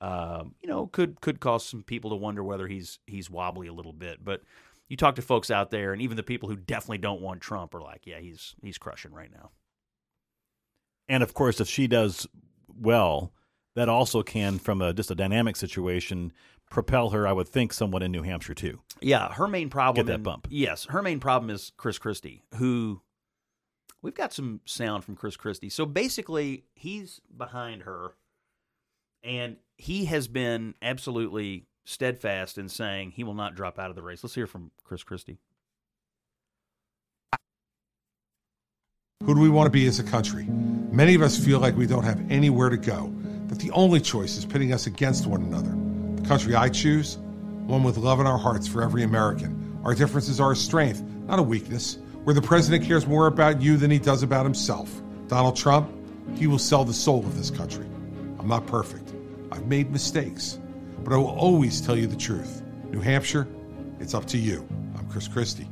um, 0.00 0.54
you 0.60 0.68
know, 0.68 0.86
could 0.86 1.20
could 1.20 1.40
cause 1.40 1.66
some 1.66 1.82
people 1.82 2.10
to 2.10 2.16
wonder 2.16 2.42
whether 2.42 2.66
he's 2.66 3.00
he's 3.06 3.28
wobbly 3.28 3.66
a 3.66 3.72
little 3.72 3.92
bit. 3.92 4.24
But 4.24 4.42
you 4.88 4.96
talk 4.96 5.16
to 5.16 5.22
folks 5.22 5.50
out 5.50 5.70
there, 5.70 5.92
and 5.92 6.00
even 6.00 6.16
the 6.16 6.22
people 6.22 6.48
who 6.48 6.56
definitely 6.56 6.98
don't 6.98 7.20
want 7.20 7.40
Trump 7.40 7.74
are 7.74 7.80
like, 7.80 8.06
yeah, 8.06 8.18
he's 8.18 8.54
he's 8.62 8.78
crushing 8.78 9.12
right 9.12 9.30
now. 9.30 9.50
And 11.08 11.22
of 11.22 11.34
course, 11.34 11.60
if 11.60 11.68
she 11.68 11.86
does 11.86 12.26
well, 12.80 13.32
that 13.74 13.88
also 13.88 14.22
can, 14.22 14.58
from 14.58 14.82
a 14.82 14.92
just 14.92 15.10
a 15.10 15.14
dynamic 15.14 15.56
situation, 15.56 16.32
propel 16.70 17.10
her, 17.10 17.26
I 17.26 17.32
would 17.32 17.48
think, 17.48 17.72
somewhat 17.72 18.02
in 18.02 18.12
New 18.12 18.22
Hampshire 18.22 18.54
too. 18.54 18.80
Yeah, 19.00 19.32
her 19.32 19.48
main 19.48 19.70
problem 19.70 20.04
Get 20.06 20.10
that 20.10 20.18
in- 20.18 20.22
bump. 20.22 20.48
Yes, 20.50 20.86
her 20.86 21.02
main 21.02 21.20
problem 21.20 21.50
is 21.50 21.72
Chris 21.76 21.98
Christie, 21.98 22.42
who 22.56 23.02
We've 24.00 24.14
got 24.14 24.32
some 24.32 24.60
sound 24.64 25.04
from 25.04 25.16
Chris 25.16 25.36
Christie. 25.36 25.70
So 25.70 25.84
basically, 25.84 26.64
he's 26.74 27.20
behind 27.36 27.82
her, 27.82 28.12
and 29.24 29.56
he 29.76 30.04
has 30.04 30.28
been 30.28 30.74
absolutely 30.80 31.66
steadfast 31.84 32.58
in 32.58 32.68
saying 32.68 33.12
he 33.12 33.24
will 33.24 33.34
not 33.34 33.56
drop 33.56 33.78
out 33.78 33.90
of 33.90 33.96
the 33.96 34.02
race. 34.02 34.22
Let's 34.22 34.34
hear 34.34 34.46
from 34.46 34.70
Chris 34.84 35.02
Christie. 35.02 35.38
Who 39.28 39.34
do 39.34 39.42
we 39.42 39.50
want 39.50 39.66
to 39.66 39.70
be 39.70 39.86
as 39.86 39.98
a 39.98 40.04
country? 40.04 40.46
Many 40.90 41.14
of 41.14 41.20
us 41.20 41.38
feel 41.38 41.58
like 41.58 41.76
we 41.76 41.86
don't 41.86 42.02
have 42.02 42.18
anywhere 42.30 42.70
to 42.70 42.78
go, 42.78 43.12
that 43.48 43.58
the 43.58 43.70
only 43.72 44.00
choice 44.00 44.38
is 44.38 44.46
pitting 44.46 44.72
us 44.72 44.86
against 44.86 45.26
one 45.26 45.42
another. 45.42 45.76
The 46.22 46.26
country 46.26 46.54
I 46.54 46.70
choose, 46.70 47.18
one 47.66 47.82
with 47.82 47.98
love 47.98 48.20
in 48.20 48.26
our 48.26 48.38
hearts 48.38 48.66
for 48.66 48.82
every 48.82 49.02
American. 49.02 49.78
Our 49.84 49.94
differences 49.94 50.40
are 50.40 50.52
a 50.52 50.56
strength, 50.56 51.02
not 51.26 51.38
a 51.38 51.42
weakness. 51.42 51.98
Where 52.24 52.32
the 52.32 52.40
president 52.40 52.84
cares 52.84 53.06
more 53.06 53.26
about 53.26 53.60
you 53.60 53.76
than 53.76 53.90
he 53.90 53.98
does 53.98 54.22
about 54.22 54.46
himself. 54.46 55.02
Donald 55.26 55.56
Trump, 55.56 55.90
he 56.34 56.46
will 56.46 56.58
sell 56.58 56.86
the 56.86 56.94
soul 56.94 57.18
of 57.18 57.36
this 57.36 57.50
country. 57.50 57.84
I'm 58.38 58.48
not 58.48 58.66
perfect. 58.66 59.12
I've 59.52 59.66
made 59.66 59.90
mistakes, 59.90 60.58
but 61.04 61.12
I 61.12 61.16
will 61.18 61.36
always 61.36 61.82
tell 61.82 61.98
you 61.98 62.06
the 62.06 62.16
truth. 62.16 62.62
New 62.90 63.00
Hampshire, 63.00 63.46
it's 64.00 64.14
up 64.14 64.24
to 64.26 64.38
you. 64.38 64.66
I'm 64.96 65.06
Chris 65.10 65.28
Christie, 65.28 65.68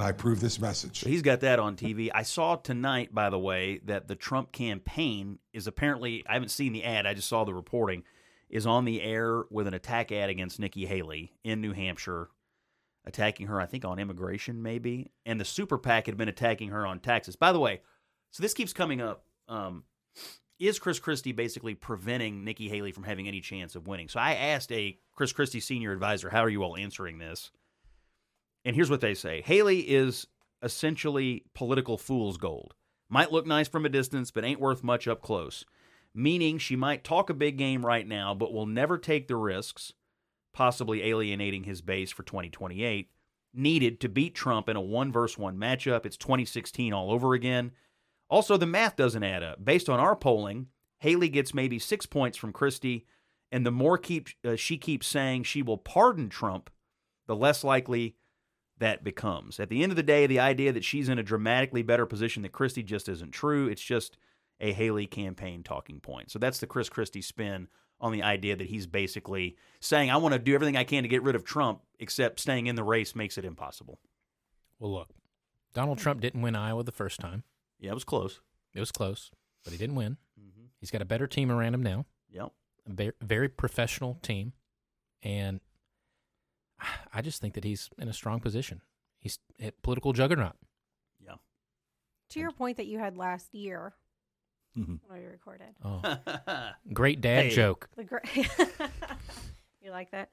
and 0.00 0.06
I 0.06 0.10
approve 0.12 0.40
this 0.40 0.58
message. 0.58 1.00
So 1.00 1.10
he's 1.10 1.20
got 1.20 1.40
that 1.40 1.58
on 1.58 1.76
TV. 1.76 2.08
I 2.14 2.22
saw 2.22 2.56
tonight, 2.56 3.14
by 3.14 3.28
the 3.28 3.38
way, 3.38 3.82
that 3.84 4.08
the 4.08 4.14
Trump 4.14 4.50
campaign 4.50 5.40
is 5.52 5.66
apparently, 5.66 6.24
I 6.26 6.32
haven't 6.32 6.48
seen 6.48 6.72
the 6.72 6.84
ad, 6.84 7.06
I 7.06 7.12
just 7.12 7.28
saw 7.28 7.44
the 7.44 7.52
reporting, 7.52 8.04
is 8.48 8.64
on 8.64 8.86
the 8.86 9.02
air 9.02 9.44
with 9.50 9.66
an 9.66 9.74
attack 9.74 10.10
ad 10.10 10.30
against 10.30 10.58
Nikki 10.58 10.86
Haley 10.86 11.34
in 11.44 11.60
New 11.60 11.74
Hampshire, 11.74 12.30
attacking 13.04 13.48
her, 13.48 13.60
I 13.60 13.66
think, 13.66 13.84
on 13.84 13.98
immigration, 13.98 14.62
maybe. 14.62 15.10
And 15.26 15.38
the 15.38 15.44
super 15.44 15.76
PAC 15.76 16.06
had 16.06 16.16
been 16.16 16.28
attacking 16.30 16.70
her 16.70 16.86
on 16.86 17.00
taxes. 17.00 17.36
By 17.36 17.52
the 17.52 17.60
way, 17.60 17.82
so 18.30 18.42
this 18.42 18.54
keeps 18.54 18.72
coming 18.72 19.02
up. 19.02 19.26
Um, 19.48 19.84
is 20.58 20.78
Chris 20.78 20.98
Christie 20.98 21.32
basically 21.32 21.74
preventing 21.74 22.42
Nikki 22.42 22.70
Haley 22.70 22.92
from 22.92 23.04
having 23.04 23.28
any 23.28 23.42
chance 23.42 23.76
of 23.76 23.86
winning? 23.86 24.08
So 24.08 24.18
I 24.18 24.32
asked 24.32 24.72
a 24.72 24.98
Chris 25.14 25.34
Christie 25.34 25.60
senior 25.60 25.92
advisor, 25.92 26.30
how 26.30 26.42
are 26.42 26.48
you 26.48 26.62
all 26.62 26.78
answering 26.78 27.18
this? 27.18 27.50
And 28.64 28.76
here's 28.76 28.90
what 28.90 29.00
they 29.00 29.14
say 29.14 29.42
Haley 29.42 29.80
is 29.80 30.26
essentially 30.62 31.44
political 31.54 31.96
fool's 31.96 32.36
gold. 32.36 32.74
Might 33.08 33.32
look 33.32 33.46
nice 33.46 33.68
from 33.68 33.84
a 33.84 33.90
distance, 33.90 34.30
but 34.30 34.44
ain't 34.44 34.60
worth 34.60 34.84
much 34.84 35.08
up 35.08 35.22
close. 35.22 35.64
Meaning 36.14 36.58
she 36.58 36.76
might 36.76 37.04
talk 37.04 37.30
a 37.30 37.34
big 37.34 37.56
game 37.56 37.84
right 37.84 38.06
now, 38.06 38.34
but 38.34 38.52
will 38.52 38.66
never 38.66 38.98
take 38.98 39.28
the 39.28 39.36
risks, 39.36 39.92
possibly 40.52 41.02
alienating 41.02 41.64
his 41.64 41.80
base 41.80 42.10
for 42.10 42.22
2028, 42.22 43.10
needed 43.54 44.00
to 44.00 44.08
beat 44.08 44.34
Trump 44.34 44.68
in 44.68 44.76
a 44.76 44.80
one 44.80 45.12
versus 45.12 45.38
one 45.38 45.56
matchup. 45.56 46.06
It's 46.06 46.16
2016 46.16 46.92
all 46.92 47.12
over 47.12 47.34
again. 47.34 47.72
Also, 48.28 48.56
the 48.56 48.66
math 48.66 48.96
doesn't 48.96 49.24
add 49.24 49.42
up. 49.42 49.64
Based 49.64 49.88
on 49.88 49.98
our 49.98 50.14
polling, 50.14 50.66
Haley 50.98 51.28
gets 51.28 51.54
maybe 51.54 51.78
six 51.78 52.06
points 52.06 52.38
from 52.38 52.52
Christie, 52.52 53.06
and 53.50 53.66
the 53.66 53.72
more 53.72 53.98
keep, 53.98 54.28
uh, 54.44 54.54
she 54.54 54.78
keeps 54.78 55.06
saying 55.06 55.42
she 55.42 55.62
will 55.62 55.78
pardon 55.78 56.28
Trump, 56.28 56.70
the 57.26 57.34
less 57.34 57.64
likely 57.64 58.14
that 58.80 59.04
becomes. 59.04 59.60
At 59.60 59.68
the 59.68 59.82
end 59.82 59.92
of 59.92 59.96
the 59.96 60.02
day, 60.02 60.26
the 60.26 60.40
idea 60.40 60.72
that 60.72 60.84
she's 60.84 61.08
in 61.08 61.18
a 61.18 61.22
dramatically 61.22 61.82
better 61.82 62.04
position 62.06 62.42
than 62.42 62.50
Christie 62.50 62.82
just 62.82 63.08
isn't 63.08 63.30
true. 63.30 63.68
It's 63.68 63.82
just 63.82 64.16
a 64.60 64.72
Haley 64.72 65.06
campaign 65.06 65.62
talking 65.62 66.00
point. 66.00 66.30
So 66.30 66.38
that's 66.38 66.58
the 66.58 66.66
Chris 66.66 66.88
Christie 66.88 67.22
spin 67.22 67.68
on 68.00 68.12
the 68.12 68.22
idea 68.22 68.56
that 68.56 68.66
he's 68.68 68.86
basically 68.86 69.56
saying, 69.80 70.10
I 70.10 70.16
want 70.16 70.32
to 70.32 70.38
do 70.38 70.54
everything 70.54 70.76
I 70.76 70.84
can 70.84 71.02
to 71.02 71.08
get 71.08 71.22
rid 71.22 71.34
of 71.34 71.44
Trump, 71.44 71.82
except 71.98 72.40
staying 72.40 72.66
in 72.66 72.74
the 72.74 72.82
race 72.82 73.14
makes 73.14 73.38
it 73.38 73.44
impossible. 73.44 74.00
Well, 74.78 74.92
look, 74.92 75.10
Donald 75.74 75.98
Trump 75.98 76.20
didn't 76.20 76.42
win 76.42 76.56
Iowa 76.56 76.82
the 76.82 76.92
first 76.92 77.20
time. 77.20 77.44
Yeah, 77.78 77.90
it 77.90 77.94
was 77.94 78.04
close. 78.04 78.40
It 78.74 78.80
was 78.80 78.90
close, 78.92 79.30
but 79.64 79.72
he 79.72 79.78
didn't 79.78 79.96
win. 79.96 80.16
Mm-hmm. 80.40 80.64
He's 80.80 80.90
got 80.90 81.02
a 81.02 81.06
better 81.06 81.26
team 81.26 81.50
around 81.50 81.74
him 81.74 81.82
now, 81.82 82.06
Yep. 82.30 82.52
a 82.88 82.92
very, 82.92 83.12
very 83.20 83.48
professional 83.48 84.14
team, 84.22 84.54
and 85.22 85.60
I 87.14 87.22
just 87.22 87.40
think 87.40 87.54
that 87.54 87.64
he's 87.64 87.90
in 87.98 88.08
a 88.08 88.12
strong 88.12 88.40
position. 88.40 88.82
He's 89.18 89.38
a 89.60 89.70
political 89.82 90.12
juggernaut. 90.12 90.56
Yeah. 91.24 91.34
To 92.30 92.40
your 92.40 92.52
point 92.52 92.76
that 92.78 92.86
you 92.86 92.98
had 92.98 93.16
last 93.16 93.54
year 93.54 93.94
Mhm. 94.78 95.00
when 95.06 95.20
we 95.20 95.26
recorded. 95.26 95.74
Oh, 95.84 96.00
great 96.92 97.20
dad 97.20 97.46
Hey. 97.46 97.50
joke. 97.50 97.88
The 97.96 98.04
gra- 98.04 98.22
you 99.82 99.90
like 99.90 100.10
that? 100.12 100.30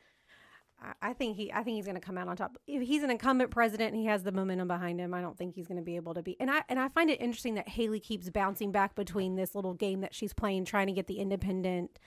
I- 0.80 0.94
I 1.10 1.14
think 1.14 1.38
he. 1.38 1.52
I 1.52 1.64
think 1.64 1.76
he's 1.76 1.86
going 1.86 1.96
to 1.96 2.02
come 2.02 2.18
out 2.20 2.28
on 2.28 2.38
top. 2.38 2.56
If 2.68 2.88
he's 2.88 3.02
an 3.04 3.10
incumbent 3.10 3.50
president 3.50 3.94
and 3.94 4.00
he 4.00 4.06
has 4.08 4.22
the 4.24 4.32
momentum 4.32 4.68
behind 4.68 5.00
him, 5.00 5.12
I 5.14 5.22
don't 5.22 5.36
think 5.38 5.56
he's 5.56 5.68
going 5.68 5.80
to 5.80 5.84
be 5.84 5.96
able 5.96 6.14
to 6.14 6.22
be. 6.22 6.40
And 6.40 6.52
I 6.52 6.64
and 6.70 6.80
I 6.80 6.88
find 6.90 7.10
it 7.10 7.20
interesting 7.20 7.56
that 7.56 7.68
Haley 7.68 8.00
keeps 8.00 8.30
bouncing 8.30 8.72
back 8.72 8.94
between 8.94 9.36
this 9.36 9.56
little 9.56 9.74
game 9.74 10.02
that 10.02 10.14
she's 10.14 10.34
playing, 10.34 10.66
trying 10.66 10.86
to 10.88 10.94
get 10.94 11.08
the 11.08 11.18
independent 11.18 11.98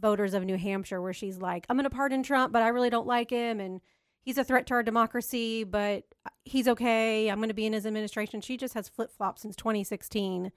voters 0.00 0.34
of 0.34 0.44
New 0.44 0.56
Hampshire, 0.56 1.00
where 1.00 1.12
she's 1.12 1.38
like, 1.38 1.66
"I'm 1.68 1.76
going 1.76 1.84
to 1.84 1.90
pardon 1.90 2.22
Trump, 2.22 2.52
but 2.52 2.62
I 2.62 2.68
really 2.68 2.90
don't 2.90 3.06
like 3.06 3.30
him, 3.30 3.60
and 3.60 3.80
he's 4.22 4.38
a 4.38 4.44
threat 4.44 4.66
to 4.68 4.74
our 4.74 4.82
democracy, 4.82 5.64
but 5.64 6.04
he's 6.44 6.68
okay. 6.68 7.30
I'm 7.30 7.38
going 7.38 7.48
to 7.48 7.54
be 7.54 7.66
in 7.66 7.72
his 7.72 7.86
administration." 7.86 8.40
She 8.40 8.56
just 8.56 8.74
has 8.74 8.88
flip 8.88 9.10
flopped 9.12 9.40
since 9.40 9.56
2016. 9.56 10.52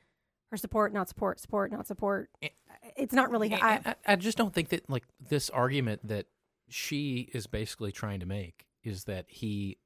Her 0.52 0.58
support, 0.58 0.94
not 0.94 1.10
support, 1.10 1.40
support, 1.40 1.72
not 1.72 1.88
support. 1.88 2.30
Eh, 2.42 2.50
it's 2.96 3.14
not 3.14 3.32
really. 3.32 3.52
Eh, 3.52 3.60
I, 3.60 3.76
eh, 3.76 3.80
I, 3.86 4.14
I 4.14 4.16
just 4.16 4.38
don't 4.38 4.54
think 4.54 4.70
that 4.70 4.90
like 4.90 5.04
this 5.20 5.50
argument 5.50 6.08
that 6.08 6.28
she 6.70 7.30
is 7.34 7.48
basically 7.48 7.92
trying 7.92 8.20
to 8.20 8.26
make 8.26 8.68
is 8.84 9.06
that 9.06 9.26
he 9.28 9.78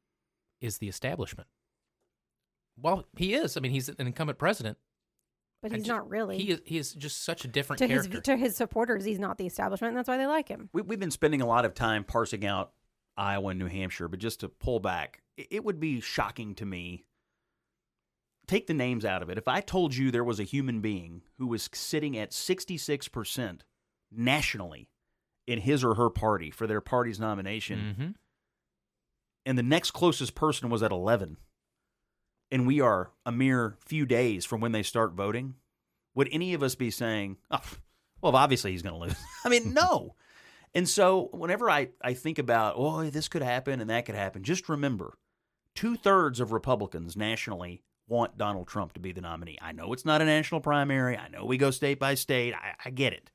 is 0.61 0.79
the 0.79 0.89
establishment. 0.89 1.47
Well, 2.79 3.05
he 3.15 3.33
is. 3.33 3.57
I 3.57 3.59
mean, 3.59 3.71
he's 3.71 3.89
an 3.89 3.95
incumbent 3.99 4.37
president. 4.37 4.77
But 5.61 5.71
he's 5.71 5.83
ju- 5.83 5.91
not 5.91 6.09
really. 6.09 6.37
He 6.37 6.51
is. 6.51 6.61
He 6.65 6.77
is 6.77 6.93
just 6.93 7.23
such 7.23 7.45
a 7.45 7.47
different 7.47 7.79
to 7.79 7.87
his 7.87 8.07
to 8.23 8.37
his 8.37 8.55
supporters, 8.55 9.03
he's 9.05 9.19
not 9.19 9.37
the 9.37 9.45
establishment, 9.45 9.89
and 9.89 9.97
that's 9.97 10.07
why 10.07 10.17
they 10.17 10.27
like 10.27 10.47
him. 10.47 10.69
We, 10.73 10.81
we've 10.83 10.99
been 10.99 11.11
spending 11.11 11.41
a 11.41 11.45
lot 11.47 11.65
of 11.65 11.73
time 11.73 12.03
parsing 12.03 12.45
out 12.45 12.71
Iowa 13.17 13.49
and 13.49 13.59
New 13.59 13.67
Hampshire, 13.67 14.07
but 14.07 14.19
just 14.19 14.39
to 14.41 14.49
pull 14.49 14.79
back, 14.79 15.21
it, 15.37 15.47
it 15.51 15.63
would 15.65 15.79
be 15.79 15.99
shocking 16.01 16.53
to 16.55 16.65
me. 16.65 17.03
Take 18.47 18.67
the 18.67 18.73
names 18.73 19.03
out 19.03 19.21
of 19.21 19.29
it. 19.29 19.37
If 19.37 19.47
I 19.49 19.59
told 19.59 19.93
you 19.95 20.09
there 20.09 20.23
was 20.23 20.39
a 20.39 20.43
human 20.43 20.79
being 20.79 21.21
who 21.37 21.47
was 21.47 21.69
sitting 21.73 22.17
at 22.17 22.31
66% 22.31 23.59
nationally 24.09 24.89
in 25.45 25.59
his 25.59 25.83
or 25.83 25.95
her 25.95 26.09
party 26.09 26.49
for 26.49 26.65
their 26.65 26.79
party's 26.79 27.19
nomination, 27.19 27.95
Mhm. 27.99 28.15
and 29.45 29.57
the 29.57 29.63
next 29.63 29.91
closest 29.91 30.33
person 30.33 30.69
was 30.69 30.81
at 30.81 30.91
11, 30.93 31.37
and 32.51 32.65
we 32.67 32.79
are 32.81 33.11
a 33.25 33.31
mere 33.31 33.77
few 33.85 34.05
days 34.05 34.45
from 34.45 34.61
when 34.61 34.71
they 34.71 34.83
start 34.83 35.13
voting, 35.13 35.55
would 36.15 36.29
any 36.31 36.53
of 36.53 36.63
us 36.63 36.75
be 36.75 36.89
saying, 36.91 37.37
oh, 37.51 37.61
well, 38.21 38.35
obviously 38.35 38.71
he's 38.71 38.81
going 38.81 38.95
to 38.95 39.01
lose? 39.07 39.15
I 39.45 39.49
mean, 39.49 39.73
no. 39.73 40.15
And 40.73 40.87
so 40.87 41.29
whenever 41.33 41.69
I, 41.69 41.89
I 42.01 42.13
think 42.13 42.39
about, 42.39 42.75
oh, 42.77 43.03
this 43.09 43.27
could 43.27 43.41
happen 43.41 43.79
and 43.79 43.89
that 43.89 44.05
could 44.05 44.15
happen, 44.15 44.43
just 44.43 44.69
remember 44.69 45.17
two 45.75 45.95
thirds 45.95 46.39
of 46.39 46.51
Republicans 46.51 47.15
nationally 47.15 47.83
want 48.07 48.37
Donald 48.37 48.67
Trump 48.67 48.93
to 48.93 48.99
be 48.99 49.11
the 49.11 49.21
nominee. 49.21 49.57
I 49.61 49.71
know 49.73 49.91
it's 49.93 50.05
not 50.05 50.21
a 50.21 50.25
national 50.25 50.61
primary. 50.61 51.17
I 51.17 51.27
know 51.27 51.45
we 51.45 51.57
go 51.57 51.71
state 51.71 51.99
by 51.99 52.15
state. 52.15 52.53
I, 52.53 52.73
I 52.85 52.89
get 52.89 53.13
it. 53.13 53.29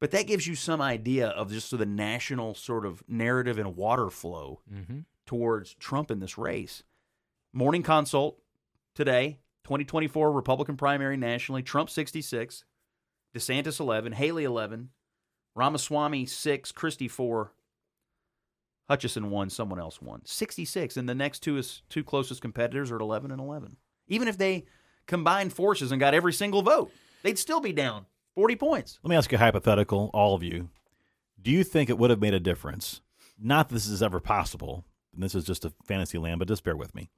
But 0.00 0.10
that 0.10 0.26
gives 0.26 0.48
you 0.48 0.56
some 0.56 0.80
idea 0.80 1.28
of 1.28 1.52
just 1.52 1.76
the 1.76 1.86
national 1.86 2.54
sort 2.54 2.84
of 2.84 3.04
narrative 3.08 3.56
and 3.58 3.76
water 3.76 4.10
flow 4.10 4.60
Mhm. 4.72 5.04
towards 5.26 5.74
Trump 5.74 6.10
in 6.10 6.18
this 6.18 6.36
race. 6.36 6.82
Morning 7.54 7.82
consult 7.82 8.38
today, 8.94 9.38
2024 9.64 10.32
Republican 10.32 10.78
primary 10.78 11.18
nationally, 11.18 11.62
Trump 11.62 11.90
66, 11.90 12.64
DeSantis 13.36 13.78
11, 13.78 14.12
Haley 14.12 14.44
11, 14.44 14.88
Ramaswamy 15.54 16.24
6, 16.24 16.72
Christie 16.72 17.08
4, 17.08 17.52
Hutchinson 18.88 19.30
1, 19.30 19.50
someone 19.50 19.78
else 19.78 20.00
1. 20.00 20.22
66 20.24 20.96
and 20.96 21.06
the 21.06 21.14
next 21.14 21.40
two 21.40 21.58
is 21.58 21.82
two 21.90 22.02
closest 22.02 22.40
competitors 22.40 22.90
are 22.90 22.96
at 22.96 23.02
11 23.02 23.30
and 23.30 23.40
11. 23.40 23.76
Even 24.08 24.28
if 24.28 24.38
they 24.38 24.64
combined 25.06 25.52
forces 25.52 25.92
and 25.92 26.00
got 26.00 26.14
every 26.14 26.32
single 26.32 26.62
vote, 26.62 26.90
they'd 27.22 27.38
still 27.38 27.60
be 27.60 27.72
down 27.74 28.06
40 28.34 28.56
points. 28.56 28.98
Let 29.02 29.10
me 29.10 29.16
ask 29.16 29.30
you 29.30 29.36
a 29.36 29.38
hypothetical, 29.38 30.10
all 30.14 30.34
of 30.34 30.42
you. 30.42 30.70
Do 31.40 31.50
you 31.50 31.64
think 31.64 31.90
it 31.90 31.98
would 31.98 32.08
have 32.08 32.20
made 32.20 32.34
a 32.34 32.40
difference? 32.40 33.02
Not 33.38 33.68
that 33.68 33.74
this 33.74 33.88
is 33.88 34.02
ever 34.02 34.20
possible, 34.20 34.86
and 35.12 35.22
this 35.22 35.34
is 35.34 35.44
just 35.44 35.66
a 35.66 35.72
fantasy 35.84 36.16
land, 36.16 36.38
but 36.38 36.48
just 36.48 36.64
bear 36.64 36.76
with 36.76 36.94
me. 36.94 37.10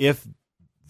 If 0.00 0.26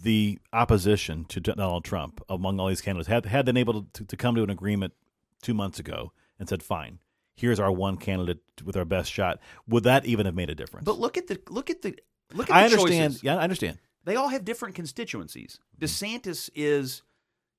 the 0.03 0.39
opposition 0.53 1.25
to 1.27 1.41
Donald 1.41 1.85
Trump 1.85 2.23
among 2.29 2.61
all 2.61 2.69
these 2.69 2.81
candidates 2.81 3.09
had, 3.09 3.27
had 3.27 3.45
been 3.45 3.57
able 3.57 3.83
to, 3.93 4.05
to 4.05 4.17
come 4.17 4.37
to 4.37 4.43
an 4.45 4.51
agreement 4.51 4.95
two 5.43 5.53
months 5.53 5.79
ago 5.81 6.13
and 6.39 6.49
said, 6.49 6.63
fine, 6.63 7.01
here's 7.35 7.59
our 7.59 7.73
one 7.73 7.97
candidate 7.97 8.39
with 8.65 8.77
our 8.77 8.85
best 8.85 9.11
shot, 9.11 9.41
would 9.67 9.83
that 9.83 10.07
even 10.07 10.27
have 10.27 10.35
made 10.37 10.49
a 10.49 10.55
difference? 10.55 10.85
But 10.85 11.01
look 11.01 11.19
at 11.19 11.27
the 11.27 11.41
look 11.49 11.71
at 11.71 11.83
the 11.83 11.97
look 12.33 12.49
at 12.49 12.55
the 12.55 12.55
I 12.55 12.69
the 12.69 12.77
understand. 12.77 13.13
choices. 13.15 13.25
Yeah, 13.25 13.37
I 13.37 13.43
understand. 13.43 13.79
They 14.05 14.17
all 14.17 14.29
have 14.29 14.45
different 14.45 14.75
constituencies. 14.77 15.59
Mm-hmm. 15.77 15.85
DeSantis 15.85 16.51
is 16.55 17.03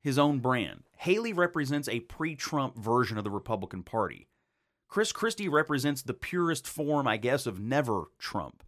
his 0.01 0.17
own 0.17 0.39
brand. 0.39 0.83
Haley 0.97 1.33
represents 1.33 1.89
a 1.89 1.99
pre 1.99 2.35
Trump 2.35 2.77
version 2.77 3.17
of 3.17 3.23
the 3.23 3.29
Republican 3.29 3.83
Party. 3.83 4.27
Chris 4.87 5.11
Christie 5.11 5.49
represents 5.49 6.01
the 6.01 6.13
purest 6.13 6.67
form, 6.67 7.07
I 7.07 7.17
guess, 7.17 7.45
of 7.45 7.59
never 7.59 8.05
Trump. 8.19 8.63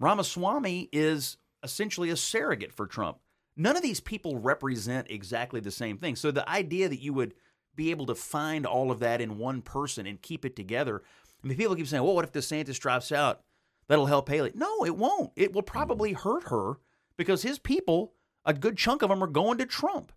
Ramaswamy 0.00 0.88
is 0.92 1.36
essentially 1.62 2.10
a 2.10 2.16
surrogate 2.16 2.72
for 2.72 2.86
Trump. 2.86 3.18
None 3.56 3.76
of 3.76 3.82
these 3.82 4.00
people 4.00 4.38
represent 4.38 5.10
exactly 5.10 5.60
the 5.60 5.70
same 5.70 5.98
thing. 5.98 6.16
So 6.16 6.30
the 6.30 6.48
idea 6.48 6.88
that 6.88 7.00
you 7.00 7.12
would 7.12 7.34
be 7.78 7.90
able 7.90 8.06
to 8.06 8.14
find 8.14 8.66
all 8.66 8.90
of 8.90 8.98
that 9.00 9.20
in 9.20 9.38
one 9.38 9.62
person 9.62 10.06
and 10.06 10.20
keep 10.20 10.44
it 10.44 10.56
together. 10.56 11.02
I 11.42 11.46
mean, 11.46 11.56
people 11.56 11.76
keep 11.76 11.86
saying, 11.86 12.02
well, 12.02 12.14
what 12.14 12.24
if 12.24 12.32
DeSantis 12.32 12.78
drops 12.78 13.12
out? 13.12 13.42
That'll 13.86 14.06
help 14.06 14.28
Haley. 14.28 14.52
No, 14.54 14.84
it 14.84 14.96
won't. 14.96 15.30
It 15.36 15.52
will 15.52 15.62
mm-hmm. 15.62 15.72
probably 15.72 16.12
hurt 16.12 16.48
her 16.48 16.78
because 17.16 17.42
his 17.42 17.58
people, 17.58 18.12
a 18.44 18.52
good 18.52 18.76
chunk 18.76 19.02
of 19.02 19.08
them, 19.08 19.22
are 19.22 19.28
going 19.28 19.58
to 19.58 19.66
Trump. 19.66 20.12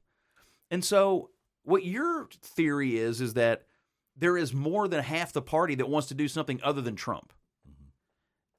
And 0.69 0.83
so, 0.83 1.29
what 1.63 1.85
your 1.85 2.27
theory 2.41 2.97
is, 2.97 3.21
is 3.21 3.35
that 3.35 3.63
there 4.15 4.37
is 4.37 4.53
more 4.53 4.87
than 4.87 5.03
half 5.03 5.31
the 5.31 5.41
party 5.41 5.75
that 5.75 5.89
wants 5.89 6.07
to 6.09 6.13
do 6.15 6.27
something 6.27 6.59
other 6.63 6.81
than 6.81 6.95
Trump. 6.95 7.33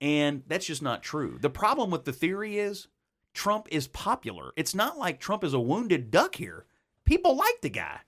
And 0.02 0.42
that's 0.48 0.66
just 0.66 0.82
not 0.82 1.04
true. 1.04 1.38
The 1.40 1.48
problem 1.48 1.92
with 1.92 2.04
the 2.04 2.12
theory 2.12 2.58
is 2.58 2.88
Trump 3.34 3.68
is 3.70 3.86
popular. 3.86 4.52
It's 4.56 4.74
not 4.74 4.98
like 4.98 5.20
Trump 5.20 5.44
is 5.44 5.54
a 5.54 5.60
wounded 5.60 6.10
duck 6.10 6.34
here. 6.34 6.66
People 7.06 7.36
like 7.36 7.60
the 7.62 7.70
guy. 7.70 8.00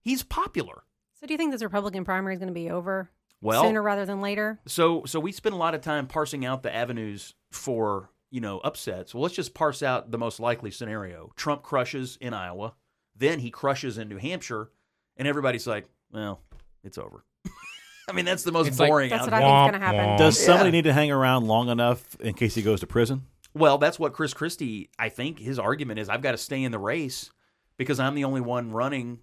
He's 0.00 0.22
popular. 0.22 0.84
So 1.20 1.26
do 1.26 1.34
you 1.34 1.38
think 1.38 1.52
this 1.52 1.62
Republican 1.62 2.06
primary 2.06 2.34
is 2.34 2.38
going 2.38 2.48
to 2.48 2.54
be 2.54 2.70
over 2.70 3.10
Well, 3.42 3.62
sooner 3.62 3.82
rather 3.82 4.06
than 4.06 4.22
later? 4.22 4.60
So 4.66 5.04
so 5.04 5.20
we 5.20 5.30
spend 5.30 5.54
a 5.54 5.58
lot 5.58 5.74
of 5.74 5.82
time 5.82 6.06
parsing 6.06 6.46
out 6.46 6.62
the 6.62 6.74
avenues 6.74 7.34
for, 7.50 8.08
you 8.30 8.40
know, 8.40 8.58
upsets. 8.60 9.14
Well, 9.14 9.22
let's 9.22 9.34
just 9.34 9.52
parse 9.52 9.82
out 9.82 10.10
the 10.10 10.18
most 10.18 10.40
likely 10.40 10.70
scenario. 10.70 11.32
Trump 11.36 11.62
crushes 11.62 12.16
in 12.18 12.32
Iowa, 12.32 12.74
then 13.14 13.40
he 13.40 13.50
crushes 13.50 13.98
in 13.98 14.08
New 14.08 14.18
Hampshire, 14.18 14.70
and 15.18 15.28
everybody's 15.28 15.66
like, 15.66 15.86
well, 16.10 16.40
it's 16.82 16.96
over. 16.96 17.24
I 18.08 18.12
mean, 18.12 18.24
that's 18.24 18.44
the 18.44 18.52
most 18.52 18.68
It's 18.68 18.78
like- 18.78 18.88
boring 18.88 19.10
That's 19.10 19.24
what. 19.24 19.34
I 19.34 19.38
think 19.40 19.48
is 19.48 19.70
going 19.70 19.80
to 19.80 19.86
happen. 19.98 20.16
Does 20.18 20.38
somebody 20.38 20.70
need 20.70 20.84
to 20.84 20.92
hang 20.92 21.10
around 21.10 21.46
long 21.46 21.68
enough 21.68 22.14
in 22.20 22.34
case 22.34 22.54
he 22.54 22.62
goes 22.62 22.80
to 22.80 22.86
prison? 22.86 23.26
Well, 23.52 23.78
that's 23.78 23.98
what 23.98 24.12
Chris 24.12 24.34
Christie, 24.34 24.90
I 24.98 25.08
think 25.08 25.38
his 25.38 25.58
argument 25.58 25.98
is 25.98 26.08
I've 26.08 26.22
got 26.22 26.32
to 26.32 26.38
stay 26.38 26.62
in 26.62 26.72
the 26.72 26.78
race 26.78 27.30
because 27.78 27.98
I'm 27.98 28.14
the 28.14 28.24
only 28.24 28.40
one 28.40 28.70
running 28.70 29.20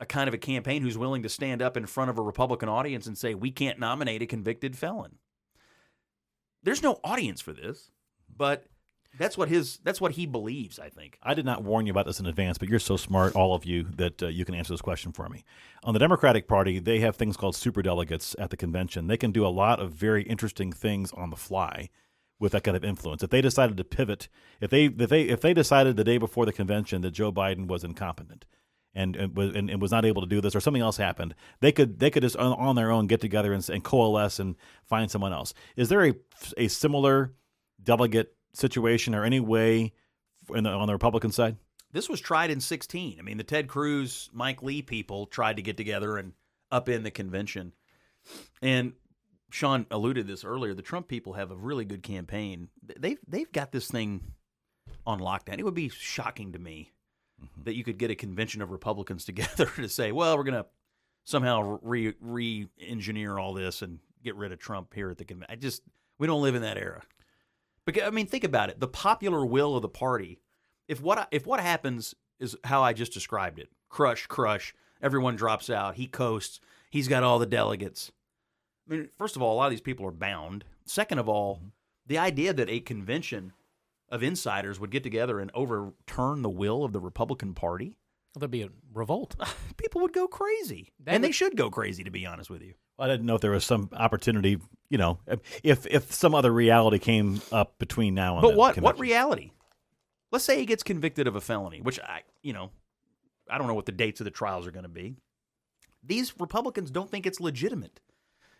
a 0.00 0.06
kind 0.06 0.26
of 0.26 0.34
a 0.34 0.38
campaign 0.38 0.82
who's 0.82 0.98
willing 0.98 1.22
to 1.22 1.28
stand 1.28 1.62
up 1.62 1.76
in 1.76 1.86
front 1.86 2.10
of 2.10 2.18
a 2.18 2.22
Republican 2.22 2.68
audience 2.68 3.06
and 3.06 3.16
say 3.16 3.34
we 3.34 3.50
can't 3.50 3.78
nominate 3.78 4.22
a 4.22 4.26
convicted 4.26 4.76
felon. 4.76 5.18
There's 6.62 6.82
no 6.82 6.98
audience 7.04 7.40
for 7.40 7.52
this, 7.52 7.90
but 8.34 8.66
that's 9.18 9.38
what 9.38 9.48
his 9.48 9.78
that's 9.84 10.00
what 10.00 10.12
he 10.12 10.26
believes, 10.26 10.78
I 10.78 10.88
think. 10.88 11.18
I 11.22 11.34
did 11.34 11.44
not 11.44 11.62
warn 11.62 11.86
you 11.86 11.92
about 11.92 12.06
this 12.06 12.20
in 12.20 12.26
advance, 12.26 12.58
but 12.58 12.68
you're 12.68 12.78
so 12.78 12.96
smart, 12.96 13.34
all 13.34 13.54
of 13.54 13.64
you, 13.64 13.84
that 13.96 14.22
uh, 14.22 14.26
you 14.28 14.44
can 14.44 14.54
answer 14.54 14.72
this 14.72 14.80
question 14.80 15.12
for 15.12 15.28
me. 15.28 15.44
On 15.82 15.92
the 15.92 16.00
Democratic 16.00 16.48
Party, 16.48 16.78
they 16.78 17.00
have 17.00 17.16
things 17.16 17.36
called 17.36 17.54
superdelegates 17.54 18.34
at 18.38 18.50
the 18.50 18.56
convention. 18.56 19.06
They 19.06 19.16
can 19.16 19.32
do 19.32 19.46
a 19.46 19.48
lot 19.48 19.80
of 19.80 19.92
very 19.92 20.22
interesting 20.24 20.72
things 20.72 21.12
on 21.12 21.30
the 21.30 21.36
fly 21.36 21.90
with 22.38 22.52
that 22.52 22.64
kind 22.64 22.76
of 22.76 22.84
influence. 22.84 23.22
If 23.22 23.30
they 23.30 23.40
decided 23.40 23.76
to 23.76 23.84
pivot, 23.84 24.28
if 24.60 24.70
they 24.70 24.86
if 24.86 25.08
they 25.08 25.22
if 25.22 25.40
they 25.40 25.54
decided 25.54 25.96
the 25.96 26.04
day 26.04 26.18
before 26.18 26.46
the 26.46 26.52
convention 26.52 27.02
that 27.02 27.12
Joe 27.12 27.32
Biden 27.32 27.68
was 27.68 27.84
incompetent 27.84 28.44
and 28.94 29.14
and 29.16 29.36
was 29.36 29.54
and, 29.54 29.70
and 29.70 29.80
was 29.80 29.92
not 29.92 30.04
able 30.04 30.22
to 30.22 30.28
do 30.28 30.40
this, 30.40 30.56
or 30.56 30.60
something 30.60 30.82
else 30.82 30.96
happened, 30.96 31.34
they 31.60 31.72
could 31.72 32.00
they 32.00 32.10
could 32.10 32.22
just 32.22 32.36
on, 32.36 32.52
on 32.54 32.76
their 32.76 32.90
own 32.90 33.06
get 33.06 33.20
together 33.20 33.52
and, 33.52 33.68
and 33.68 33.84
coalesce 33.84 34.38
and 34.38 34.56
find 34.84 35.10
someone 35.10 35.32
else. 35.32 35.54
Is 35.76 35.88
there 35.88 36.04
a 36.04 36.14
a 36.56 36.68
similar 36.68 37.32
delegate 37.82 38.33
situation 38.54 39.14
or 39.14 39.24
any 39.24 39.40
way 39.40 39.92
in 40.54 40.64
the, 40.64 40.70
on 40.70 40.86
the 40.86 40.92
Republican 40.92 41.32
side? 41.32 41.56
This 41.92 42.08
was 42.08 42.20
tried 42.20 42.50
in 42.50 42.60
16. 42.60 43.18
I 43.18 43.22
mean, 43.22 43.36
the 43.36 43.44
Ted 43.44 43.68
Cruz, 43.68 44.28
Mike 44.32 44.62
Lee 44.62 44.82
people 44.82 45.26
tried 45.26 45.56
to 45.56 45.62
get 45.62 45.76
together 45.76 46.16
and 46.16 46.32
up 46.70 46.88
in 46.88 47.04
the 47.04 47.10
convention. 47.10 47.72
And 48.60 48.94
Sean 49.50 49.86
alluded 49.92 50.26
to 50.26 50.32
this 50.32 50.44
earlier. 50.44 50.74
The 50.74 50.82
Trump 50.82 51.06
people 51.06 51.34
have 51.34 51.52
a 51.52 51.56
really 51.56 51.84
good 51.84 52.02
campaign. 52.02 52.68
They've 52.98 53.18
they've 53.28 53.52
got 53.52 53.70
this 53.70 53.88
thing 53.88 54.32
on 55.06 55.20
lockdown. 55.20 55.58
It 55.58 55.64
would 55.64 55.74
be 55.74 55.88
shocking 55.88 56.52
to 56.52 56.58
me 56.58 56.92
mm-hmm. 57.40 57.62
that 57.62 57.76
you 57.76 57.84
could 57.84 57.98
get 57.98 58.10
a 58.10 58.16
convention 58.16 58.60
of 58.62 58.72
Republicans 58.72 59.24
together 59.26 59.66
to 59.76 59.88
say, 59.88 60.10
"Well, 60.10 60.36
we're 60.36 60.44
going 60.44 60.54
to 60.54 60.66
somehow 61.22 61.78
re 61.82 62.14
re 62.20 62.66
engineer 62.80 63.38
all 63.38 63.54
this 63.54 63.82
and 63.82 64.00
get 64.24 64.34
rid 64.34 64.50
of 64.50 64.58
Trump 64.58 64.92
here 64.92 65.10
at 65.10 65.18
the 65.18 65.24
convention." 65.24 65.52
I 65.52 65.56
just 65.56 65.82
we 66.18 66.26
don't 66.26 66.42
live 66.42 66.56
in 66.56 66.62
that 66.62 66.76
era. 66.76 67.02
Because 67.86 68.04
I 68.04 68.10
mean, 68.10 68.26
think 68.26 68.44
about 68.44 68.70
it. 68.70 68.80
The 68.80 68.88
popular 68.88 69.44
will 69.44 69.76
of 69.76 69.82
the 69.82 69.88
party. 69.88 70.40
If 70.88 71.00
what 71.00 71.18
I, 71.18 71.26
if 71.30 71.46
what 71.46 71.60
happens 71.60 72.14
is 72.38 72.56
how 72.64 72.82
I 72.82 72.92
just 72.92 73.12
described 73.12 73.58
it, 73.58 73.70
crush, 73.88 74.26
crush, 74.26 74.74
everyone 75.02 75.36
drops 75.36 75.70
out, 75.70 75.94
he 75.94 76.06
coasts, 76.06 76.60
he's 76.90 77.08
got 77.08 77.22
all 77.22 77.38
the 77.38 77.46
delegates. 77.46 78.12
I 78.88 78.94
mean, 78.94 79.08
first 79.16 79.36
of 79.36 79.42
all, 79.42 79.54
a 79.54 79.56
lot 79.56 79.66
of 79.66 79.70
these 79.70 79.80
people 79.80 80.06
are 80.06 80.12
bound. 80.12 80.64
Second 80.84 81.18
of 81.18 81.28
all, 81.28 81.56
mm-hmm. 81.56 81.68
the 82.06 82.18
idea 82.18 82.52
that 82.52 82.68
a 82.68 82.80
convention 82.80 83.52
of 84.10 84.22
insiders 84.22 84.78
would 84.78 84.90
get 84.90 85.02
together 85.02 85.40
and 85.40 85.50
overturn 85.54 86.42
the 86.42 86.50
will 86.50 86.84
of 86.84 86.92
the 86.92 87.00
Republican 87.00 87.54
Party, 87.54 87.96
There'll 88.34 88.48
be 88.48 88.62
a 88.62 88.70
revolt. 88.92 89.36
people 89.76 90.00
would 90.02 90.12
go 90.12 90.26
crazy. 90.26 90.92
That 91.04 91.14
and 91.14 91.24
they 91.24 91.30
should 91.30 91.56
go 91.56 91.70
crazy, 91.70 92.04
to 92.04 92.10
be 92.10 92.26
honest 92.26 92.50
with 92.50 92.62
you. 92.62 92.74
I 92.98 93.08
didn't 93.08 93.26
know 93.26 93.34
if 93.34 93.40
there 93.40 93.50
was 93.50 93.64
some 93.64 93.88
opportunity, 93.92 94.58
you 94.88 94.98
know, 94.98 95.18
if 95.62 95.86
if 95.86 96.12
some 96.12 96.34
other 96.34 96.52
reality 96.52 96.98
came 96.98 97.40
up 97.50 97.78
between 97.78 98.14
now 98.14 98.34
and 98.34 98.42
But 98.42 98.56
what 98.56 98.78
what 98.78 98.98
reality? 99.00 99.50
Let's 100.30 100.44
say 100.44 100.58
he 100.58 100.66
gets 100.66 100.82
convicted 100.82 101.26
of 101.26 101.36
a 101.36 101.40
felony, 101.40 101.80
which 101.80 101.98
I 102.00 102.22
you 102.42 102.52
know, 102.52 102.70
I 103.50 103.58
don't 103.58 103.66
know 103.66 103.74
what 103.74 103.86
the 103.86 103.92
dates 103.92 104.20
of 104.20 104.24
the 104.24 104.30
trials 104.30 104.66
are 104.66 104.70
going 104.72 104.84
to 104.84 104.88
be. 104.88 105.16
These 106.02 106.34
Republicans 106.38 106.90
don't 106.90 107.10
think 107.10 107.26
it's 107.26 107.40
legitimate. 107.40 108.00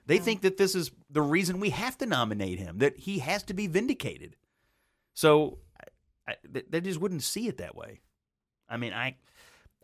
They 0.06 0.18
think 0.18 0.42
that 0.42 0.56
this 0.58 0.74
is 0.74 0.90
the 1.10 1.22
reason 1.22 1.60
we 1.60 1.70
have 1.70 1.96
to 1.98 2.06
nominate 2.06 2.58
him, 2.58 2.78
that 2.78 2.98
he 2.98 3.20
has 3.20 3.42
to 3.44 3.54
be 3.54 3.66
vindicated. 3.66 4.36
So 5.14 5.58
I, 6.26 6.32
I, 6.32 6.36
they- 6.46 6.64
they 6.68 6.80
just 6.80 7.00
wouldn't 7.00 7.22
see 7.22 7.48
it 7.48 7.58
that 7.58 7.74
way. 7.74 8.00
I 8.68 8.76
mean, 8.76 8.92
I 8.92 9.16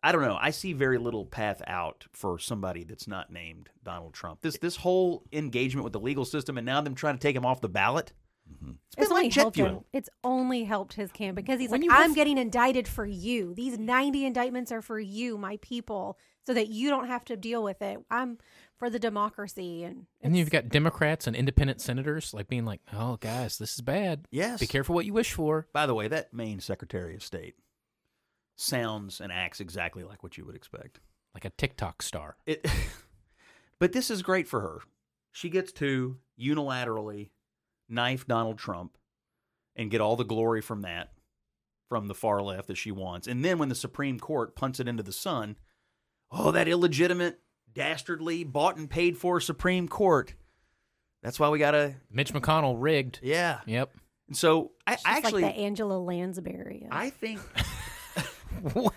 I 0.03 0.13
don't 0.13 0.23
know. 0.23 0.39
I 0.41 0.51
see 0.51 0.73
very 0.73 0.97
little 0.99 1.27
path 1.27 1.61
out 1.67 2.07
for 2.13 2.39
somebody 2.39 2.85
that's 2.85 3.07
not 3.07 3.31
named 3.31 3.69
Donald 3.85 4.15
Trump. 4.15 4.41
This 4.41 4.57
this 4.59 4.77
whole 4.77 5.25
engagement 5.33 5.85
with 5.85 5.93
the 5.93 6.01
legal 6.01 6.25
system 6.25 6.57
and 6.57 6.65
now 6.65 6.81
them 6.81 6.95
trying 6.95 7.17
to 7.17 7.21
take 7.21 7.37
him 7.37 7.45
off 7.45 7.61
the 7.61 7.69
ballot. 7.69 8.13
Mm-hmm. 8.51 8.71
It's 8.87 8.97
been 8.97 9.03
It's 9.05 9.11
only 9.13 9.23
like 9.25 9.35
helped 9.35 9.57
him. 9.57 9.67
fuel. 9.67 9.87
It's 9.93 10.09
only 10.25 10.65
helped 10.65 10.95
his 10.95 11.13
camp 11.13 11.37
because 11.37 11.61
he's 11.61 11.71
When 11.71 11.83
like, 11.83 11.91
I'm 11.93 12.09
have- 12.09 12.15
getting 12.17 12.39
indicted 12.39 12.89
for 12.89 13.07
you. 13.07 13.55
These 13.55 13.79
90 13.79 14.25
indictments 14.27 14.73
are 14.73 14.83
for 14.83 14.99
you, 14.99 15.39
my 15.39 15.59
people, 15.63 16.19
so 16.47 16.55
that 16.55 16.69
you 16.69 16.89
don't 16.91 17.07
have 17.07 17.25
to 17.27 17.37
deal 17.37 17.63
with 17.63 17.81
it. 17.83 17.99
I'm 18.11 18.39
for 18.79 18.89
the 18.91 18.99
democracy, 18.99 19.85
and 19.85 20.07
And 20.23 20.35
you've 20.37 20.51
got 20.51 20.71
Democrats 20.71 21.27
and 21.27 21.37
independent 21.37 21.81
senators 21.83 22.33
like 22.35 22.49
being 22.49 22.65
like, 22.65 22.81
"Oh, 22.93 23.19
guys, 23.19 23.59
this 23.59 23.75
is 23.75 23.83
bad. 23.83 24.27
Yes. 24.31 24.59
Be 24.59 24.67
careful 24.67 24.95
what 24.95 25.05
you 25.05 25.13
wish 25.13 25.33
for." 25.35 25.69
By 25.75 25.85
the 25.87 25.95
way, 25.95 26.09
that 26.09 26.33
Maine 26.33 26.59
Secretary 26.61 27.15
of 27.15 27.23
State 27.23 27.55
sounds 28.61 29.21
and 29.21 29.33
acts 29.33 29.61
exactly 29.61 30.05
like 30.05 30.23
what 30.23 30.37
you 30.37 30.45
would 30.45 30.55
expect. 30.55 31.01
Like 31.35 31.45
a 31.45 31.51
TikTok 31.51 32.03
star. 32.03 32.37
It, 32.47 32.67
but 33.79 33.93
this 33.93 34.11
is 34.11 34.23
great 34.23 34.49
for 34.49 34.61
her. 34.61 34.79
She 35.33 35.49
gets 35.49 35.73
to 35.75 36.19
unilaterally 36.39 37.31
knife 37.89 38.27
Donald 38.27 38.59
Trump 38.59 38.97
and 39.77 39.91
get 39.91 40.01
all 40.01 40.17
the 40.17 40.25
glory 40.25 40.61
from 40.61 40.83
that, 40.83 41.13
from 41.89 42.09
the 42.09 42.15
far 42.15 42.43
left 42.43 42.67
that 42.69 42.77
she 42.77 42.91
wants. 42.91 43.27
And 43.29 43.45
then 43.45 43.59
when 43.59 43.69
the 43.69 43.75
Supreme 43.75 44.19
Court 44.19 44.57
punts 44.57 44.81
it 44.81 44.89
into 44.89 45.03
the 45.03 45.13
sun, 45.13 45.57
oh, 46.33 46.51
that 46.51 46.69
illegitimate, 46.69 47.39
dastardly, 47.73 48.45
bought 48.45 48.77
and 48.77 48.91
paid 48.91 49.17
for 49.17 49.41
Supreme 49.41 49.89
Court. 49.89 50.35
That's 51.23 51.39
why 51.39 51.49
we 51.49 51.59
got 51.59 51.73
to, 51.73 51.95
Mitch 52.11 52.33
McConnell 52.35 52.77
rigged. 52.79 53.21
yeah. 53.23 53.61
Yep. 53.67 53.95
And 54.29 54.37
so 54.37 54.73
I 54.87 54.97
she's 54.97 55.03
actually, 55.07 55.43
like 55.43 55.55
the 55.55 55.61
Angela 55.63 55.99
Lansbury. 55.99 56.87
of- 56.91 56.97
I 56.97 57.11
think, 57.11 57.41
what? 58.73 58.95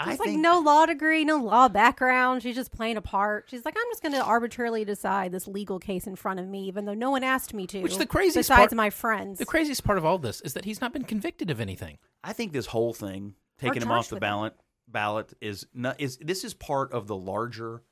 I 0.00 0.10
She's 0.10 0.20
like 0.20 0.28
think 0.28 0.40
no 0.40 0.60
law 0.60 0.86
degree, 0.86 1.24
no 1.24 1.38
law 1.38 1.68
background. 1.68 2.42
She's 2.42 2.54
just 2.54 2.72
playing 2.72 2.96
a 2.96 3.02
part. 3.02 3.46
She's 3.48 3.64
like, 3.64 3.76
I'm 3.76 3.90
just 3.90 4.02
going 4.02 4.12
to 4.12 4.22
arbitrarily 4.22 4.84
decide 4.84 5.32
this 5.32 5.48
legal 5.48 5.78
case 5.80 6.06
in 6.06 6.14
front 6.14 6.38
of 6.38 6.46
me, 6.46 6.66
even 6.66 6.84
though 6.84 6.94
no 6.94 7.10
one 7.10 7.24
asked 7.24 7.52
me 7.52 7.66
to. 7.68 7.80
Which 7.80 7.98
the 7.98 8.06
craziest 8.06 8.48
besides 8.48 8.70
part- 8.70 8.76
my 8.76 8.90
friends. 8.90 9.38
The 9.38 9.46
craziest 9.46 9.84
part 9.84 9.98
of 9.98 10.04
all 10.04 10.18
this 10.18 10.40
is 10.42 10.54
that 10.54 10.64
he's 10.64 10.80
not 10.80 10.92
been 10.92 11.04
convicted 11.04 11.50
of 11.50 11.60
anything. 11.60 11.98
I 12.22 12.32
think 12.32 12.52
this 12.52 12.66
whole 12.66 12.92
thing 12.92 13.34
taking 13.58 13.82
him 13.82 13.90
off 13.90 14.08
the 14.08 14.14
with 14.14 14.18
it. 14.18 14.26
ballot 14.26 14.54
ballot 14.86 15.34
is 15.40 15.66
not, 15.74 16.00
is 16.00 16.16
this 16.18 16.44
is 16.44 16.54
part 16.54 16.92
of 16.92 17.06
the 17.06 17.16
larger 17.16 17.82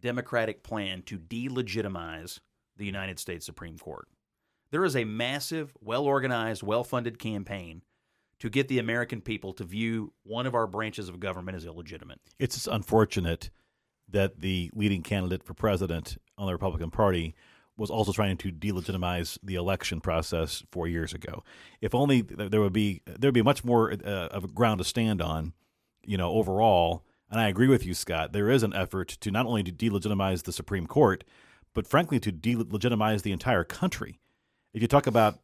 Democratic 0.00 0.62
plan 0.62 1.02
to 1.02 1.18
delegitimize 1.18 2.40
the 2.76 2.84
United 2.84 3.18
States 3.18 3.46
Supreme 3.46 3.78
Court. 3.78 4.08
There 4.70 4.84
is 4.84 4.96
a 4.96 5.04
massive, 5.04 5.76
well 5.80 6.04
organized, 6.04 6.62
well 6.62 6.84
funded 6.84 7.18
campaign 7.18 7.82
to 8.42 8.50
get 8.50 8.66
the 8.66 8.80
American 8.80 9.20
people 9.20 9.52
to 9.52 9.62
view 9.62 10.12
one 10.24 10.48
of 10.48 10.54
our 10.56 10.66
branches 10.66 11.08
of 11.08 11.20
government 11.20 11.56
as 11.56 11.64
illegitimate. 11.64 12.18
It's 12.40 12.66
unfortunate 12.66 13.50
that 14.08 14.40
the 14.40 14.68
leading 14.74 15.04
candidate 15.04 15.44
for 15.44 15.54
president 15.54 16.18
on 16.36 16.46
the 16.46 16.52
Republican 16.52 16.90
Party 16.90 17.36
was 17.76 17.88
also 17.88 18.10
trying 18.10 18.36
to 18.38 18.50
delegitimize 18.50 19.38
the 19.44 19.54
election 19.54 20.00
process 20.00 20.64
four 20.72 20.88
years 20.88 21.14
ago. 21.14 21.44
If 21.80 21.94
only 21.94 22.22
there 22.22 22.60
would 22.60 22.72
be 22.72 23.02
there 23.06 23.28
would 23.28 23.34
be 23.34 23.42
much 23.42 23.62
more 23.62 23.92
uh, 23.92 24.26
of 24.26 24.42
a 24.42 24.48
ground 24.48 24.78
to 24.78 24.84
stand 24.84 25.22
on, 25.22 25.52
you 26.04 26.16
know, 26.16 26.32
overall. 26.32 27.04
And 27.30 27.40
I 27.40 27.46
agree 27.46 27.68
with 27.68 27.86
you, 27.86 27.94
Scott. 27.94 28.32
There 28.32 28.50
is 28.50 28.64
an 28.64 28.74
effort 28.74 29.06
to 29.20 29.30
not 29.30 29.46
only 29.46 29.62
to 29.62 29.70
delegitimize 29.70 30.42
the 30.42 30.52
Supreme 30.52 30.88
Court, 30.88 31.22
but 31.74 31.86
frankly 31.86 32.18
to 32.18 32.32
delegitimize 32.32 33.22
the 33.22 33.30
entire 33.30 33.62
country. 33.62 34.18
If 34.74 34.82
you 34.82 34.88
talk 34.88 35.06
about 35.06 35.38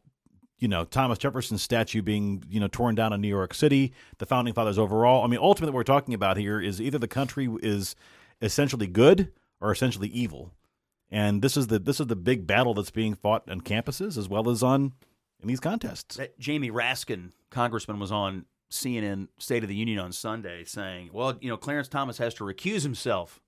you 0.59 0.67
know 0.67 0.85
Thomas 0.85 1.17
Jefferson's 1.17 1.61
statue 1.61 2.01
being 2.01 2.43
you 2.49 2.59
know 2.59 2.67
torn 2.67 2.95
down 2.95 3.13
in 3.13 3.21
New 3.21 3.27
York 3.27 3.53
City, 3.53 3.93
the 4.17 4.25
founding 4.25 4.53
fathers 4.53 4.77
overall. 4.77 5.23
I 5.23 5.27
mean, 5.27 5.39
ultimately, 5.41 5.71
what 5.71 5.79
we're 5.79 5.83
talking 5.83 6.13
about 6.13 6.37
here 6.37 6.61
is 6.61 6.81
either 6.81 6.97
the 6.97 7.07
country 7.07 7.49
is 7.61 7.95
essentially 8.41 8.87
good 8.87 9.31
or 9.61 9.71
essentially 9.71 10.09
evil, 10.09 10.53
and 11.09 11.41
this 11.41 11.57
is 11.57 11.67
the 11.67 11.79
this 11.79 11.99
is 11.99 12.07
the 12.07 12.15
big 12.15 12.45
battle 12.45 12.73
that's 12.73 12.91
being 12.91 13.15
fought 13.15 13.49
on 13.49 13.61
campuses 13.61 14.17
as 14.17 14.27
well 14.29 14.49
as 14.49 14.61
on 14.61 14.93
in 15.41 15.47
these 15.47 15.59
contests. 15.59 16.17
That 16.17 16.37
Jamie 16.39 16.71
Raskin, 16.71 17.31
congressman, 17.49 17.99
was 17.99 18.11
on 18.11 18.45
CNN 18.69 19.29
State 19.37 19.63
of 19.63 19.69
the 19.69 19.75
Union 19.75 19.99
on 19.99 20.11
Sunday 20.11 20.63
saying, 20.65 21.09
"Well, 21.13 21.37
you 21.39 21.49
know, 21.49 21.57
Clarence 21.57 21.87
Thomas 21.87 22.17
has 22.17 22.33
to 22.35 22.43
recuse 22.43 22.83
himself 22.83 23.41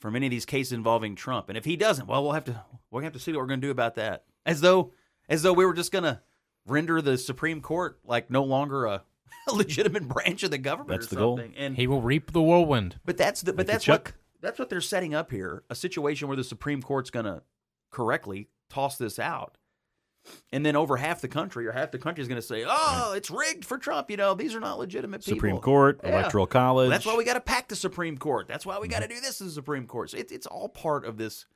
from 0.00 0.16
any 0.16 0.26
of 0.26 0.30
these 0.30 0.46
cases 0.46 0.72
involving 0.72 1.14
Trump, 1.14 1.48
and 1.48 1.56
if 1.56 1.64
he 1.64 1.76
doesn't, 1.76 2.06
well, 2.06 2.22
we'll 2.22 2.32
have 2.32 2.44
to 2.44 2.64
we'll 2.90 3.02
have 3.02 3.12
to 3.12 3.18
see 3.20 3.32
what 3.32 3.38
we're 3.38 3.46
going 3.46 3.60
to 3.60 3.66
do 3.66 3.70
about 3.70 3.94
that." 3.94 4.24
As 4.44 4.60
though 4.60 4.92
as 5.28 5.42
though 5.42 5.52
we 5.52 5.64
were 5.64 5.74
just 5.74 5.92
going 5.92 6.04
to 6.04 6.20
render 6.66 7.00
the 7.02 7.18
Supreme 7.18 7.60
Court 7.60 7.98
like 8.04 8.30
no 8.30 8.42
longer 8.44 8.86
a, 8.86 9.02
a 9.48 9.52
legitimate 9.52 10.08
branch 10.08 10.42
of 10.42 10.50
the 10.50 10.58
government 10.58 11.00
That's 11.00 11.12
or 11.12 11.14
the 11.14 11.20
goal. 11.20 11.40
And 11.56 11.76
He 11.76 11.86
will 11.86 12.02
reap 12.02 12.32
the 12.32 12.42
whirlwind. 12.42 12.98
but 13.04 13.16
that's 13.16 13.42
the 13.42 13.52
but 13.52 13.66
Thank 13.66 13.84
that's 13.84 13.88
what 13.88 14.12
that's 14.40 14.58
what 14.58 14.70
they're 14.70 14.80
setting 14.80 15.14
up 15.14 15.30
here. 15.30 15.64
A 15.70 15.74
situation 15.74 16.28
where 16.28 16.36
the 16.36 16.44
Supreme 16.44 16.82
Court's 16.82 17.10
going 17.10 17.26
to 17.26 17.42
correctly 17.90 18.48
toss 18.70 18.96
this 18.96 19.18
out. 19.18 19.56
And 20.52 20.66
then 20.66 20.76
over 20.76 20.98
half 20.98 21.22
the 21.22 21.28
country 21.28 21.66
or 21.66 21.72
half 21.72 21.92
the 21.92 21.98
country 21.98 22.20
is 22.20 22.28
going 22.28 22.40
to 22.40 22.46
say, 22.46 22.64
"Oh, 22.68 23.14
it's 23.16 23.30
rigged 23.30 23.64
for 23.64 23.78
Trump." 23.78 24.10
You 24.10 24.18
know, 24.18 24.34
these 24.34 24.54
are 24.54 24.60
not 24.60 24.78
legitimate 24.78 25.24
people. 25.24 25.38
Supreme 25.38 25.58
Court, 25.58 25.98
Yeah. 26.04 26.10
Electoral 26.10 26.46
College. 26.46 26.90
That's 26.90 27.06
why 27.06 27.16
we 27.16 27.24
got 27.24 27.34
to 27.34 27.40
pack 27.40 27.68
the 27.68 27.76
Supreme 27.76 28.18
Court. 28.18 28.46
That's 28.46 28.66
why 28.66 28.78
we 28.78 28.86
got 28.86 29.00
to 29.00 29.08
do 29.08 29.18
this 29.18 29.40
as 29.40 29.48
the 29.48 29.52
Supreme 29.52 29.86
Court. 29.86 30.10
So 30.10 30.18
it, 30.18 30.30
it's 30.30 30.46
all 30.46 30.68
part 30.68 31.06
of 31.06 31.16
this 31.16 31.46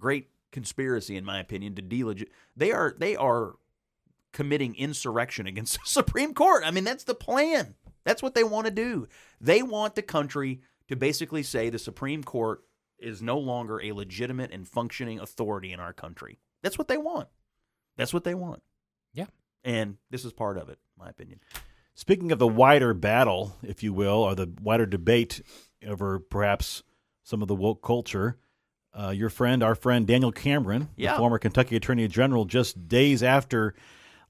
great 0.00 0.30
conspiracy, 0.50 1.16
in 1.16 1.24
my 1.24 1.38
opinion, 1.38 1.76
to 1.76 1.82
delegit. 1.82 2.26
They 2.56 2.72
are 2.72 2.92
they 2.98 3.14
are 3.14 3.54
committing 4.38 4.76
insurrection 4.76 5.48
against 5.48 5.74
the 5.80 5.80
Supreme 5.84 6.32
Court. 6.32 6.62
I 6.64 6.70
mean, 6.70 6.84
that's 6.84 7.02
the 7.02 7.14
plan. 7.16 7.74
That's 8.04 8.22
what 8.22 8.36
they 8.36 8.44
want 8.44 8.66
to 8.66 8.72
do. 8.72 9.08
They 9.40 9.62
want 9.62 9.96
the 9.96 10.02
country 10.02 10.60
to 10.86 10.94
basically 10.94 11.42
say 11.42 11.70
the 11.70 11.78
Supreme 11.80 12.22
Court 12.22 12.62
is 13.00 13.20
no 13.20 13.36
longer 13.36 13.80
a 13.82 13.90
legitimate 13.90 14.52
and 14.52 14.66
functioning 14.68 15.18
authority 15.18 15.72
in 15.72 15.80
our 15.80 15.92
country. 15.92 16.38
That's 16.62 16.78
what 16.78 16.86
they 16.86 16.96
want. 16.98 17.26
That's 17.96 18.14
what 18.14 18.22
they 18.22 18.36
want. 18.36 18.62
Yeah. 19.12 19.26
And 19.64 19.96
this 20.08 20.24
is 20.24 20.32
part 20.32 20.56
of 20.56 20.68
it, 20.68 20.78
in 20.96 21.04
my 21.04 21.10
opinion. 21.10 21.40
Speaking 21.94 22.30
of 22.30 22.38
the 22.38 22.46
wider 22.46 22.94
battle, 22.94 23.56
if 23.64 23.82
you 23.82 23.92
will, 23.92 24.22
or 24.22 24.36
the 24.36 24.48
wider 24.62 24.86
debate 24.86 25.42
over 25.84 26.20
perhaps 26.20 26.84
some 27.24 27.42
of 27.42 27.48
the 27.48 27.56
woke 27.56 27.82
culture, 27.82 28.38
uh, 28.94 29.10
your 29.10 29.30
friend, 29.30 29.64
our 29.64 29.74
friend 29.74 30.06
Daniel 30.06 30.30
Cameron, 30.30 30.90
Yeah. 30.96 31.14
the 31.14 31.18
former 31.18 31.38
Kentucky 31.40 31.74
Attorney 31.74 32.06
General, 32.06 32.44
just 32.44 32.86
days 32.86 33.24
after 33.24 33.74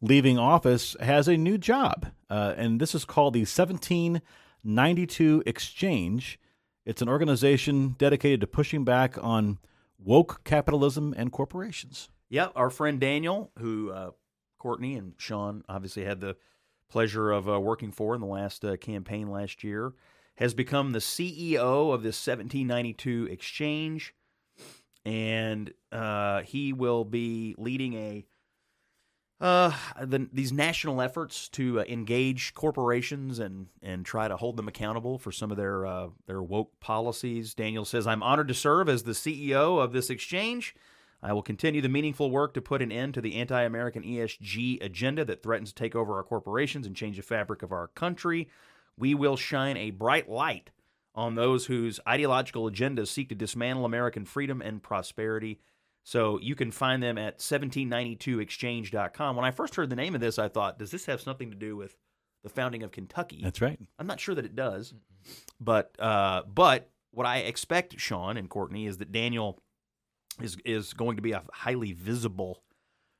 leaving 0.00 0.38
office, 0.38 0.96
has 1.00 1.28
a 1.28 1.36
new 1.36 1.58
job. 1.58 2.10
Uh, 2.30 2.54
and 2.56 2.80
this 2.80 2.94
is 2.94 3.04
called 3.04 3.34
the 3.34 3.40
1792 3.40 5.42
Exchange. 5.46 6.38
It's 6.84 7.02
an 7.02 7.08
organization 7.08 7.96
dedicated 7.98 8.40
to 8.40 8.46
pushing 8.46 8.84
back 8.84 9.16
on 9.20 9.58
woke 9.98 10.42
capitalism 10.44 11.14
and 11.16 11.32
corporations. 11.32 12.08
Yep, 12.30 12.52
our 12.56 12.70
friend 12.70 13.00
Daniel, 13.00 13.50
who 13.58 13.90
uh, 13.90 14.10
Courtney 14.58 14.96
and 14.96 15.14
Sean 15.18 15.64
obviously 15.68 16.04
had 16.04 16.20
the 16.20 16.36
pleasure 16.90 17.30
of 17.30 17.48
uh, 17.48 17.60
working 17.60 17.92
for 17.92 18.14
in 18.14 18.20
the 18.20 18.26
last 18.26 18.64
uh, 18.64 18.76
campaign 18.76 19.30
last 19.30 19.64
year, 19.64 19.92
has 20.36 20.54
become 20.54 20.92
the 20.92 20.98
CEO 20.98 21.92
of 21.92 22.02
this 22.02 22.26
1792 22.26 23.28
exchange, 23.30 24.14
and 25.04 25.72
uh, 25.90 26.42
he 26.42 26.72
will 26.72 27.04
be 27.04 27.54
leading 27.58 27.94
a 27.94 28.24
uh, 29.40 29.72
the, 30.00 30.28
these 30.32 30.52
national 30.52 31.00
efforts 31.00 31.48
to 31.50 31.80
uh, 31.80 31.84
engage 31.88 32.54
corporations 32.54 33.38
and 33.38 33.68
and 33.82 34.04
try 34.04 34.26
to 34.26 34.36
hold 34.36 34.56
them 34.56 34.66
accountable 34.66 35.18
for 35.18 35.30
some 35.30 35.50
of 35.50 35.56
their 35.56 35.86
uh, 35.86 36.08
their 36.26 36.42
woke 36.42 36.80
policies. 36.80 37.54
Daniel 37.54 37.84
says, 37.84 38.06
"I'm 38.06 38.22
honored 38.22 38.48
to 38.48 38.54
serve 38.54 38.88
as 38.88 39.04
the 39.04 39.12
CEO 39.12 39.82
of 39.82 39.92
this 39.92 40.10
exchange." 40.10 40.74
I 41.20 41.32
will 41.32 41.42
continue 41.42 41.80
the 41.80 41.88
meaningful 41.88 42.30
work 42.30 42.54
to 42.54 42.60
put 42.60 42.80
an 42.80 42.92
end 42.92 43.14
to 43.14 43.20
the 43.20 43.36
anti 43.36 43.62
American 43.62 44.02
ESG 44.02 44.82
agenda 44.82 45.24
that 45.24 45.42
threatens 45.42 45.72
to 45.72 45.74
take 45.74 45.94
over 45.94 46.14
our 46.14 46.22
corporations 46.22 46.86
and 46.86 46.94
change 46.94 47.16
the 47.16 47.22
fabric 47.22 47.62
of 47.62 47.72
our 47.72 47.88
country. 47.88 48.48
We 48.96 49.14
will 49.14 49.36
shine 49.36 49.76
a 49.76 49.90
bright 49.90 50.28
light 50.28 50.70
on 51.14 51.34
those 51.34 51.66
whose 51.66 51.98
ideological 52.06 52.70
agendas 52.70 53.08
seek 53.08 53.28
to 53.28 53.34
dismantle 53.34 53.84
American 53.84 54.24
freedom 54.24 54.62
and 54.62 54.82
prosperity. 54.82 55.60
So 56.08 56.38
you 56.40 56.54
can 56.54 56.70
find 56.70 57.02
them 57.02 57.18
at 57.18 57.40
1792exchange.com. 57.40 59.36
When 59.36 59.44
I 59.44 59.50
first 59.50 59.74
heard 59.74 59.90
the 59.90 59.96
name 59.96 60.14
of 60.14 60.22
this, 60.22 60.38
I 60.38 60.48
thought, 60.48 60.78
does 60.78 60.90
this 60.90 61.04
have 61.04 61.20
something 61.20 61.50
to 61.50 61.56
do 61.56 61.76
with 61.76 61.98
the 62.42 62.48
founding 62.48 62.82
of 62.82 62.92
Kentucky? 62.92 63.40
That's 63.42 63.60
right. 63.60 63.78
I'm 63.98 64.06
not 64.06 64.18
sure 64.18 64.34
that 64.34 64.46
it 64.46 64.56
does, 64.56 64.94
but 65.60 65.94
uh, 66.00 66.44
but 66.46 66.88
what 67.10 67.26
I 67.26 67.40
expect, 67.40 68.00
Sean 68.00 68.38
and 68.38 68.48
Courtney, 68.48 68.86
is 68.86 68.96
that 68.96 69.12
Daniel 69.12 69.60
is 70.40 70.56
is 70.64 70.94
going 70.94 71.16
to 71.16 71.22
be 71.22 71.32
a 71.32 71.42
highly 71.52 71.92
visible 71.92 72.62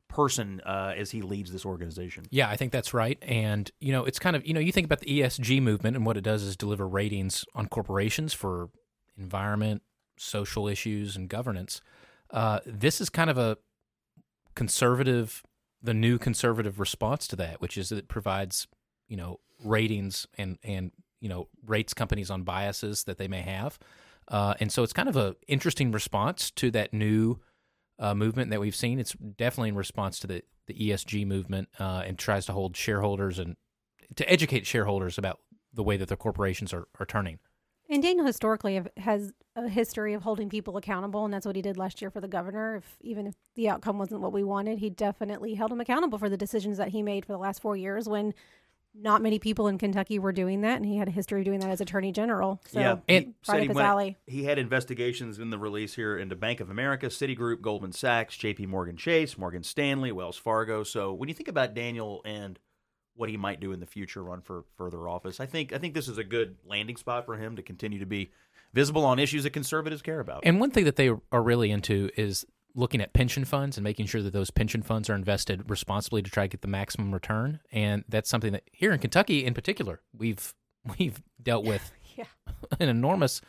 person 0.09 0.63
uh, 0.65 0.95
as 0.97 1.11
he 1.11 1.21
leads 1.21 1.53
this 1.53 1.67
organization. 1.67 2.25
Yeah, 2.31 2.49
I 2.49 2.57
think 2.57 2.73
that's 2.73 2.95
right. 2.95 3.19
And, 3.21 3.71
you 3.81 3.93
know, 3.93 4.07
it's 4.07 4.19
kind 4.19 4.35
of, 4.35 4.47
you 4.47 4.55
know, 4.55 4.61
you 4.61 4.73
think 4.73 4.87
about 4.87 5.01
the 5.01 5.21
ESG 5.21 5.61
movement 5.61 5.95
and 5.95 6.07
what 6.07 6.17
it 6.17 6.23
does 6.23 6.43
is 6.43 6.57
deliver 6.57 6.89
ratings 6.89 7.45
on 7.55 7.69
corporations 7.69 8.33
for 8.33 8.71
environment, 9.19 9.83
social 10.17 10.67
issues, 10.69 11.17
and 11.17 11.29
governance. 11.29 11.83
Uh, 12.31 12.61
this 12.67 13.01
is 13.01 13.09
kind 13.09 13.31
of 13.31 13.39
a 13.39 13.57
conservative, 14.55 15.43
the 15.83 15.95
new 15.95 16.19
conservative 16.19 16.81
response 16.81 17.27
to 17.29 17.37
that, 17.37 17.61
which 17.61 17.79
is 17.79 17.89
that 17.89 17.99
it 17.99 18.09
provides, 18.09 18.67
you 19.09 19.17
know, 19.17 19.41
ratings 19.65 20.27
and, 20.37 20.59
and, 20.63 20.93
you 21.21 21.29
know, 21.29 21.49
rates 21.67 21.95
companies 21.95 22.31
on 22.31 22.43
biases 22.43 23.05
that 23.05 23.19
they 23.19 23.29
may 23.29 23.41
have. 23.41 23.79
Uh, 24.29 24.55
and 24.61 24.71
so 24.71 24.83
it's 24.83 24.93
kind 24.93 25.09
of 25.09 25.17
a 25.17 25.37
interesting 25.47 25.91
response 25.91 26.51
to 26.51 26.71
that 26.71 26.93
new 26.93 27.39
uh, 27.99 28.15
movement 28.15 28.51
that 28.51 28.61
we've 28.61 28.77
seen. 28.77 28.99
It's 28.99 29.13
definitely 29.13 29.71
in 29.71 29.77
response 29.77 30.19
to 30.21 30.27
the, 30.27 30.43
the 30.67 30.75
ESG 30.75 31.27
movement 31.27 31.69
uh, 31.79 32.03
and 32.07 32.19
tries 32.19 32.47
to 32.47 32.53
hold 32.53 32.77
shareholders 32.77 33.39
and 33.39 33.57
to 34.17 34.31
educate 34.31 34.67
shareholders 34.67 35.19
about 35.19 35.41
the 35.73 35.83
way 35.83 35.97
that 35.97 36.09
their 36.09 36.17
corporations 36.17 36.73
are, 36.73 36.89
are 36.99 37.07
turning. 37.07 37.39
And 37.89 38.03
Daniel 38.03 38.27
historically 38.27 38.83
has 38.99 39.33
a 39.57 39.69
history 39.69 40.13
of 40.13 40.23
holding 40.23 40.49
people 40.51 40.77
accountable, 40.77 41.25
and 41.25 41.33
that's 41.33 41.47
what 41.47 41.57
he 41.57 41.63
did 41.63 41.77
last 41.79 42.03
year 42.03 42.11
for 42.11 42.21
the 42.21 42.29
governor. 42.29 42.77
If 42.77 42.97
even 43.01 43.27
if 43.27 43.35
the 43.55 43.69
outcome 43.71 43.99
wasn't 43.99 44.21
what 44.21 44.33
we 44.33 44.45
wanted, 44.45 44.79
he 44.79 44.91
definitely 44.91 45.55
held 45.55 45.73
him 45.73 45.81
accountable 45.81 46.19
for 46.19 46.29
the 46.29 46.37
decisions 46.37 46.77
that 46.79 46.89
he 46.89 47.03
made 47.03 47.25
for 47.25 47.33
the 47.33 47.39
last 47.39 47.63
four 47.63 47.77
years 47.77 48.09
when 48.09 48.35
not 48.95 49.23
many 49.23 49.39
people 49.39 49.69
in 49.69 49.79
Kentucky 49.79 50.19
were 50.19 50.33
doing 50.33 50.61
that, 50.63 50.77
and 50.77 50.85
he 50.87 50.97
had 50.97 51.09
a 51.09 51.11
history 51.13 51.41
of 51.41 51.45
doing 51.45 51.61
that 51.61 51.71
as 51.71 51.81
Attorney 51.81 52.11
General. 52.13 52.61
So 52.69 52.81
yeah, 52.81 52.97
And- 53.09 53.35
right 53.49 53.63
up 53.63 53.69
his 53.69 53.75
went- 53.77 53.87
alley. 53.89 54.17
He 54.27 54.45
had 54.45 54.59
investigations 54.59 55.39
in 55.39 55.51
the 55.51 55.59
release 55.59 55.95
here 55.95 56.17
into 56.19 56.35
Bank 56.37 56.61
of 56.61 56.69
America, 56.69 57.07
Citigroup, 57.07 57.61
Goldman 57.63 57.93
Sachs, 57.93 58.37
J.P. 58.37 58.67
Morgan 58.67 58.97
Chase, 58.97 59.39
Morgan 59.39 59.63
Stanley, 59.63 60.11
Wells 60.13 60.37
Fargo. 60.37 60.83
So 60.83 61.13
when 61.15 61.29
you 61.29 61.35
think 61.35 61.49
about 61.49 61.75
Daniel 61.75 62.23
and 62.25 62.59
what 63.19 63.29
he 63.29 63.37
might 63.37 63.61
do 63.61 63.73
in 63.73 63.81
the 63.81 63.87
future, 63.87 64.23
run 64.23 64.41
for 64.41 64.65
further 64.77 65.09
office, 65.09 65.41
I 65.41 65.47
think 65.47 65.73
I 65.73 65.79
think 65.79 65.95
this 65.95 66.09
is 66.09 66.19
a 66.19 66.25
good 66.25 66.57
landing 66.65 66.97
spot 66.97 67.27
for 67.27 67.37
him 67.37 67.57
to 67.57 67.63
continue 67.63 67.99
to 67.99 68.07
be 68.07 68.31
visible 68.73 69.05
on 69.05 69.19
issues 69.19 69.43
that 69.43 69.51
conservatives 69.51 70.03
care 70.03 70.21
about. 70.21 70.43
And 70.45 70.61
one 70.61 70.71
thing 70.71 70.85
that 70.85 70.97
they 70.97 71.09
are 71.09 71.43
really 71.43 71.71
into 71.71 72.11
is 72.17 72.47
looking 72.75 73.01
at 73.01 73.13
pension 73.13 73.45
funds 73.45 73.77
and 73.77 73.83
making 73.83 74.07
sure 74.07 74.23
that 74.23 74.33
those 74.33 74.51
pension 74.51 74.83
funds 74.83 75.11
are 75.11 75.15
invested 75.15 75.69
responsibly 75.69 76.23
to 76.23 76.31
try 76.31 76.45
to 76.45 76.49
get 76.49 76.63
the 76.63 76.69
maximum 76.69 77.13
return. 77.13 77.61
And 77.73 78.05
that's 78.09 78.31
something 78.31 78.53
that 78.53 78.65
here 78.73 78.93
in 78.93 79.01
Kentucky, 79.01 79.45
in 79.45 79.53
particular, 79.53 80.01
we've 80.17 80.55
we've 80.99 81.21
dealt 81.43 81.65
with 81.65 81.91
Yeah. 82.17 82.25
an 82.81 82.89
enormous 82.89 83.41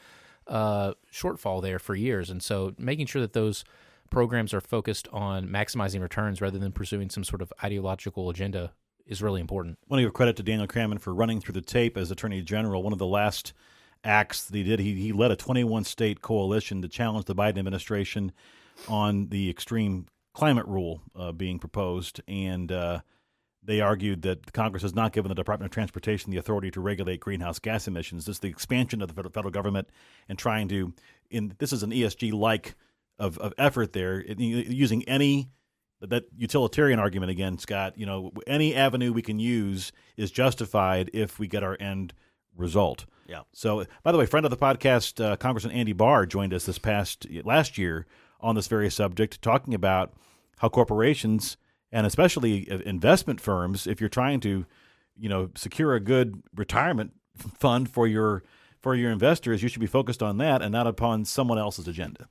uh, 0.48 0.94
shortfall 1.12 1.62
there 1.62 1.80
for 1.80 1.96
years. 1.96 2.30
And 2.30 2.42
so 2.42 2.74
making 2.78 3.08
sure 3.08 3.22
that 3.22 3.34
those 3.34 3.64
programs 4.10 4.54
are 4.54 4.62
focused 4.62 5.08
on 5.12 5.48
maximizing 5.48 6.02
returns 6.02 6.42
rather 6.42 6.60
than 6.60 6.72
pursuing 6.72 7.10
some 7.10 7.24
sort 7.24 7.42
of 7.42 7.52
ideological 7.64 8.30
agenda 8.30 8.74
is 9.10 9.22
really 9.24 9.42
important. 9.42 9.78
I 9.84 9.86
want 9.90 10.00
to 10.00 10.06
give 10.06 10.14
credit 10.14 10.38
to 10.38 10.44
Daniel 10.44 10.68
Cameron 10.68 11.00
for 11.00 11.14
running 11.14 11.42
through 11.42 11.54
the 11.54 11.62
tape 11.62 11.98
as 11.98 12.12
Attorney 12.12 12.42
General. 12.42 12.84
One 12.84 12.94
of 12.94 13.00
the 13.00 13.08
last 13.08 13.54
acts 14.04 14.46
that 14.46 14.56
he 14.56 14.64
did, 14.64 14.80
he, 14.80 14.94
he 14.94 15.12
led 15.12 15.32
a 15.32 15.36
21 15.36 15.84
state 15.84 16.22
coalition 16.22 16.82
to 16.84 16.88
challenge 16.88 17.26
the 17.26 17.36
Biden 17.36 17.58
administration 17.58 18.32
on 18.88 19.28
the 19.30 19.50
extreme 19.50 20.06
climate 20.34 20.68
rule 20.68 21.02
uh, 21.16 21.32
being 21.32 21.58
proposed. 21.58 22.22
And 22.28 22.72
uh, 22.72 23.02
they 23.64 23.82
argued 23.82 24.22
that 24.22 24.54
Congress 24.54 24.84
has 24.84 24.94
not 24.94 25.12
given 25.12 25.30
the 25.30 25.36
Department 25.36 25.72
of 25.72 25.74
Transportation 25.74 26.32
the 26.32 26.38
authority 26.38 26.70
to 26.72 26.80
regulate 26.80 27.20
greenhouse 27.20 27.58
gas 27.58 27.88
emissions. 27.88 28.26
This 28.26 28.36
is 28.36 28.40
the 28.40 28.48
expansion 28.48 29.02
of 29.02 29.08
the 29.10 29.16
federal, 29.16 29.32
federal 29.32 29.52
government 29.52 29.90
and 30.30 30.38
trying 30.38 30.68
to, 30.70 30.94
in 31.32 31.56
this 31.58 31.74
is 31.74 31.82
an 31.82 31.90
ESG 31.90 32.32
like 32.32 32.76
of, 33.18 33.40
of 33.40 33.54
effort 33.58 33.92
there, 33.94 34.22
it- 34.22 34.40
using 34.40 35.04
any 35.10 35.50
that 36.02 36.26
utilitarian 36.36 37.00
argument 37.00 37.32
again, 37.32 37.58
Scott. 37.58 37.98
You 37.98 38.06
know, 38.06 38.32
any 38.48 38.76
avenue 38.76 39.12
we 39.12 39.22
can 39.22 39.40
use 39.40 39.92
is 40.18 40.32
justified 40.32 41.10
if 41.14 41.40
we 41.40 41.48
get 41.48 41.64
our 41.64 41.78
end 41.80 42.14
result. 42.56 43.06
Yeah. 43.28 43.42
So, 43.54 43.86
by 44.04 44.12
the 44.12 44.18
way, 44.18 44.26
friend 44.26 44.46
of 44.46 44.50
the 44.50 44.58
podcast, 44.58 45.24
uh, 45.24 45.36
Congressman 45.36 45.74
Andy 45.74 45.94
Barr 45.94 46.26
joined 46.26 46.54
us 46.54 46.66
this 46.66 46.80
past 46.80 47.28
last 47.44 47.78
year 47.78 48.06
on 48.40 48.56
this 48.56 48.68
very 48.68 48.90
subject, 48.90 49.42
talking 49.42 49.74
about 49.74 50.14
how 50.58 50.70
corporations 50.70 51.58
and 51.92 52.06
especially 52.06 52.70
uh, 52.70 52.80
investment 52.80 53.42
firms, 53.42 53.88
if 53.88 54.00
you're 54.00 54.10
trying 54.10 54.40
to, 54.42 54.66
you 55.18 55.30
know, 55.30 55.50
secure 55.56 55.96
a 55.96 56.00
good 56.00 56.42
retirement 56.56 57.14
fund 57.36 57.90
for 57.90 58.08
your 58.08 58.44
for 58.80 58.96
your 58.96 59.12
investors, 59.12 59.62
you 59.62 59.68
should 59.70 59.82
be 59.82 59.88
focused 59.88 60.24
on 60.24 60.38
that 60.38 60.62
and 60.62 60.72
not 60.72 60.88
upon 60.88 61.26
someone 61.26 61.58
else's 61.58 61.88
agenda. 61.88 62.30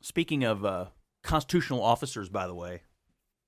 Speaking 0.00 0.42
of 0.42 0.64
uh, 0.64 0.86
constitutional 1.26 1.82
officers, 1.82 2.28
by 2.28 2.46
the 2.46 2.54
way, 2.54 2.82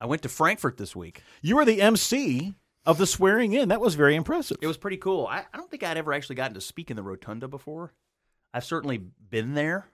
I 0.01 0.07
went 0.07 0.23
to 0.23 0.29
Frankfort 0.29 0.77
this 0.77 0.95
week. 0.95 1.23
You 1.41 1.57
were 1.57 1.65
the 1.65 1.81
MC 1.81 2.55
of 2.85 2.99
the 2.99 3.07
swearing 3.07 3.53
in. 3.55 3.69
That 3.71 3.81
was 3.81 3.95
very 3.95 4.15
impressive. 4.15 4.59
It 4.61 4.67
was 4.67 4.77
pretty 4.77 4.97
cool. 4.99 5.27
I, 5.27 5.45
I 5.53 5.57
don't 5.57 5.71
think 5.71 5.83
I'd 5.83 5.97
ever 5.97 6.13
actually 6.13 6.37
gotten 6.37 6.55
to 6.55 6.61
speak 6.61 6.91
in 6.91 6.97
the 6.97 7.03
rotunda 7.03 7.49
before. 7.49 7.93
I've 8.53 8.65
certainly 8.65 8.99
been 9.31 9.55
there 9.55 9.87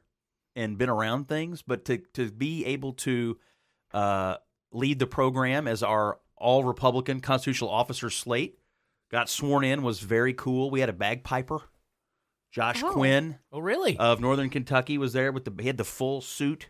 and 0.56 0.78
been 0.78 0.88
around 0.90 1.28
things, 1.28 1.62
but 1.62 1.84
to 1.86 1.98
to 2.14 2.30
be 2.30 2.64
able 2.66 2.92
to 2.94 3.38
uh, 3.92 4.36
lead 4.72 4.98
the 4.98 5.06
program 5.06 5.66
as 5.66 5.82
our 5.82 6.18
all 6.36 6.64
Republican 6.64 7.20
constitutional 7.20 7.70
officer 7.70 8.10
slate 8.10 8.58
got 9.10 9.28
sworn 9.28 9.64
in 9.64 9.82
was 9.82 10.00
very 10.00 10.34
cool. 10.34 10.70
We 10.70 10.80
had 10.80 10.88
a 10.88 10.92
bagpiper. 10.94 11.60
Josh 12.52 12.82
Oh. 12.84 12.92
Quinn 12.92 13.38
Oh, 13.50 13.58
really? 13.58 13.96
of 13.98 14.20
Northern 14.20 14.50
Kentucky 14.50 14.96
was 14.98 15.12
there 15.12 15.32
with 15.32 15.44
the 15.44 15.52
he 15.60 15.66
had 15.66 15.76
the 15.76 15.84
full 15.84 16.20
suit 16.20 16.68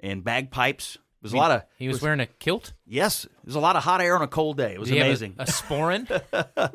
and 0.00 0.22
bagpipes. 0.24 0.98
There's 1.22 1.32
a 1.32 1.36
lot 1.36 1.50
of 1.50 1.62
he 1.78 1.88
was 1.88 2.00
wearing 2.02 2.20
a 2.20 2.26
kilt. 2.26 2.72
yes. 2.86 3.26
There's 3.44 3.56
a 3.56 3.60
lot 3.60 3.74
of 3.76 3.82
hot 3.82 4.00
air 4.00 4.14
on 4.16 4.22
a 4.22 4.28
cold 4.28 4.56
day. 4.58 4.74
It 4.74 4.78
was 4.80 4.88
Did 4.88 4.94
he 4.94 4.98
have 5.00 5.06
a- 5.06 5.10
amazing. 5.10 5.34
A, 5.38 5.44
sporran. 5.44 6.22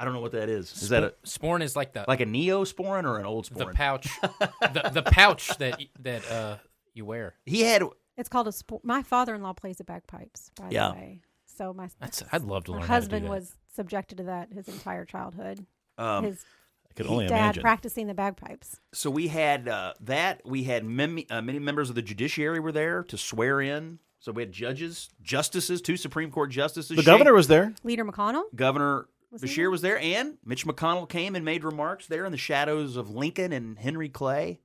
I 0.00 0.04
don't 0.04 0.14
know 0.14 0.20
what 0.20 0.32
that 0.32 0.48
is. 0.48 0.70
Is 0.82 0.90
that 0.90 1.02
a, 1.02 1.14
sporran 1.26 1.62
is 1.62 1.74
like 1.74 1.92
the 1.92 2.04
like 2.06 2.20
a 2.20 2.26
neosporin 2.26 3.04
or 3.04 3.18
an 3.18 3.26
old 3.26 3.46
the 3.46 3.66
pouch, 3.66 4.08
the, 4.40 4.90
the 4.94 5.02
pouch 5.02 5.56
that 5.58 5.82
that 6.00 6.30
uh 6.30 6.56
you 6.94 7.04
wear. 7.04 7.34
he 7.46 7.62
had 7.62 7.82
It's 8.16 8.28
called 8.28 8.46
a 8.48 8.52
sport. 8.52 8.84
My 8.84 9.02
father-in-law 9.02 9.54
plays 9.54 9.78
the 9.78 9.84
bagpipes, 9.84 10.50
by 10.56 10.68
Yeah. 10.70 10.88
the 10.88 10.94
way. 10.94 11.20
So 11.46 11.72
my 11.72 11.88
That's 11.98 12.22
I'd 12.30 12.42
love 12.42 12.64
to 12.64 12.72
my 12.72 12.78
learn 12.78 12.86
husband 12.88 13.26
how 13.26 13.34
to 13.34 13.40
do 13.40 13.40
that. 13.40 13.40
was 13.40 13.56
subjected 13.74 14.18
to 14.18 14.24
that 14.24 14.52
his 14.52 14.68
entire 14.68 15.04
childhood. 15.04 15.66
um, 15.96 16.24
his 16.24 16.44
I 16.44 16.57
could 16.98 17.06
only 17.06 17.26
dad 17.26 17.36
imagine. 17.38 17.62
practicing 17.62 18.06
the 18.06 18.14
bagpipes. 18.14 18.78
so 18.92 19.10
we 19.10 19.28
had 19.28 19.66
uh, 19.68 19.94
that. 20.00 20.42
We 20.44 20.64
had 20.64 20.84
many, 20.84 21.28
uh, 21.30 21.40
many 21.40 21.58
members 21.58 21.88
of 21.88 21.94
the 21.94 22.02
judiciary 22.02 22.60
were 22.60 22.72
there 22.72 23.02
to 23.04 23.16
swear 23.16 23.60
in. 23.60 23.98
So 24.20 24.32
we 24.32 24.42
had 24.42 24.52
judges, 24.52 25.08
justices, 25.22 25.80
two 25.80 25.96
Supreme 25.96 26.30
Court 26.30 26.50
justices. 26.50 26.96
the 26.96 27.02
Shea- 27.02 27.06
governor 27.06 27.32
was 27.32 27.46
there. 27.48 27.72
Leader 27.84 28.04
McConnell. 28.04 28.42
Governor 28.54 29.08
Was 29.30 29.42
he 29.42 29.46
Beshear 29.48 29.56
there? 29.56 29.70
was 29.70 29.80
there, 29.82 29.98
and 30.00 30.38
Mitch 30.44 30.66
McConnell 30.66 31.08
came 31.08 31.34
and 31.36 31.44
made 31.44 31.62
remarks 31.64 32.06
there 32.08 32.24
in 32.24 32.32
the 32.32 32.38
shadows 32.38 32.96
of 32.96 33.10
Lincoln 33.10 33.52
and 33.52 33.78
Henry 33.78 34.08
Clay. 34.08 34.58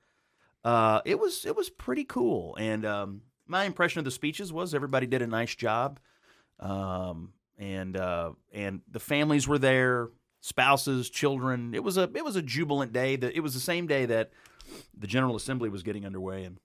Uh, 0.63 1.01
it 1.05 1.19
was 1.19 1.45
it 1.45 1.55
was 1.55 1.69
pretty 1.69 2.03
cool, 2.03 2.55
and 2.55 2.83
um, 2.85 3.21
my 3.45 3.65
impression 3.65 3.99
of 3.99 4.05
the 4.05 4.11
speeches 4.11 4.51
was 4.51 4.73
everybody 4.73 5.05
did 5.05 5.21
a 5.21 5.27
nice 5.27 5.53
job, 5.55 5.99
um, 6.59 7.33
and 7.59 7.95
uh, 7.97 8.31
and 8.51 8.81
the 8.89 8.99
families 8.99 9.47
were 9.47 9.59
there, 9.59 10.09
spouses, 10.43 11.09
children. 11.09 11.73
It 11.73 11.83
was 11.83 11.97
a 11.97 12.09
it 12.13 12.23
was 12.23 12.35
a 12.35 12.41
jubilant 12.41 12.91
day. 12.91 13.15
That 13.15 13.35
it 13.35 13.39
was 13.39 13.53
the 13.53 13.59
same 13.59 13.87
day 13.87 14.05
that 14.05 14.31
the 14.95 15.07
General 15.07 15.35
Assembly 15.35 15.69
was 15.69 15.83
getting 15.83 16.05
underway, 16.05 16.43
and 16.43 16.57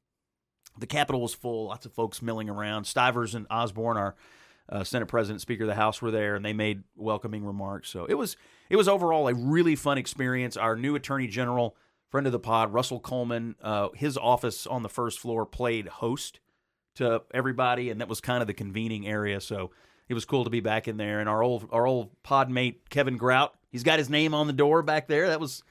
the 0.77 0.87
Capitol 0.87 1.23
was 1.23 1.33
full. 1.33 1.67
Lots 1.67 1.87
of 1.87 1.93
folks 1.93 2.21
milling 2.21 2.51
around. 2.51 2.85
Stivers 2.85 3.35
and 3.35 3.47
Osborne, 3.51 3.97
our 3.97 4.17
uh, 4.69 4.85
Senate 4.85 5.07
President, 5.07 5.41
Speaker 5.41 5.63
of 5.63 5.69
the 5.69 5.77
House, 5.77 6.03
were 6.03 6.11
there, 6.11 6.35
and 6.35 6.45
they 6.45 6.53
made 6.53 6.83
welcoming 6.97 7.45
remarks. 7.45 7.89
So 7.89 8.05
it 8.05 8.15
was 8.15 8.37
it 8.69 8.77
was 8.77 8.89
overall 8.89 9.29
a 9.29 9.35
really 9.35 9.77
fun 9.77 9.97
experience. 9.97 10.57
Our 10.57 10.75
new 10.75 10.97
Attorney 10.97 11.29
General, 11.29 11.77
friend 12.11 12.27
of 12.27 12.33
the 12.33 12.41
pod, 12.41 12.73
Russell 12.73 13.01
Coleman, 13.01 13.55
uh, 13.63 13.91
his 13.95 14.19
office 14.19 14.67
on 14.67 14.83
the 14.83 14.89
first 14.89 15.21
floor 15.21 15.47
played 15.47 15.87
host 15.87 16.41
to 16.97 17.23
everybody, 17.33 17.91
and 17.91 18.01
that 18.01 18.09
was 18.09 18.21
kind 18.21 18.41
of 18.41 18.49
the 18.49 18.55
convening 18.55 19.07
area. 19.07 19.41
So 19.41 19.71
it 20.09 20.15
was 20.15 20.25
cool 20.25 20.43
to 20.43 20.51
be 20.51 20.59
back 20.59 20.89
in 20.89 20.97
there. 20.97 21.21
And 21.21 21.29
our 21.29 21.45
old 21.45 21.69
our 21.71 21.87
old 21.87 22.23
pod 22.25 22.51
mate 22.51 22.91
Kevin 22.91 23.17
Grout, 23.17 23.55
he's 23.71 23.83
got 23.83 23.99
his 23.99 24.09
name 24.11 24.35
on 24.35 24.47
the 24.47 24.53
door 24.53 24.83
back 24.83 25.09
there. 25.09 25.29
That 25.29 25.41
was 25.41 25.63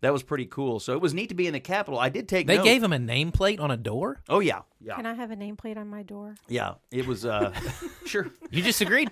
that 0.00 0.12
was 0.12 0.22
pretty 0.24 0.46
cool. 0.46 0.80
So 0.80 0.94
it 0.94 1.00
was 1.00 1.14
neat 1.14 1.28
to 1.28 1.34
be 1.34 1.46
in 1.46 1.52
the 1.52 1.60
Capitol. 1.60 1.98
I 2.00 2.08
did 2.08 2.28
take 2.28 2.46
They 2.48 2.56
note. 2.56 2.64
gave 2.64 2.82
him 2.82 2.92
a 2.92 2.98
nameplate 2.98 3.60
on 3.60 3.70
a 3.70 3.76
door. 3.76 4.20
Oh 4.28 4.40
yeah, 4.40 4.62
yeah, 4.80 4.96
Can 4.96 5.06
I 5.06 5.14
have 5.14 5.30
a 5.30 5.36
nameplate 5.36 5.76
on 5.76 5.88
my 5.88 6.02
door? 6.02 6.34
yeah. 6.48 6.74
It 6.90 7.06
was 7.06 7.24
uh, 7.24 7.52
sure. 8.06 8.28
You 8.50 8.62
disagreed. 8.62 9.10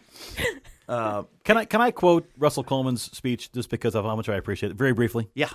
Uh, 0.89 1.23
Can 1.45 1.57
I 1.57 1.65
can 1.65 1.81
I 1.81 1.93
quote 1.93 2.29
Russell 2.37 2.65
Coleman's 2.65 3.03
speech 3.17 3.53
just 3.53 3.71
because 3.71 3.95
of 3.95 4.05
how 4.05 4.17
much 4.17 4.29
I 4.29 4.35
appreciate 4.37 4.71
it? 4.73 4.77
Very 4.77 4.93
briefly. 4.93 5.29
yeah. 5.35 5.51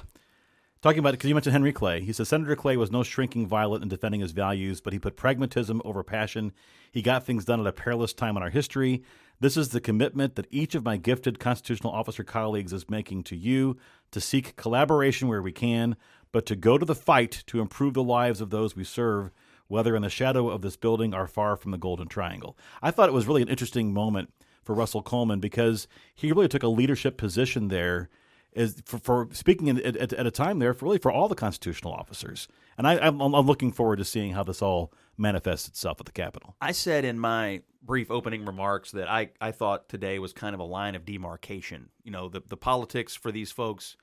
Talking 0.81 0.99
about 0.99 1.09
it, 1.09 1.13
because 1.13 1.29
you 1.29 1.33
mentioned 1.35 1.53
Henry 1.53 1.73
Clay. 1.73 2.01
He 2.01 2.13
says 2.13 2.29
Senator 2.29 2.55
Clay 2.55 2.77
was 2.77 2.91
no 2.91 3.01
shrinking 3.01 3.47
violet 3.47 3.81
in 3.81 3.87
defending 3.87 4.21
his 4.21 4.31
values, 4.33 4.81
but 4.81 4.93
he 4.93 4.99
put 4.99 5.15
pragmatism 5.17 5.81
over 5.83 6.03
passion. 6.03 6.51
He 6.91 7.01
got 7.01 7.25
things 7.25 7.43
done 7.43 7.59
at 7.59 7.65
a 7.65 7.71
perilous 7.71 8.13
time 8.13 8.37
in 8.37 8.43
our 8.43 8.51
history. 8.51 9.01
This 9.39 9.57
is 9.57 9.69
the 9.69 9.81
commitment 9.81 10.35
that 10.35 10.47
each 10.49 10.75
of 10.75 10.85
my 10.85 10.97
gifted 10.97 11.39
constitutional 11.39 11.93
officer 11.93 12.23
colleagues 12.23 12.73
is 12.73 12.89
making 12.89 13.23
to 13.23 13.35
you 13.35 13.77
to 14.11 14.21
seek 14.21 14.55
collaboration 14.55 15.27
where 15.27 15.41
we 15.41 15.51
can, 15.51 15.95
but 16.31 16.45
to 16.45 16.55
go 16.55 16.77
to 16.77 16.85
the 16.85 16.95
fight 16.95 17.43
to 17.47 17.59
improve 17.59 17.93
the 17.93 18.03
lives 18.03 18.41
of 18.41 18.49
those 18.49 18.75
we 18.75 18.83
serve, 18.83 19.31
whether 19.67 19.95
in 19.95 20.03
the 20.03 20.09
shadow 20.09 20.49
of 20.49 20.61
this 20.61 20.77
building 20.77 21.13
or 21.13 21.27
far 21.27 21.57
from 21.57 21.71
the 21.71 21.77
Golden 21.77 22.07
Triangle. 22.07 22.57
I 22.81 22.91
thought 22.91 23.09
it 23.09 23.13
was 23.13 23.27
really 23.27 23.41
an 23.41 23.49
interesting 23.49 23.93
moment 23.93 24.31
for 24.63 24.73
Russell 24.73 25.01
Coleman 25.01 25.39
because 25.39 25.87
he 26.13 26.31
really 26.31 26.47
took 26.47 26.63
a 26.63 26.67
leadership 26.67 27.17
position 27.17 27.67
there 27.67 28.09
is 28.53 28.81
for, 28.85 28.99
for 28.99 29.27
speaking 29.31 29.67
in, 29.67 29.79
at, 29.81 30.13
at 30.13 30.25
a 30.25 30.31
time 30.31 30.59
there 30.59 30.73
for 30.73 30.85
really 30.85 30.97
for 30.97 31.11
all 31.11 31.27
the 31.27 31.35
constitutional 31.35 31.93
officers. 31.93 32.47
And 32.77 32.87
I, 32.87 32.97
I'm 32.97 33.19
looking 33.19 33.71
forward 33.71 33.97
to 33.97 34.05
seeing 34.05 34.33
how 34.33 34.43
this 34.43 34.61
all 34.61 34.91
manifests 35.17 35.67
itself 35.67 35.99
at 35.99 36.05
the 36.05 36.11
Capitol. 36.11 36.55
I 36.61 36.71
said 36.71 37.05
in 37.05 37.19
my 37.19 37.61
brief 37.81 38.09
opening 38.09 38.45
remarks 38.45 38.91
that 38.91 39.09
I, 39.09 39.29
I 39.39 39.51
thought 39.51 39.89
today 39.89 40.19
was 40.19 40.33
kind 40.33 40.53
of 40.53 40.59
a 40.59 40.65
line 40.65 40.95
of 40.95 41.05
demarcation. 41.05 41.89
You 42.03 42.11
know, 42.11 42.29
the, 42.29 42.41
the 42.47 42.57
politics 42.57 43.15
for 43.15 43.31
these 43.31 43.51
folks 43.51 43.95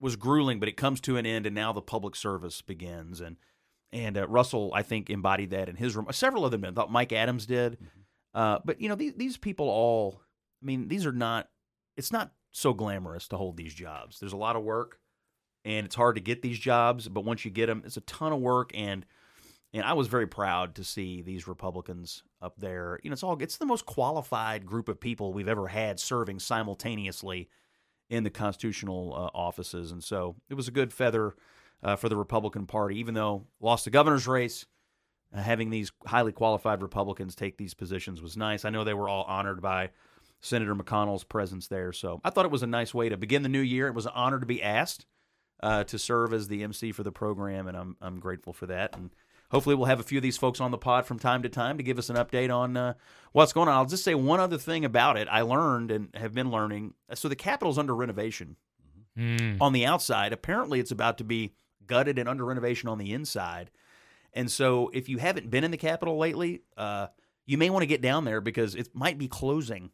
was 0.00 0.16
grueling, 0.16 0.58
but 0.58 0.68
it 0.68 0.76
comes 0.76 1.00
to 1.02 1.16
an 1.16 1.26
end, 1.26 1.46
and 1.46 1.54
now 1.54 1.72
the 1.72 1.82
public 1.82 2.16
service 2.16 2.60
begins. 2.62 3.20
And 3.20 3.36
and 3.92 4.16
uh, 4.16 4.26
Russell, 4.26 4.72
I 4.74 4.82
think, 4.82 5.10
embodied 5.10 5.50
that 5.50 5.68
in 5.68 5.76
his 5.76 5.94
room. 5.94 6.06
Several 6.10 6.44
of 6.44 6.50
them 6.50 6.62
did. 6.62 6.70
I 6.70 6.72
thought 6.72 6.90
Mike 6.90 7.12
Adams 7.12 7.46
did. 7.46 7.78
Uh, 8.34 8.58
but 8.64 8.80
you 8.80 8.88
know, 8.88 8.94
these 8.94 9.14
these 9.14 9.36
people 9.36 9.68
all. 9.68 10.20
I 10.62 10.66
mean, 10.66 10.88
these 10.88 11.06
are 11.06 11.12
not. 11.12 11.48
It's 11.96 12.12
not 12.12 12.32
so 12.52 12.72
glamorous 12.72 13.28
to 13.28 13.36
hold 13.36 13.56
these 13.56 13.74
jobs. 13.74 14.18
There's 14.18 14.32
a 14.32 14.38
lot 14.38 14.56
of 14.56 14.62
work, 14.62 14.98
and 15.64 15.86
it's 15.86 15.94
hard 15.94 16.16
to 16.16 16.20
get 16.20 16.42
these 16.42 16.58
jobs. 16.58 17.08
But 17.08 17.24
once 17.24 17.44
you 17.44 17.50
get 17.50 17.66
them, 17.66 17.82
it's 17.84 17.96
a 17.96 18.02
ton 18.02 18.32
of 18.32 18.40
work 18.40 18.70
and. 18.74 19.06
And 19.74 19.84
I 19.84 19.94
was 19.94 20.08
very 20.08 20.26
proud 20.26 20.74
to 20.74 20.84
see 20.84 21.22
these 21.22 21.48
Republicans 21.48 22.22
up 22.42 22.54
there. 22.58 22.98
You 23.02 23.10
know, 23.10 23.14
it's 23.14 23.22
all 23.22 23.40
it's 23.40 23.56
the 23.56 23.66
most 23.66 23.86
qualified 23.86 24.66
group 24.66 24.88
of 24.88 25.00
people 25.00 25.32
we've 25.32 25.48
ever 25.48 25.68
had 25.68 25.98
serving 25.98 26.40
simultaneously 26.40 27.48
in 28.10 28.24
the 28.24 28.30
constitutional 28.30 29.14
uh, 29.14 29.36
offices, 29.36 29.90
and 29.90 30.04
so 30.04 30.36
it 30.50 30.54
was 30.54 30.68
a 30.68 30.72
good 30.72 30.92
feather 30.92 31.34
uh, 31.82 31.96
for 31.96 32.10
the 32.10 32.16
Republican 32.16 32.66
Party. 32.66 32.98
Even 32.98 33.14
though 33.14 33.46
lost 33.60 33.86
the 33.86 33.90
governor's 33.90 34.26
race, 34.26 34.66
uh, 35.34 35.40
having 35.40 35.70
these 35.70 35.90
highly 36.06 36.32
qualified 36.32 36.82
Republicans 36.82 37.34
take 37.34 37.56
these 37.56 37.72
positions 37.72 38.20
was 38.20 38.36
nice. 38.36 38.66
I 38.66 38.70
know 38.70 38.84
they 38.84 38.92
were 38.92 39.08
all 39.08 39.24
honored 39.24 39.62
by 39.62 39.90
Senator 40.40 40.74
McConnell's 40.74 41.24
presence 41.24 41.68
there, 41.68 41.94
so 41.94 42.20
I 42.22 42.28
thought 42.28 42.44
it 42.44 42.50
was 42.50 42.62
a 42.62 42.66
nice 42.66 42.92
way 42.92 43.08
to 43.08 43.16
begin 43.16 43.42
the 43.42 43.48
new 43.48 43.60
year. 43.60 43.86
It 43.86 43.94
was 43.94 44.04
an 44.04 44.12
honor 44.14 44.38
to 44.38 44.46
be 44.46 44.62
asked 44.62 45.06
uh, 45.62 45.84
to 45.84 45.98
serve 45.98 46.34
as 46.34 46.48
the 46.48 46.62
MC 46.62 46.92
for 46.92 47.04
the 47.04 47.12
program, 47.12 47.68
and 47.68 47.76
I'm 47.76 47.96
I'm 48.02 48.20
grateful 48.20 48.52
for 48.52 48.66
that. 48.66 48.94
And 48.94 49.10
hopefully, 49.52 49.76
we'll 49.76 49.86
have 49.86 50.00
a 50.00 50.02
few 50.02 50.18
of 50.18 50.22
these 50.22 50.36
folks 50.36 50.60
on 50.60 50.70
the 50.72 50.78
pod 50.78 51.06
from 51.06 51.18
time 51.20 51.42
to 51.44 51.48
time 51.48 51.76
to 51.76 51.84
give 51.84 51.98
us 51.98 52.10
an 52.10 52.16
update 52.16 52.52
on 52.52 52.76
uh, 52.76 52.94
what's 53.30 53.52
going 53.52 53.68
on. 53.68 53.74
I'll 53.76 53.84
just 53.86 54.02
say 54.04 54.14
one 54.16 54.40
other 54.40 54.58
thing 54.58 54.84
about 54.84 55.16
it. 55.16 55.28
I 55.30 55.42
learned 55.42 55.90
and 55.92 56.08
have 56.14 56.34
been 56.34 56.50
learning. 56.50 56.94
So 57.14 57.28
the 57.28 57.36
Capitol's 57.36 57.78
under 57.78 57.94
renovation 57.94 58.56
on 59.60 59.72
the 59.72 59.84
outside. 59.86 60.32
Apparently, 60.32 60.80
it's 60.80 60.90
about 60.90 61.18
to 61.18 61.24
be 61.24 61.52
gutted 61.86 62.18
and 62.18 62.28
under 62.28 62.44
renovation 62.44 62.88
on 62.88 62.98
the 62.98 63.12
inside. 63.12 63.70
And 64.32 64.50
so, 64.50 64.90
if 64.94 65.08
you 65.08 65.18
haven't 65.18 65.50
been 65.50 65.62
in 65.64 65.70
the 65.70 65.76
Capitol 65.76 66.16
lately, 66.18 66.62
uh, 66.76 67.08
you 67.44 67.58
may 67.58 67.68
want 67.70 67.82
to 67.82 67.86
get 67.86 68.00
down 68.00 68.24
there 68.24 68.40
because 68.40 68.74
it 68.74 68.88
might 68.94 69.18
be 69.18 69.28
closing 69.28 69.90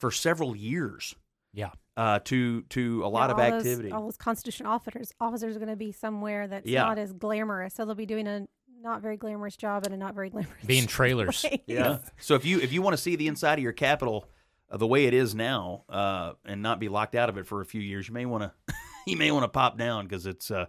for 0.00 0.10
several 0.10 0.56
years 0.56 1.14
Yeah. 1.52 1.70
uh, 1.96 2.18
to 2.24 2.62
to 2.62 3.04
a 3.04 3.08
lot 3.08 3.28
Yeah, 3.28 3.34
of 3.34 3.38
all 3.38 3.50
those- 3.52 3.60
activity. 3.66 3.92
all 3.92 4.02
those 4.02 4.16
constitutional 4.16 4.72
officers 4.72 5.12
officers 5.20 5.54
are 5.54 5.58
going 5.60 5.68
to 5.70 5.76
be 5.76 5.92
somewhere 5.92 6.48
that's 6.48 6.66
Yeah. 6.66 6.82
not 6.82 6.98
as 6.98 7.12
glamorous, 7.12 7.74
so 7.74 7.84
they'll 7.84 7.94
be 7.94 8.06
doing 8.06 8.26
a 8.26 8.48
not 8.82 9.02
very 9.02 9.16
glamorous 9.16 9.56
job 9.56 9.84
and 9.84 9.94
a 9.94 9.96
not 9.96 10.14
very 10.14 10.30
glamorous 10.30 10.64
Being 10.64 10.86
trailers. 10.88 11.40
place. 11.42 11.60
Yeah. 11.66 11.98
So 12.20 12.34
if 12.34 12.44
you 12.44 12.60
if 12.60 12.72
you 12.72 12.82
want 12.82 12.94
to 12.94 13.02
see 13.02 13.16
the 13.16 13.28
inside 13.28 13.58
of 13.58 13.62
your 13.62 13.72
Capitol 13.72 14.28
uh, 14.70 14.76
the 14.76 14.86
way 14.86 15.06
it 15.06 15.14
is 15.14 15.34
now 15.34 15.84
uh, 15.88 16.32
and 16.44 16.62
not 16.62 16.80
be 16.80 16.88
locked 16.88 17.14
out 17.14 17.28
of 17.28 17.38
it 17.38 17.46
for 17.46 17.60
a 17.60 17.64
few 17.66 17.80
years, 17.80 18.08
you 18.08 18.14
may 18.14 18.26
want 18.26 18.42
to 18.44 18.74
you 19.06 19.16
may 19.16 19.30
want 19.30 19.44
to 19.44 19.48
pop 19.48 19.78
down 19.78 20.06
because 20.06 20.26
it's 20.26 20.50
uh, 20.50 20.66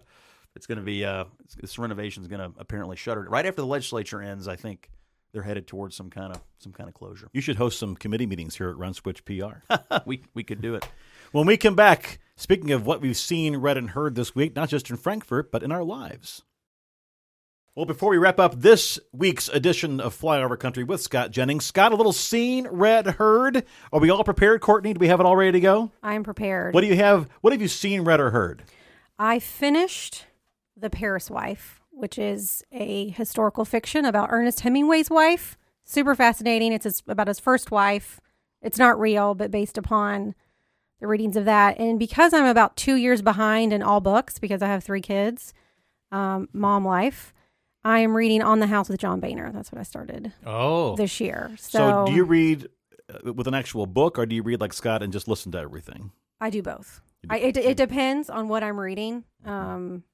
it's 0.56 0.66
going 0.66 0.78
to 0.78 0.84
be 0.84 1.04
uh, 1.04 1.24
it's, 1.44 1.54
this 1.56 1.78
renovation 1.78 2.22
is 2.22 2.28
going 2.28 2.40
to 2.40 2.58
apparently 2.58 2.96
shutter 2.96 3.22
right 3.28 3.46
after 3.46 3.60
the 3.62 3.66
legislature 3.66 4.20
ends. 4.22 4.48
I 4.48 4.56
think 4.56 4.90
they're 5.32 5.42
headed 5.42 5.66
towards 5.66 5.94
some 5.94 6.10
kind 6.10 6.34
of 6.34 6.40
some 6.58 6.72
kind 6.72 6.88
of 6.88 6.94
closure. 6.94 7.28
You 7.32 7.40
should 7.40 7.56
host 7.56 7.78
some 7.78 7.94
committee 7.96 8.26
meetings 8.26 8.56
here 8.56 8.70
at 8.70 8.76
RunSwitch 8.76 9.24
PR. 9.24 9.74
we 10.06 10.22
we 10.34 10.42
could 10.42 10.60
do 10.60 10.74
it. 10.74 10.88
when 11.32 11.46
we 11.46 11.56
come 11.56 11.74
back, 11.76 12.18
speaking 12.36 12.70
of 12.72 12.86
what 12.86 13.00
we've 13.00 13.16
seen, 13.16 13.56
read, 13.56 13.76
and 13.76 13.90
heard 13.90 14.14
this 14.14 14.34
week, 14.34 14.56
not 14.56 14.68
just 14.68 14.88
in 14.90 14.96
Frankfort, 14.96 15.52
but 15.52 15.62
in 15.62 15.70
our 15.72 15.84
lives. 15.84 16.42
Well, 17.78 17.86
before 17.86 18.10
we 18.10 18.18
wrap 18.18 18.40
up 18.40 18.60
this 18.60 18.98
week's 19.12 19.46
edition 19.48 20.00
of 20.00 20.12
Flyover 20.12 20.58
Country 20.58 20.82
with 20.82 21.00
Scott 21.00 21.30
Jennings, 21.30 21.64
Scott, 21.64 21.92
a 21.92 21.94
little 21.94 22.12
seen, 22.12 22.66
read, 22.72 23.06
heard. 23.06 23.64
Are 23.92 24.00
we 24.00 24.10
all 24.10 24.24
prepared, 24.24 24.60
Courtney? 24.60 24.94
Do 24.94 24.98
we 24.98 25.06
have 25.06 25.20
it 25.20 25.26
all 25.26 25.36
ready 25.36 25.52
to 25.52 25.60
go? 25.60 25.92
I 26.02 26.14
am 26.14 26.24
prepared. 26.24 26.74
What 26.74 26.80
do 26.80 26.88
you 26.88 26.96
have? 26.96 27.28
What 27.40 27.52
have 27.52 27.62
you 27.62 27.68
seen, 27.68 28.00
read, 28.00 28.18
or 28.18 28.30
heard? 28.30 28.64
I 29.16 29.38
finished 29.38 30.26
The 30.76 30.90
Paris 30.90 31.30
Wife, 31.30 31.80
which 31.92 32.18
is 32.18 32.64
a 32.72 33.10
historical 33.10 33.64
fiction 33.64 34.04
about 34.04 34.30
Ernest 34.32 34.58
Hemingway's 34.58 35.08
wife. 35.08 35.56
Super 35.84 36.16
fascinating. 36.16 36.72
It's 36.72 36.82
his, 36.82 37.04
about 37.06 37.28
his 37.28 37.38
first 37.38 37.70
wife. 37.70 38.18
It's 38.60 38.80
not 38.80 38.98
real, 38.98 39.36
but 39.36 39.52
based 39.52 39.78
upon 39.78 40.34
the 40.98 41.06
readings 41.06 41.36
of 41.36 41.44
that. 41.44 41.78
And 41.78 41.96
because 41.96 42.32
I'm 42.32 42.46
about 42.46 42.76
two 42.76 42.96
years 42.96 43.22
behind 43.22 43.72
in 43.72 43.84
all 43.84 44.00
books, 44.00 44.40
because 44.40 44.62
I 44.62 44.66
have 44.66 44.82
three 44.82 45.00
kids, 45.00 45.54
um, 46.10 46.48
mom 46.52 46.84
life, 46.84 47.32
I 47.84 48.00
am 48.00 48.14
reading 48.16 48.42
On 48.42 48.58
the 48.60 48.66
House 48.66 48.88
with 48.88 49.00
John 49.00 49.20
Boehner. 49.20 49.50
That's 49.52 49.70
what 49.72 49.78
I 49.78 49.84
started 49.84 50.32
Oh, 50.44 50.96
this 50.96 51.20
year. 51.20 51.52
So, 51.58 51.78
So, 51.78 52.06
do 52.06 52.12
you 52.12 52.24
read 52.24 52.68
uh, 53.24 53.32
with 53.32 53.46
an 53.46 53.54
actual 53.54 53.86
book, 53.86 54.18
or 54.18 54.26
do 54.26 54.34
you 54.36 54.42
read 54.42 54.60
like 54.60 54.72
Scott 54.72 55.02
and 55.02 55.12
just 55.12 55.28
listen 55.28 55.52
to 55.52 55.58
everything? 55.58 56.10
I 56.40 56.50
do 56.50 56.62
both. 56.62 57.00
I, 57.30 57.38
it, 57.38 57.56
it 57.56 57.76
depends 57.76 58.30
on 58.30 58.48
what 58.48 58.62
I'm 58.62 58.78
reading. 58.78 59.24
Um, 59.44 60.04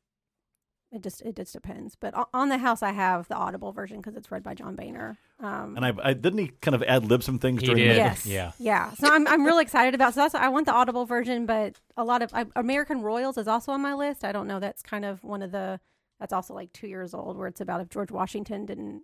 it 0.92 1.02
just 1.02 1.22
it 1.22 1.34
just 1.36 1.52
depends. 1.52 1.96
But 1.96 2.14
on 2.32 2.48
the 2.50 2.58
house, 2.58 2.82
I 2.82 2.92
have 2.92 3.26
the 3.28 3.34
Audible 3.34 3.72
version 3.72 3.96
because 3.98 4.14
it's 4.14 4.30
read 4.30 4.42
by 4.44 4.54
John 4.54 4.76
Boehner. 4.76 5.18
Um, 5.40 5.76
And 5.76 5.84
I, 5.84 5.92
I 6.02 6.12
didn't 6.14 6.38
he 6.38 6.48
kind 6.62 6.74
of 6.74 6.82
ad 6.84 7.04
lib 7.04 7.22
some 7.24 7.38
things 7.40 7.60
He 7.62 7.66
during 7.66 7.82
did. 7.82 7.90
the 7.92 7.96
yes, 7.96 8.24
Yeah. 8.26 8.52
yeah. 8.58 8.92
So 8.92 9.12
I'm 9.12 9.26
I'm 9.26 9.44
really 9.44 9.62
excited 9.62 9.94
about. 9.94 10.14
So 10.14 10.20
that's 10.20 10.34
I 10.36 10.48
want 10.48 10.66
the 10.66 10.72
Audible 10.72 11.04
version, 11.04 11.46
but 11.46 11.74
a 11.96 12.04
lot 12.04 12.22
of 12.22 12.30
I, 12.32 12.46
American 12.56 13.02
Royals 13.02 13.36
is 13.36 13.48
also 13.48 13.72
on 13.72 13.82
my 13.82 13.92
list. 13.94 14.24
I 14.24 14.30
don't 14.32 14.46
know. 14.46 14.60
That's 14.60 14.82
kind 14.82 15.04
of 15.04 15.22
one 15.24 15.42
of 15.42 15.50
the. 15.50 15.80
That's 16.24 16.32
also 16.32 16.54
like 16.54 16.72
two 16.72 16.86
years 16.86 17.12
old, 17.12 17.36
where 17.36 17.48
it's 17.48 17.60
about 17.60 17.82
if 17.82 17.90
George 17.90 18.10
Washington 18.10 18.64
didn't 18.64 19.02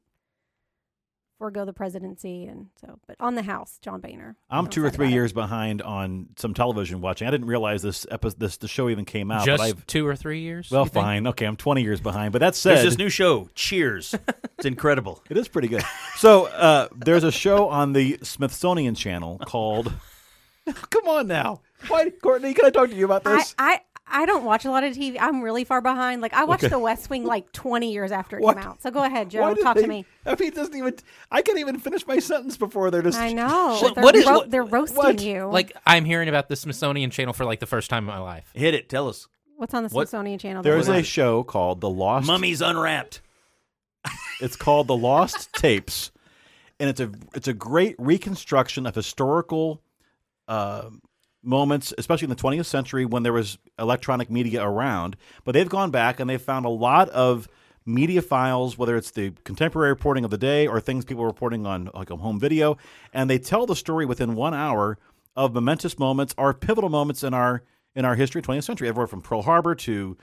forego 1.36 1.66
the 1.66 1.74
presidency, 1.74 2.46
and 2.46 2.68
so. 2.80 2.98
But 3.06 3.16
on 3.20 3.34
the 3.34 3.42
house, 3.42 3.78
John 3.82 4.00
Boehner. 4.00 4.36
I'm 4.48 4.68
two 4.68 4.82
or 4.82 4.88
three 4.88 5.08
about 5.08 5.12
it. 5.12 5.14
years 5.16 5.32
behind 5.34 5.82
on 5.82 6.28
some 6.38 6.54
television 6.54 7.02
watching. 7.02 7.28
I 7.28 7.30
didn't 7.30 7.48
realize 7.48 7.82
this 7.82 8.06
episode, 8.10 8.40
this 8.40 8.56
the 8.56 8.68
show 8.68 8.88
even 8.88 9.04
came 9.04 9.30
out. 9.30 9.40
but 9.40 9.44
just 9.44 9.62
I've, 9.62 9.86
two 9.86 10.06
or 10.06 10.16
three 10.16 10.40
years. 10.40 10.70
well, 10.70 10.84
you 10.84 10.88
think? 10.88 11.04
fine, 11.04 11.26
okay, 11.26 11.44
I'm 11.44 11.56
20 11.56 11.82
years 11.82 12.00
behind. 12.00 12.32
But 12.32 12.38
that 12.38 12.54
There's 12.54 12.56
said, 12.56 12.86
this 12.86 12.96
new 12.96 13.10
show, 13.10 13.50
Cheers. 13.54 14.14
it's 14.56 14.64
incredible. 14.64 15.22
It 15.28 15.36
is 15.36 15.46
pretty 15.46 15.68
good. 15.68 15.82
So 16.16 16.46
uh, 16.46 16.88
there's 16.96 17.24
a 17.24 17.32
show 17.32 17.68
on 17.68 17.92
the 17.92 18.18
Smithsonian 18.22 18.94
Channel 18.94 19.42
called. 19.44 19.92
Come 20.88 21.06
on 21.06 21.26
now, 21.26 21.60
why, 21.88 22.10
Courtney? 22.10 22.54
Can 22.54 22.64
I 22.64 22.70
talk 22.70 22.88
to 22.88 22.96
you 22.96 23.04
about 23.04 23.26
I, 23.26 23.36
this? 23.36 23.54
I 23.58 23.80
I 24.10 24.26
don't 24.26 24.44
watch 24.44 24.64
a 24.64 24.70
lot 24.70 24.84
of 24.84 24.94
TV. 24.94 25.16
I'm 25.20 25.40
really 25.42 25.64
far 25.64 25.80
behind. 25.80 26.20
Like 26.22 26.34
I 26.34 26.44
watched 26.44 26.64
Okay. 26.64 26.70
The 26.70 26.78
West 26.78 27.08
Wing 27.10 27.24
like 27.24 27.50
20 27.52 27.92
years 27.92 28.12
after 28.12 28.38
it 28.38 28.42
What? 28.42 28.56
came 28.56 28.66
out. 28.66 28.82
So 28.82 28.90
go 28.90 29.02
ahead, 29.04 29.28
Why 29.32 29.54
Joe. 29.54 29.62
Talk 29.62 29.76
they- 29.76 29.82
to 29.82 29.88
me. 29.88 30.04
I 30.26 30.30
mean, 30.36 30.48
it 30.48 30.54
doesn't 30.54 30.74
even. 30.76 30.94
I 31.30 31.42
can't 31.42 31.58
even 31.58 31.78
finish 31.78 32.06
my 32.06 32.18
sentence 32.18 32.56
before 32.56 32.90
they're 32.90 33.02
just. 33.02 33.18
I 33.18 33.32
know. 33.32 33.78
What- 33.82 33.94
they're, 33.94 34.04
what 34.04 34.16
is- 34.16 34.26
ro- 34.26 34.32
what- 34.38 34.50
they're 34.50 34.64
roasting 34.64 34.96
what? 34.98 35.22
you. 35.22 35.46
Like 35.46 35.72
I'm 35.86 36.04
hearing 36.04 36.28
about 36.28 36.48
the 36.48 36.56
Smithsonian 36.56 37.10
Channel 37.10 37.32
for 37.34 37.44
like 37.44 37.60
the 37.60 37.66
first 37.66 37.88
time 37.90 38.04
in 38.04 38.08
my 38.08 38.18
life. 38.18 38.50
Hit 38.54 38.74
it. 38.74 38.88
Tell 38.88 39.08
us. 39.08 39.28
what's 39.56 39.74
on 39.74 39.82
the 39.84 39.88
what- 39.90 40.08
Smithsonian 40.08 40.38
Channel? 40.38 40.62
There's 40.62 40.88
a 40.88 41.02
show 41.02 41.42
called 41.42 41.80
The 41.80 41.90
Lost. 41.90 42.26
Mummies 42.26 42.60
Unwrapped. 42.62 43.20
It's 44.40 44.56
called 44.56 44.86
The 44.86 44.96
Lost 44.96 45.52
Tapes, 45.56 46.10
and 46.78 46.88
it's 46.88 46.98
a 47.00 47.10
it's 47.34 47.46
a 47.48 47.52
great 47.52 47.94
reconstruction 47.98 48.86
of 48.86 48.94
historical 48.94 49.82
uh, 50.48 50.88
moments, 51.42 51.92
especially 51.98 52.26
in 52.26 52.30
the 52.30 52.36
20th 52.36 52.66
century 52.66 53.04
when 53.04 53.22
there 53.22 53.32
was 53.32 53.58
electronic 53.78 54.30
media 54.30 54.62
around. 54.62 55.16
But 55.44 55.52
they've 55.52 55.68
gone 55.68 55.90
back 55.90 56.20
and 56.20 56.28
they've 56.28 56.40
found 56.40 56.66
a 56.66 56.70
lot 56.70 57.08
of 57.10 57.48
media 57.86 58.22
files, 58.22 58.76
whether 58.76 58.96
it's 58.96 59.10
the 59.10 59.32
contemporary 59.44 59.90
reporting 59.90 60.24
of 60.24 60.30
the 60.30 60.38
day 60.38 60.66
or 60.66 60.80
things 60.80 61.04
people 61.04 61.22
were 61.22 61.28
reporting 61.28 61.66
on 61.66 61.90
like 61.94 62.10
a 62.10 62.16
home 62.16 62.38
video, 62.38 62.76
and 63.12 63.28
they 63.28 63.38
tell 63.38 63.66
the 63.66 63.76
story 63.76 64.04
within 64.06 64.34
one 64.34 64.54
hour 64.54 64.98
of 65.36 65.54
momentous 65.54 65.98
moments 65.98 66.34
or 66.36 66.52
pivotal 66.52 66.90
moments 66.90 67.22
in 67.22 67.34
our 67.34 67.62
in 67.96 68.04
our 68.04 68.14
history, 68.14 68.40
20th 68.40 68.62
century, 68.62 68.88
everywhere 68.88 69.08
from 69.08 69.20
Pearl 69.20 69.42
Harbor 69.42 69.74
to 69.74 70.16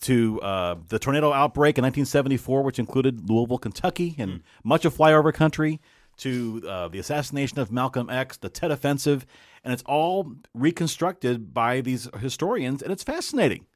to 0.00 0.40
uh, 0.42 0.76
the 0.88 0.98
tornado 0.98 1.32
outbreak 1.32 1.76
in 1.76 1.82
1974, 1.82 2.62
which 2.62 2.78
included 2.78 3.28
Louisville, 3.28 3.58
Kentucky, 3.58 4.14
and 4.18 4.42
much 4.62 4.84
of 4.84 4.96
flyover 4.96 5.34
country, 5.34 5.80
to 6.18 6.62
uh, 6.68 6.88
the 6.88 6.98
assassination 6.98 7.58
of 7.58 7.72
Malcolm 7.72 8.08
X, 8.10 8.36
the 8.36 8.48
Tet 8.48 8.70
Offensive, 8.70 9.26
and 9.64 9.72
it's 9.72 9.82
all 9.86 10.32
reconstructed 10.54 11.52
by 11.54 11.80
these 11.80 12.08
historians, 12.18 12.82
and 12.82 12.92
it's 12.92 13.04
fascinating. 13.04 13.66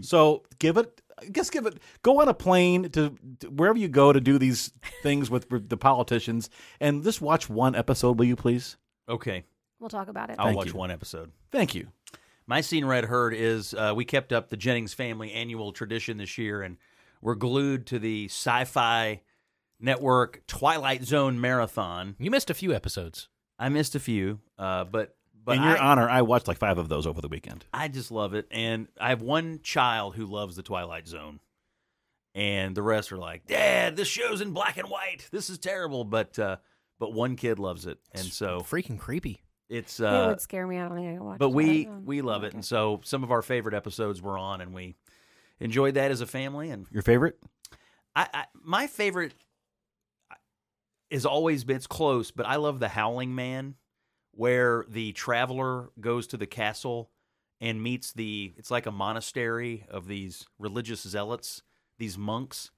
So 0.00 0.42
give 0.58 0.78
it, 0.78 1.00
I 1.16 1.26
guess, 1.26 1.48
give 1.48 1.64
it. 1.64 1.78
Go 2.02 2.20
on 2.20 2.28
a 2.28 2.34
plane 2.34 2.90
to, 2.90 3.16
to 3.38 3.50
wherever 3.50 3.78
you 3.78 3.86
go 3.88 4.12
to 4.12 4.20
do 4.20 4.36
these 4.36 4.72
things 5.02 5.30
with 5.30 5.68
the 5.68 5.76
politicians, 5.76 6.50
and 6.80 7.04
just 7.04 7.20
watch 7.20 7.48
one 7.48 7.76
episode, 7.76 8.18
will 8.18 8.26
you 8.26 8.36
please? 8.36 8.76
Okay. 9.08 9.44
We'll 9.78 9.90
talk 9.90 10.08
about 10.08 10.30
it. 10.30 10.36
I'll 10.38 10.46
Thank 10.46 10.56
watch 10.56 10.66
you. 10.68 10.74
one 10.74 10.90
episode. 10.90 11.30
Thank 11.52 11.74
you. 11.74 11.88
My 12.46 12.62
scene 12.62 12.84
red 12.84 13.04
heard 13.04 13.34
is 13.34 13.74
uh, 13.74 13.92
we 13.94 14.04
kept 14.04 14.32
up 14.32 14.48
the 14.48 14.56
Jennings 14.56 14.94
family 14.94 15.32
annual 15.32 15.72
tradition 15.72 16.16
this 16.16 16.38
year, 16.38 16.62
and 16.62 16.78
we're 17.20 17.34
glued 17.34 17.86
to 17.86 17.98
the 17.98 18.26
Sci-Fi 18.26 19.20
Network 19.78 20.42
Twilight 20.46 21.04
Zone 21.04 21.40
marathon. 21.40 22.16
You 22.18 22.30
missed 22.30 22.50
a 22.50 22.54
few 22.54 22.72
episodes. 22.72 23.28
I 23.58 23.68
missed 23.68 23.94
a 23.94 24.00
few, 24.00 24.40
uh, 24.58 24.84
but 24.84 25.15
but 25.46 25.56
In 25.56 25.62
your 25.62 25.78
I, 25.78 25.80
honor, 25.92 26.08
I 26.10 26.20
watched 26.22 26.46
like 26.48 26.58
five 26.58 26.76
of 26.76 26.90
those 26.90 27.06
over 27.06 27.22
the 27.22 27.28
weekend. 27.28 27.64
I 27.72 27.88
just 27.88 28.10
love 28.10 28.34
it, 28.34 28.46
and 28.50 28.88
I 29.00 29.08
have 29.08 29.22
one 29.22 29.60
child 29.62 30.14
who 30.16 30.26
loves 30.26 30.56
the 30.56 30.62
Twilight 30.62 31.08
Zone, 31.08 31.40
and 32.34 32.74
the 32.76 32.82
rest 32.82 33.10
are 33.12 33.16
like, 33.16 33.46
"Dad, 33.46 33.96
this 33.96 34.08
show's 34.08 34.40
in 34.42 34.50
black 34.52 34.76
and 34.76 34.88
white. 34.90 35.28
This 35.32 35.48
is 35.48 35.58
terrible." 35.58 36.04
But 36.04 36.38
uh, 36.38 36.56
but 36.98 37.14
one 37.14 37.36
kid 37.36 37.58
loves 37.58 37.86
it, 37.86 37.98
and 38.12 38.24
so 38.26 38.60
freaking 38.60 38.98
creepy. 38.98 39.40
it's 39.70 40.00
it 40.00 40.04
uh, 40.06 40.28
would 40.28 40.40
scare 40.40 40.66
me. 40.66 40.78
I 40.78 40.88
don't 40.88 40.96
think 40.96 41.08
I 41.08 41.12
can 41.14 41.24
watch. 41.24 41.38
but 41.38 41.50
we 41.50 41.84
Zone. 41.84 42.02
we 42.04 42.20
love 42.22 42.44
it, 42.44 42.48
Okay. 42.48 42.56
and 42.56 42.64
so 42.64 43.00
some 43.04 43.22
of 43.24 43.30
our 43.30 43.42
favorite 43.42 43.74
episodes 43.74 44.20
were 44.20 44.36
on, 44.36 44.60
and 44.60 44.74
we 44.74 44.96
enjoyed 45.60 45.94
that 45.94 46.10
as 46.10 46.20
a 46.20 46.26
family. 46.26 46.70
And 46.70 46.86
Your 46.90 47.02
favorite? 47.02 47.38
I, 48.14 48.28
I 48.34 48.44
my 48.62 48.86
favorite 48.86 49.32
has 51.10 51.24
always 51.24 51.64
been 51.64 51.76
it's 51.76 51.86
close, 51.86 52.30
but 52.30 52.46
I 52.46 52.56
love 52.56 52.80
the 52.80 52.88
Howling 52.88 53.34
Man, 53.34 53.74
where 54.36 54.84
the 54.88 55.12
traveler 55.12 55.90
goes 56.00 56.26
to 56.28 56.36
the 56.36 56.46
castle 56.46 57.10
and 57.60 57.82
meets 57.82 58.12
the 58.12 58.52
it's 58.56 58.70
like 58.70 58.86
a 58.86 58.92
monastery 58.92 59.84
of 59.88 60.06
these 60.06 60.46
religious 60.58 61.02
zealots, 61.02 61.62
these 61.98 62.16
monks, 62.18 62.70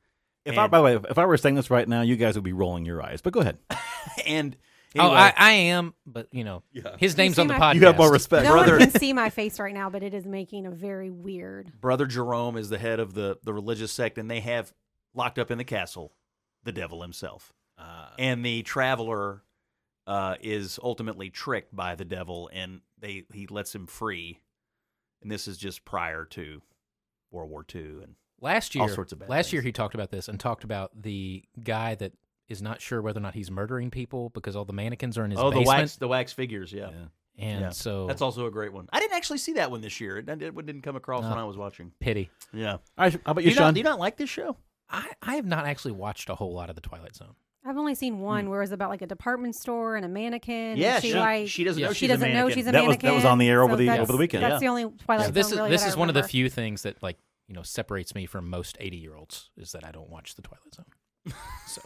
If 0.45 0.57
I, 0.57 0.67
by 0.69 0.79
the 0.79 0.85
way, 0.85 0.95
if 1.11 1.19
I 1.19 1.27
were 1.27 1.37
saying 1.37 1.57
this 1.57 1.71
right 1.71 1.87
now, 1.89 2.03
you 2.03 2.17
guys 2.17 2.37
would 2.37 2.45
be 2.45 2.53
rolling 2.53 2.85
your 2.87 3.03
eyes. 3.03 3.21
But 3.21 3.33
go 3.33 3.41
ahead. 3.41 3.59
and 4.27 4.57
Oh, 4.99 5.11
I, 5.11 5.35
I 5.37 5.51
am, 5.53 5.93
but 6.07 6.29
you 6.33 6.45
know, 6.45 6.63
his 6.97 7.15
name's 7.19 7.39
on 7.39 7.47
the 7.47 7.53
my- 7.59 7.75
podcast. 7.75 7.81
You 7.81 7.87
have 7.89 7.99
more 7.99 8.11
respect. 8.11 8.45
No 8.45 8.53
brother- 8.53 8.79
one 8.79 8.91
can 8.91 8.99
see 8.99 9.13
my 9.13 9.29
face 9.29 9.61
right 9.61 9.75
now, 9.75 9.91
but 9.91 10.03
it 10.03 10.15
is 10.15 10.25
making 10.25 10.65
a 10.65 10.71
very 10.71 11.11
weird. 11.11 11.79
Brother 11.79 12.07
Jerome 12.07 12.57
is 12.57 12.71
the 12.71 12.79
head 12.79 12.99
of 12.99 13.13
the 13.13 13.39
the 13.43 13.53
religious 13.53 13.93
sect, 13.93 14.17
and 14.17 14.31
they 14.31 14.41
have 14.41 14.73
locked 15.13 15.39
up 15.39 15.51
in 15.51 15.59
the 15.59 15.65
castle 15.65 16.15
the 16.65 16.73
devil 16.73 17.03
himself. 17.03 17.53
Ah. 17.81 18.13
and 18.19 18.45
the 18.45 18.63
traveler 18.63 19.43
uh, 20.09 20.35
is 20.41 20.81
ultimately 20.83 21.31
tricked 21.31 21.77
by 21.77 21.95
the 21.95 22.05
devil, 22.05 22.51
and 22.53 22.81
they 22.99 23.25
he 23.33 23.47
lets 23.47 23.73
him 23.75 23.87
free. 23.87 24.41
And 25.23 25.31
this 25.31 25.47
is 25.47 25.57
just 25.59 25.85
prior 25.85 26.25
to 26.27 26.63
World 27.31 27.51
War 27.51 27.65
II, 27.73 27.81
and 28.03 28.15
Last 28.41 28.75
year. 28.75 28.83
all 28.83 28.89
year, 28.89 28.95
sorts 28.95 29.13
of 29.13 29.19
bad 29.19 29.29
last 29.29 29.53
year 29.53 29.63
he 29.63 29.73
talked 29.73 29.95
about 29.95 30.11
this 30.11 30.29
and 30.29 30.39
talked 30.39 30.63
about 30.65 30.91
the 31.01 31.45
guy 31.63 31.95
that 31.97 32.13
is 32.49 32.63
not 32.63 32.81
sure 32.81 33.03
whether 33.03 33.19
or 33.19 33.23
not 33.23 33.35
he's 33.35 33.51
murdering 33.51 33.91
people 33.91 34.31
because 34.31 34.57
all 34.57 34.65
the 34.65 34.73
mannequins 34.73 35.19
are 35.19 35.25
in 35.25 35.33
his 35.33 35.41
oh, 35.41 35.51
the 35.51 35.57
basement. 35.59 35.79
wax 35.79 35.97
the 35.97 36.09
wax 36.09 36.33
figures, 36.33 36.73
yeah. 36.73 36.91
and 37.37 37.61
Yeah. 37.61 37.71
so 37.71 38.07
That's 38.07 38.23
also 38.23 38.47
a 38.47 38.51
great 38.51 38.73
one. 38.73 38.89
I 38.93 39.01
didn't 39.01 39.15
actually 39.17 39.39
see 39.39 39.55
that 39.55 39.71
one 39.71 39.81
this 39.83 40.01
year. 40.01 40.19
It, 40.19 40.29
it 40.29 40.39
didn't 40.39 40.83
come 40.83 40.97
across 40.97 41.25
No. 41.25 41.31
when 41.31 41.39
I 41.39 41.45
was 41.45 41.57
watching. 41.57 41.93
pity. 42.01 42.31
Yeah. 42.53 42.75
All 42.75 42.81
right, 42.97 43.13
how 43.13 43.19
about 43.33 43.37
Do 43.41 43.43
you, 43.43 43.51
you, 43.51 43.55
Sean? 43.57 43.65
not, 43.65 43.75
do 43.75 43.81
you 43.81 43.85
not 43.85 43.99
like 43.99 44.17
this 44.17 44.31
show? 44.31 44.57
I, 44.89 45.11
I 45.21 45.35
have 45.37 45.45
not 45.45 45.67
actually 45.67 45.93
watched 45.93 46.31
a 46.31 46.35
whole 46.37 46.55
lot 46.55 46.71
of 46.71 46.77
the 46.77 46.81
Twilight 46.81 47.15
Zone. 47.17 47.35
I've 47.69 47.77
only 47.77 47.95
seen 47.95 48.21
one 48.21 48.49
where 48.49 48.61
it 48.61 48.65
was 48.65 48.73
about 48.73 48.89
like 48.91 49.03
a 49.03 49.07
department 49.07 49.55
store 49.55 49.97
and 49.97 50.05
a 50.05 50.09
mannequin. 50.09 50.55
and 50.73 50.79
Yeah, 50.79 51.01
she, 51.01 51.11
she- 51.11 51.15
like, 51.19 51.49
she 51.49 51.65
doesn't 51.65 51.83
know 51.83 51.93
she 51.93 51.95
she's 52.01 52.11
a 52.11 52.13
doesn't 52.15 52.29
know 52.29 52.35
mannequin. 52.35 52.55
she's 52.55 52.67
a 52.67 52.73
That 52.73 52.87
was- 52.87 52.97
that 52.99 53.15
was 53.15 53.25
on 53.25 53.39
the 53.39 53.49
air 53.49 53.63
over 53.63 53.75
so 53.75 53.77
the- 53.77 53.87
that's- 53.87 54.03
over 54.03 54.13
the 54.13 54.19
weekend. 54.19 54.43
That's 54.43 54.55
Yeah. 54.55 54.59
the 54.59 54.67
only 54.69 54.85
Twilight 55.05 55.27
So 55.27 55.33
this 55.33 55.47
Zone 55.49 55.53
is 55.55 55.59
really 55.59 55.71
this 55.71 55.83
that 55.83 55.89
is 55.89 55.97
I 55.97 55.99
one 55.99 56.09
of 56.09 56.15
the 56.15 56.23
few 56.23 56.49
things 56.49 56.83
that 56.83 57.03
like 57.03 57.19
you 57.47 57.55
know 57.55 57.63
separates 57.63 58.15
me 58.15 58.27
from 58.27 58.49
most 58.51 58.77
eighty 58.81 58.97
year 58.99 59.15
olds 59.17 59.51
is 59.57 59.73
that 59.73 59.85
I 59.85 59.91
don't 59.93 60.09
watch 60.11 60.35
the 60.35 60.43
Twilight 60.43 60.75
Zone. 60.75 60.85
So 61.67 61.83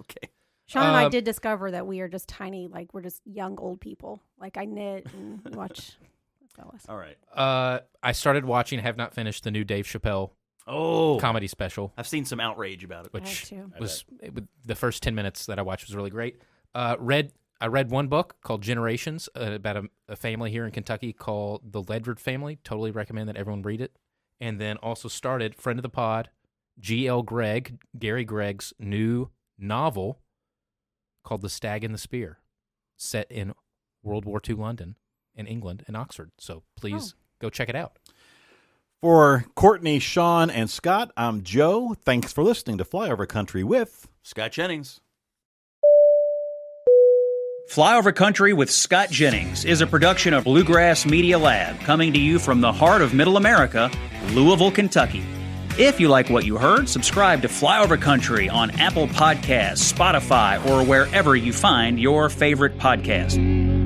Okay. 0.00 0.28
Sean 0.66 0.86
and 0.86 0.96
I 0.96 1.04
Uh, 1.04 1.08
did 1.08 1.24
discover 1.24 1.70
that 1.70 1.86
we 1.86 2.00
are 2.00 2.08
just 2.08 2.28
tiny, 2.28 2.68
like 2.68 2.92
we're 2.94 3.02
just 3.02 3.20
young 3.26 3.58
old 3.58 3.80
people. 3.80 4.20
Like 4.38 4.56
I 4.56 4.64
knit 4.66 5.06
and 5.14 5.40
watch. 5.56 5.96
That's 6.40 6.58
all 6.58 6.72
us. 6.74 6.84
All 6.88 6.96
right. 6.96 7.16
uh, 7.34 7.80
I 8.02 8.12
started 8.12 8.44
watching, 8.44 8.78
have 8.80 8.96
not 8.96 9.14
finished 9.14 9.44
the 9.44 9.50
new 9.50 9.64
Dave 9.64 9.86
Chappelle 9.86 10.30
Oh, 10.68 11.18
comedy 11.20 11.46
special. 11.46 11.92
I've 11.96 12.06
seen 12.08 12.24
some 12.24 12.40
outrage 12.40 12.84
about 12.84 13.06
it. 13.06 13.10
I 13.14 13.18
have 13.18 13.24
which 13.26 13.48
to. 13.48 13.70
was 13.80 14.04
it, 14.22 14.34
would- 14.34 14.48
the 14.64 14.74
first 14.74 15.02
10 15.02 15.14
minutes 15.14 15.46
that 15.46 15.58
I 15.58 15.62
watched 15.62 15.86
was 15.88 15.96
really 15.96 16.10
great. 16.10 16.40
Uh, 16.74 16.96
read 16.98 17.32
I 17.60 17.66
read 17.66 17.90
one 17.90 18.06
book 18.08 18.36
called 18.44 18.62
Generations 18.62 19.28
uh, 19.34 19.52
about 19.52 19.76
a, 19.78 19.84
a 20.08 20.14
family 20.16 20.50
here 20.50 20.64
in 20.64 20.70
Kentucky 20.70 21.12
called 21.12 21.72
the 21.72 21.82
Ledford 21.82 22.20
family. 22.20 22.58
Totally 22.62 22.90
recommend 22.92 23.28
that 23.28 23.36
everyone 23.36 23.62
read 23.62 23.80
it. 23.80 23.96
And 24.40 24.60
then 24.60 24.76
also 24.76 25.08
started 25.08 25.56
friend 25.56 25.78
of 25.78 25.82
the 25.82 25.88
pod, 25.88 26.30
G.L. 26.78 27.22
Gregg, 27.24 27.80
Gary 27.98 28.24
Gregg's 28.24 28.72
new 28.78 29.30
novel 29.58 30.20
called 31.24 31.42
The 31.42 31.48
Stag 31.48 31.82
and 31.82 31.92
the 31.92 31.98
Spear, 31.98 32.38
set 32.96 33.28
in 33.32 33.52
World 34.04 34.24
War 34.24 34.40
II 34.48 34.54
London 34.54 34.94
in 35.34 35.46
England 35.48 35.82
and 35.88 35.96
Oxford. 35.96 36.30
So 36.38 36.62
please 36.76 37.16
go 37.40 37.50
check 37.50 37.68
it 37.68 37.74
out. 37.74 37.98
For 39.00 39.44
Courtney, 39.54 40.00
Sean, 40.00 40.50
and 40.50 40.68
Scott, 40.68 41.12
I'm 41.16 41.44
Joe. 41.44 41.94
Thanks 42.04 42.32
for 42.32 42.42
listening 42.42 42.78
to 42.78 42.84
Flyover 42.84 43.28
Country 43.28 43.62
with 43.62 44.08
Scott 44.24 44.50
Jennings. 44.50 45.00
Flyover 47.70 48.12
Country 48.12 48.52
with 48.52 48.70
Scott 48.70 49.08
Jennings 49.08 49.64
is 49.64 49.80
a 49.80 49.86
production 49.86 50.34
of 50.34 50.42
Bluegrass 50.42 51.06
Media 51.06 51.38
Lab, 51.38 51.78
coming 51.80 52.12
to 52.12 52.18
you 52.18 52.40
from 52.40 52.60
the 52.60 52.72
heart 52.72 53.00
of 53.00 53.14
Middle 53.14 53.36
America, 53.36 53.88
Louisville, 54.32 54.72
Kentucky. 54.72 55.24
If 55.78 56.00
you 56.00 56.08
like 56.08 56.28
what 56.28 56.44
you 56.44 56.58
heard, 56.58 56.88
subscribe 56.88 57.42
to 57.42 57.48
Flyover 57.48 58.00
Country 58.00 58.48
on 58.48 58.72
Apple 58.80 59.06
Podcasts, 59.06 59.92
Spotify, 59.92 60.58
or 60.68 60.84
wherever 60.84 61.36
you 61.36 61.52
find 61.52 62.00
your 62.00 62.28
favorite 62.28 62.78
podcast. 62.78 63.77